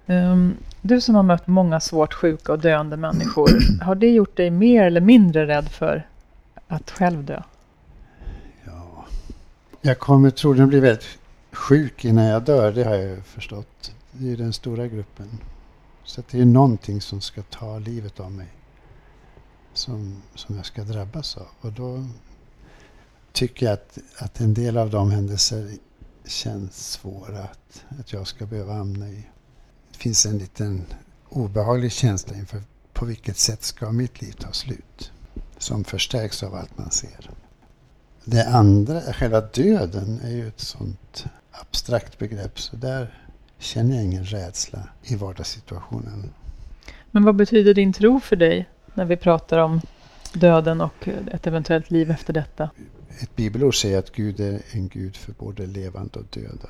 Ehm, 0.06 0.56
du 0.82 1.00
som 1.00 1.14
har 1.14 1.22
mött 1.22 1.46
många 1.46 1.80
svårt 1.80 2.14
sjuka 2.14 2.52
och 2.52 2.58
döende 2.58 2.96
människor, 2.96 3.50
har 3.82 3.94
det 3.94 4.08
gjort 4.10 4.36
dig 4.36 4.50
mer 4.50 4.82
eller 4.84 5.00
mindre 5.00 5.46
rädd 5.46 5.68
för 5.68 6.06
att 6.68 6.90
själv 6.90 7.24
dö? 7.24 7.42
Ja. 8.64 9.04
Jag 9.80 9.98
kommer 9.98 10.30
troligen 10.30 10.68
bli 10.68 10.80
väldigt 10.80 11.18
sjuk 11.52 12.04
innan 12.04 12.24
jag 12.24 12.42
dör, 12.42 12.72
det 12.72 12.84
har 12.84 12.94
jag 12.94 13.26
förstått. 13.26 13.92
Det 14.12 14.24
är 14.24 14.28
ju 14.28 14.36
den 14.36 14.52
stora 14.52 14.86
gruppen. 14.86 15.26
Så 16.06 16.20
att 16.20 16.28
det 16.28 16.40
är 16.40 16.44
någonting 16.44 17.00
som 17.00 17.20
ska 17.20 17.42
ta 17.42 17.78
livet 17.78 18.20
av 18.20 18.32
mig. 18.32 18.48
Som, 19.74 20.22
som 20.34 20.56
jag 20.56 20.66
ska 20.66 20.84
drabbas 20.84 21.36
av. 21.36 21.46
Och 21.60 21.72
då 21.72 22.06
tycker 23.32 23.66
jag 23.66 23.72
att, 23.72 23.98
att 24.18 24.40
en 24.40 24.54
del 24.54 24.76
av 24.76 24.90
de 24.90 25.10
händelser 25.10 25.70
känns 26.24 26.90
svåra 26.92 27.42
att, 27.42 27.84
att 28.00 28.12
jag 28.12 28.26
ska 28.26 28.46
behöva 28.46 28.74
hamna 28.74 29.08
i. 29.08 29.28
Det 29.92 29.98
finns 29.98 30.26
en 30.26 30.38
liten 30.38 30.86
obehaglig 31.28 31.92
känsla 31.92 32.36
inför 32.36 32.62
på 32.92 33.04
vilket 33.04 33.38
sätt 33.38 33.62
ska 33.62 33.92
mitt 33.92 34.22
liv 34.22 34.32
ta 34.32 34.52
slut? 34.52 35.12
Som 35.58 35.84
förstärks 35.84 36.42
av 36.42 36.54
allt 36.54 36.78
man 36.78 36.90
ser. 36.90 37.30
Det 38.24 38.48
andra, 38.48 39.00
själva 39.00 39.40
döden, 39.40 40.20
är 40.24 40.30
ju 40.30 40.48
ett 40.48 40.60
sånt 40.60 41.24
abstrakt 41.50 42.18
begrepp. 42.18 42.60
Så 42.60 42.76
där 42.76 43.25
känner 43.58 43.96
jag 43.96 44.04
ingen 44.04 44.24
rädsla 44.24 44.88
i 45.02 45.16
vardagssituationen. 45.16 46.30
Men 47.10 47.24
vad 47.24 47.36
betyder 47.36 47.74
din 47.74 47.92
tro 47.92 48.20
för 48.20 48.36
dig 48.36 48.68
när 48.94 49.04
vi 49.04 49.16
pratar 49.16 49.58
om 49.58 49.80
döden 50.32 50.80
och 50.80 51.08
ett 51.32 51.46
eventuellt 51.46 51.90
liv 51.90 52.10
efter 52.10 52.32
detta? 52.32 52.70
Ett 53.18 53.36
bibelord 53.36 53.80
säger 53.80 53.98
att 53.98 54.12
Gud 54.12 54.40
är 54.40 54.62
en 54.72 54.88
Gud 54.88 55.16
för 55.16 55.32
både 55.32 55.66
levande 55.66 56.18
och 56.18 56.26
döda. 56.30 56.68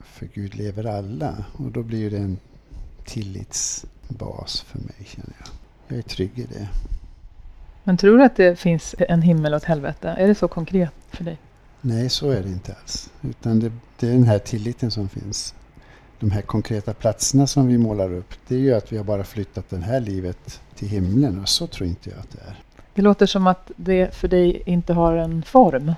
För 0.00 0.26
Gud 0.34 0.54
lever 0.54 0.84
alla 0.84 1.44
och 1.52 1.70
då 1.72 1.82
blir 1.82 2.10
det 2.10 2.18
en 2.18 2.38
tillitsbas 3.04 4.60
för 4.60 4.78
mig 4.78 5.06
känner 5.06 5.34
jag. 5.38 5.48
Jag 5.88 5.98
är 5.98 6.02
trygg 6.02 6.38
i 6.38 6.42
det. 6.42 6.68
Men 7.84 7.96
tror 7.96 8.18
du 8.18 8.24
att 8.24 8.36
det 8.36 8.58
finns 8.58 8.94
en 8.98 9.22
himmel 9.22 9.52
och 9.52 9.56
ett 9.56 9.64
helvete? 9.64 10.08
Är 10.18 10.28
det 10.28 10.34
så 10.34 10.48
konkret 10.48 10.92
för 11.10 11.24
dig? 11.24 11.38
Nej, 11.80 12.08
så 12.08 12.30
är 12.30 12.42
det 12.42 12.48
inte 12.48 12.74
alls. 12.82 13.10
Utan 13.22 13.60
det, 13.60 13.72
det 13.98 14.08
är 14.08 14.12
den 14.12 14.24
här 14.24 14.38
tilliten 14.38 14.90
som 14.90 15.08
finns. 15.08 15.54
De 16.20 16.30
här 16.30 16.42
konkreta 16.42 16.94
platserna 16.94 17.46
som 17.46 17.66
vi 17.66 17.78
målar 17.78 18.12
upp, 18.12 18.34
det 18.48 18.54
är 18.54 18.58
ju 18.58 18.74
att 18.74 18.92
vi 18.92 18.96
har 18.96 19.04
bara 19.04 19.24
flyttat 19.24 19.70
det 19.70 19.76
här 19.76 20.00
livet 20.00 20.60
till 20.74 20.88
himlen 20.88 21.40
och 21.40 21.48
så 21.48 21.66
tror 21.66 21.88
inte 21.88 22.10
jag 22.10 22.18
att 22.18 22.30
det 22.30 22.40
är. 22.48 22.62
Det 22.94 23.02
låter 23.02 23.26
som 23.26 23.46
att 23.46 23.70
det 23.76 24.14
för 24.14 24.28
dig 24.28 24.62
inte 24.66 24.92
har 24.92 25.16
en 25.16 25.42
form. 25.42 25.92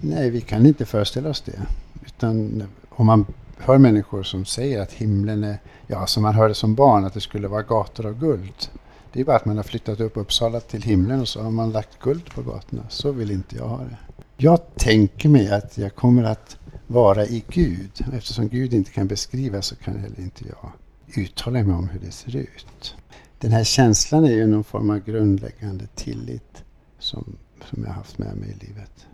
Nej, 0.00 0.30
vi 0.30 0.40
kan 0.40 0.66
inte 0.66 0.86
föreställa 0.86 1.28
oss 1.28 1.40
det. 1.40 1.60
Utan 2.06 2.62
om 2.88 3.06
man 3.06 3.26
hör 3.58 3.78
människor 3.78 4.22
som 4.22 4.44
säger 4.44 4.82
att 4.82 4.92
himlen 4.92 5.44
är, 5.44 5.58
ja 5.86 6.06
som 6.06 6.22
man 6.22 6.34
hörde 6.34 6.54
som 6.54 6.74
barn, 6.74 7.04
att 7.04 7.14
det 7.14 7.20
skulle 7.20 7.48
vara 7.48 7.62
gator 7.62 8.06
av 8.06 8.18
guld. 8.18 8.68
Det 9.12 9.20
är 9.20 9.24
bara 9.24 9.36
att 9.36 9.44
man 9.44 9.56
har 9.56 9.64
flyttat 9.64 10.00
upp 10.00 10.16
Uppsala 10.16 10.60
till 10.60 10.82
himlen 10.82 11.20
och 11.20 11.28
så 11.28 11.42
har 11.42 11.50
man 11.50 11.72
lagt 11.72 11.98
guld 11.98 12.34
på 12.34 12.42
gatorna. 12.42 12.82
Så 12.88 13.12
vill 13.12 13.30
inte 13.30 13.56
jag 13.56 13.68
ha 13.68 13.78
det. 13.78 13.96
Jag 14.36 14.60
tänker 14.76 15.28
mig 15.28 15.52
att 15.52 15.78
jag 15.78 15.94
kommer 15.94 16.24
att 16.24 16.57
vara 16.88 17.26
i 17.26 17.44
Gud. 17.48 18.04
Eftersom 18.12 18.48
Gud 18.48 18.74
inte 18.74 18.90
kan 18.90 19.06
beskrivas 19.06 19.66
så 19.66 19.76
kan 19.76 19.98
heller 19.98 20.20
inte 20.20 20.44
jag 20.48 20.72
uttala 21.16 21.62
mig 21.62 21.76
om 21.76 21.88
hur 21.88 22.00
det 22.00 22.10
ser 22.10 22.36
ut. 22.36 22.96
Den 23.38 23.52
här 23.52 23.64
känslan 23.64 24.24
är 24.24 24.32
ju 24.32 24.46
någon 24.46 24.64
form 24.64 24.90
av 24.90 24.98
grundläggande 24.98 25.86
tillit 25.94 26.64
som, 26.98 27.36
som 27.70 27.82
jag 27.82 27.88
har 27.88 27.94
haft 27.94 28.18
med 28.18 28.36
mig 28.36 28.50
i 28.50 28.66
livet. 28.66 29.06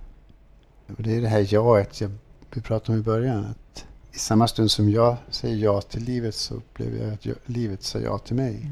Och 0.96 1.02
det 1.02 1.16
är 1.16 1.20
det 1.20 1.28
här 1.28 1.54
jaet 1.54 2.00
jag, 2.00 2.10
vi 2.54 2.60
pratade 2.60 2.92
om 2.92 2.98
i 2.98 3.04
början. 3.04 3.44
Att 3.44 3.86
I 4.12 4.18
samma 4.18 4.48
stund 4.48 4.70
som 4.70 4.90
jag 4.90 5.16
säger 5.30 5.56
ja 5.56 5.80
till 5.80 6.04
livet 6.04 6.34
så 6.34 6.54
upplever 6.54 7.04
jag 7.04 7.14
att 7.14 7.26
jag, 7.26 7.36
livet 7.46 7.82
säger 7.82 8.06
ja 8.06 8.18
till 8.18 8.36
mig. 8.36 8.70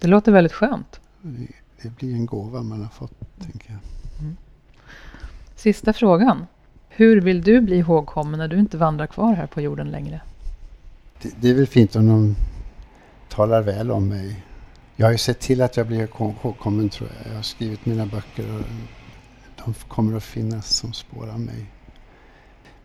Det 0.00 0.06
låter 0.06 0.32
väldigt 0.32 0.52
skönt. 0.52 1.00
Det, 1.22 1.48
det 1.82 1.96
blir 1.96 2.14
en 2.14 2.26
gåva 2.26 2.62
man 2.62 2.82
har 2.82 2.88
fått, 2.88 3.40
tänker 3.40 3.70
jag. 3.70 3.80
Sista 5.56 5.92
frågan. 5.92 6.46
Hur 6.98 7.20
vill 7.20 7.42
du 7.42 7.60
bli 7.60 7.76
ihågkommen 7.76 8.38
när 8.38 8.48
du 8.48 8.58
inte 8.58 8.76
vandrar 8.76 9.06
kvar 9.06 9.34
här 9.34 9.46
på 9.46 9.60
jorden 9.60 9.90
längre? 9.90 10.20
Det, 11.22 11.34
det 11.40 11.50
är 11.50 11.54
väl 11.54 11.66
fint 11.66 11.96
om 11.96 12.06
de 12.06 12.36
talar 13.28 13.62
väl 13.62 13.90
om 13.90 14.08
mig. 14.08 14.44
Jag 14.96 15.06
har 15.06 15.12
ju 15.12 15.18
sett 15.18 15.40
till 15.40 15.62
att 15.62 15.76
jag 15.76 15.86
blir 15.86 16.00
ihågkommen 16.00 16.88
tror 16.88 17.10
jag. 17.16 17.32
Jag 17.32 17.36
har 17.36 17.42
skrivit 17.42 17.86
mina 17.86 18.06
böcker 18.06 18.54
och 18.54 18.62
de 19.64 19.74
kommer 19.74 20.16
att 20.16 20.22
finnas 20.24 20.76
som 20.76 20.92
spår 20.92 21.28
av 21.28 21.40
mig. 21.40 21.66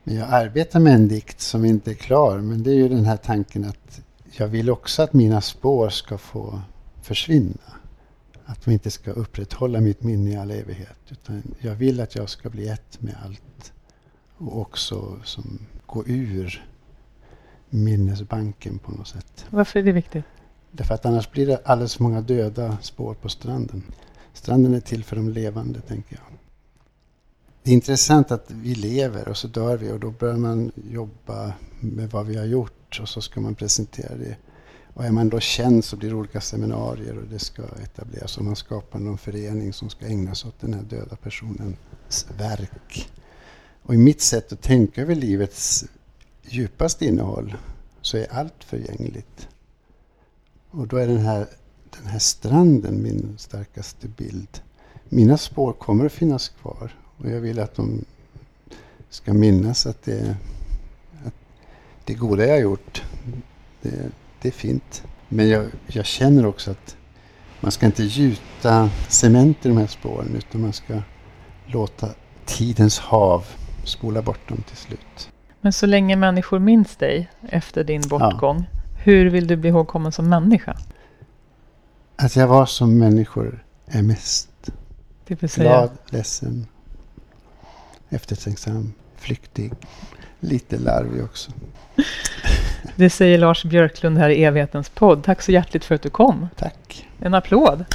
Men 0.04 0.16
jag 0.16 0.28
arbetar 0.30 0.80
med 0.80 0.96
en 0.96 1.08
dikt 1.08 1.42
som 1.42 1.66
inte 1.66 1.92
är 1.92 1.96
klar. 1.96 2.40
Men 2.40 2.64
det 2.64 2.72
är 2.72 2.76
ju 2.76 2.90
den 2.90 3.06
här 3.06 3.18
tanken 3.18 3.66
att 3.66 4.02
jag 4.32 4.48
vill 4.48 4.70
också 4.70 5.02
att 5.02 5.14
mina 5.14 5.42
spår 5.42 5.90
ska 5.90 6.18
få 6.18 6.62
försvinna. 7.02 7.74
Att 8.46 8.66
de 8.66 8.72
inte 8.72 8.92
ska 8.92 9.12
upprätthålla 9.12 9.82
mitt 9.82 10.04
minne 10.04 10.32
i 10.32 10.36
all 10.36 10.52
evighet. 10.52 10.98
Utan 11.10 11.44
jag 11.60 11.76
vill 11.76 12.00
att 12.00 12.16
jag 12.16 12.30
ska 12.30 12.50
bli 12.50 12.68
ett 12.68 13.02
med 13.02 13.16
allt. 13.26 13.74
Och 14.42 14.62
också 14.62 15.20
som 15.24 15.60
gå 15.86 16.04
ur 16.08 16.66
minnesbanken 17.70 18.80
på 18.80 18.92
något 18.92 19.08
sätt. 19.08 19.46
Varför 19.50 19.80
är 19.80 19.84
det 19.84 19.92
viktigt? 19.92 20.26
Därför 20.72 20.94
att 20.94 21.06
annars 21.06 21.32
blir 21.32 21.48
det 21.48 21.62
alldeles 21.66 21.96
för 21.96 22.04
många 22.04 22.22
döda 22.22 22.78
spår 22.82 23.14
på 23.14 23.30
stranden. 23.30 23.84
Stranden 24.34 24.74
är 24.74 24.80
till 24.80 25.04
för 25.04 25.16
de 25.16 25.30
levande, 25.30 25.82
tänker 25.82 26.16
jag. 26.16 26.38
Det 27.64 27.72
är 27.72 27.74
intressant 27.74 28.32
att 28.32 28.52
vi 28.52 28.76
lever 28.76 29.28
och 29.28 29.38
så 29.38 29.48
dör 29.48 29.78
vi 29.78 29.92
och 29.92 30.00
då 30.00 30.12
börjar 30.12 30.38
man 30.38 30.72
jobba 30.90 31.54
med 31.80 32.10
vad 32.10 32.26
vi 32.26 32.38
har 32.38 32.46
gjort 32.46 33.00
och 33.02 33.10
så 33.10 33.22
ska 33.22 33.42
man 33.42 33.56
presentera 33.56 34.16
det. 34.16 34.38
Och 34.94 35.06
är 35.06 35.12
man 35.12 35.30
då 35.30 35.40
känd 35.40 35.86
så 35.86 35.96
blir 35.98 36.10
det 36.10 36.16
olika 36.16 36.42
seminarier 36.42 37.18
och 37.18 37.28
det 37.30 37.40
ska 37.40 37.64
etableras 37.64 38.38
och 38.38 38.44
man 38.44 38.56
skapar 38.56 39.00
någon 39.00 39.18
förening 39.18 39.74
som 39.74 39.90
ska 39.90 40.06
ägna 40.06 40.36
sig 40.36 40.48
åt 40.48 40.60
den 40.60 40.74
här 40.74 40.84
döda 40.84 41.16
personens 41.16 42.28
verk. 42.38 43.10
Och 43.84 43.94
i 43.94 43.98
mitt 43.98 44.22
sätt 44.22 44.52
att 44.52 44.62
tänka 44.62 45.02
över 45.02 45.16
livets 45.16 45.86
djupaste 46.44 47.06
innehåll 47.06 47.56
så 48.02 48.18
är 48.18 48.34
allt 48.34 48.64
förgängligt. 48.64 49.48
Och 50.72 50.88
då 50.88 50.98
är 50.98 51.08
den 51.08 51.26
här, 51.26 51.48
den 51.98 52.06
här 52.08 52.20
stranden 52.20 53.04
min 53.04 53.36
starkaste 53.38 54.08
bild. 54.08 54.62
Mina 55.10 55.38
spår 55.38 55.74
kommer 55.74 56.06
att 56.06 56.12
finnas 56.12 56.50
kvar 56.50 56.96
och 57.18 57.30
jag 57.30 57.42
vill 57.42 57.60
att 57.60 57.76
de 57.76 58.06
ska 59.10 59.34
minnas 59.34 59.86
att 59.86 60.04
det, 60.04 60.36
att 61.26 61.34
det 62.06 62.14
goda 62.14 62.46
jag 62.46 62.54
har 62.54 62.62
gjort, 62.62 63.04
det, 63.82 64.12
det 64.42 64.48
är 64.48 64.52
fint. 64.52 65.04
Men 65.30 65.50
jag, 65.50 65.66
jag 65.88 66.06
känner 66.06 66.46
också 66.46 66.72
att 66.72 66.96
man 67.60 67.72
ska 67.72 67.86
inte 67.86 68.04
gjuta 68.04 68.90
cement 69.10 69.66
i 69.66 69.70
de 69.70 69.78
här 69.78 69.88
spåren 69.88 70.36
utan 70.36 70.62
man 70.62 70.74
ska 70.74 71.02
låta 71.66 72.10
tidens 72.46 73.00
hav 73.00 73.46
spola 73.84 74.22
bort 74.22 74.50
dem 74.50 74.64
till 74.68 74.78
slut. 74.78 75.30
Men 75.62 75.74
så 75.74 75.86
länge 75.86 76.16
människor 76.16 76.60
minns 76.60 76.96
dig 76.96 77.30
efter 77.50 77.84
din 77.84 78.02
bortgång, 78.10 78.66
hur 79.04 79.30
vill 79.30 79.48
du 79.48 79.56
bli 79.56 79.70
ihågkommen 79.70 80.12
som 80.12 80.30
människa? 80.30 80.78
Att 82.16 82.36
jag 82.36 82.48
var 82.48 82.66
som 82.66 82.98
människor 82.98 83.64
är 83.86 84.02
mest. 84.02 84.50
Det 85.28 85.42
vill 85.42 85.50
säga, 85.50 85.70
Glad, 85.70 85.90
ledsen, 86.10 86.68
eftertänksam, 88.10 88.94
flyktig, 89.18 89.74
lite 90.40 90.78
larvig 90.78 91.24
också. 91.24 91.52
det 92.96 93.10
säger 93.10 93.38
Lars 93.38 93.64
Björklund 93.64 94.18
här 94.18 94.30
i 94.30 94.44
evighetens 94.44 94.90
podd. 94.90 95.24
Tack 95.24 95.42
så 95.42 95.52
hjärtligt 95.52 95.86
för 95.86 95.96
att 95.96 96.02
du 96.02 96.10
kom. 96.10 96.48
Tack. 96.56 97.08
En 97.20 97.34
applåd! 97.34 97.86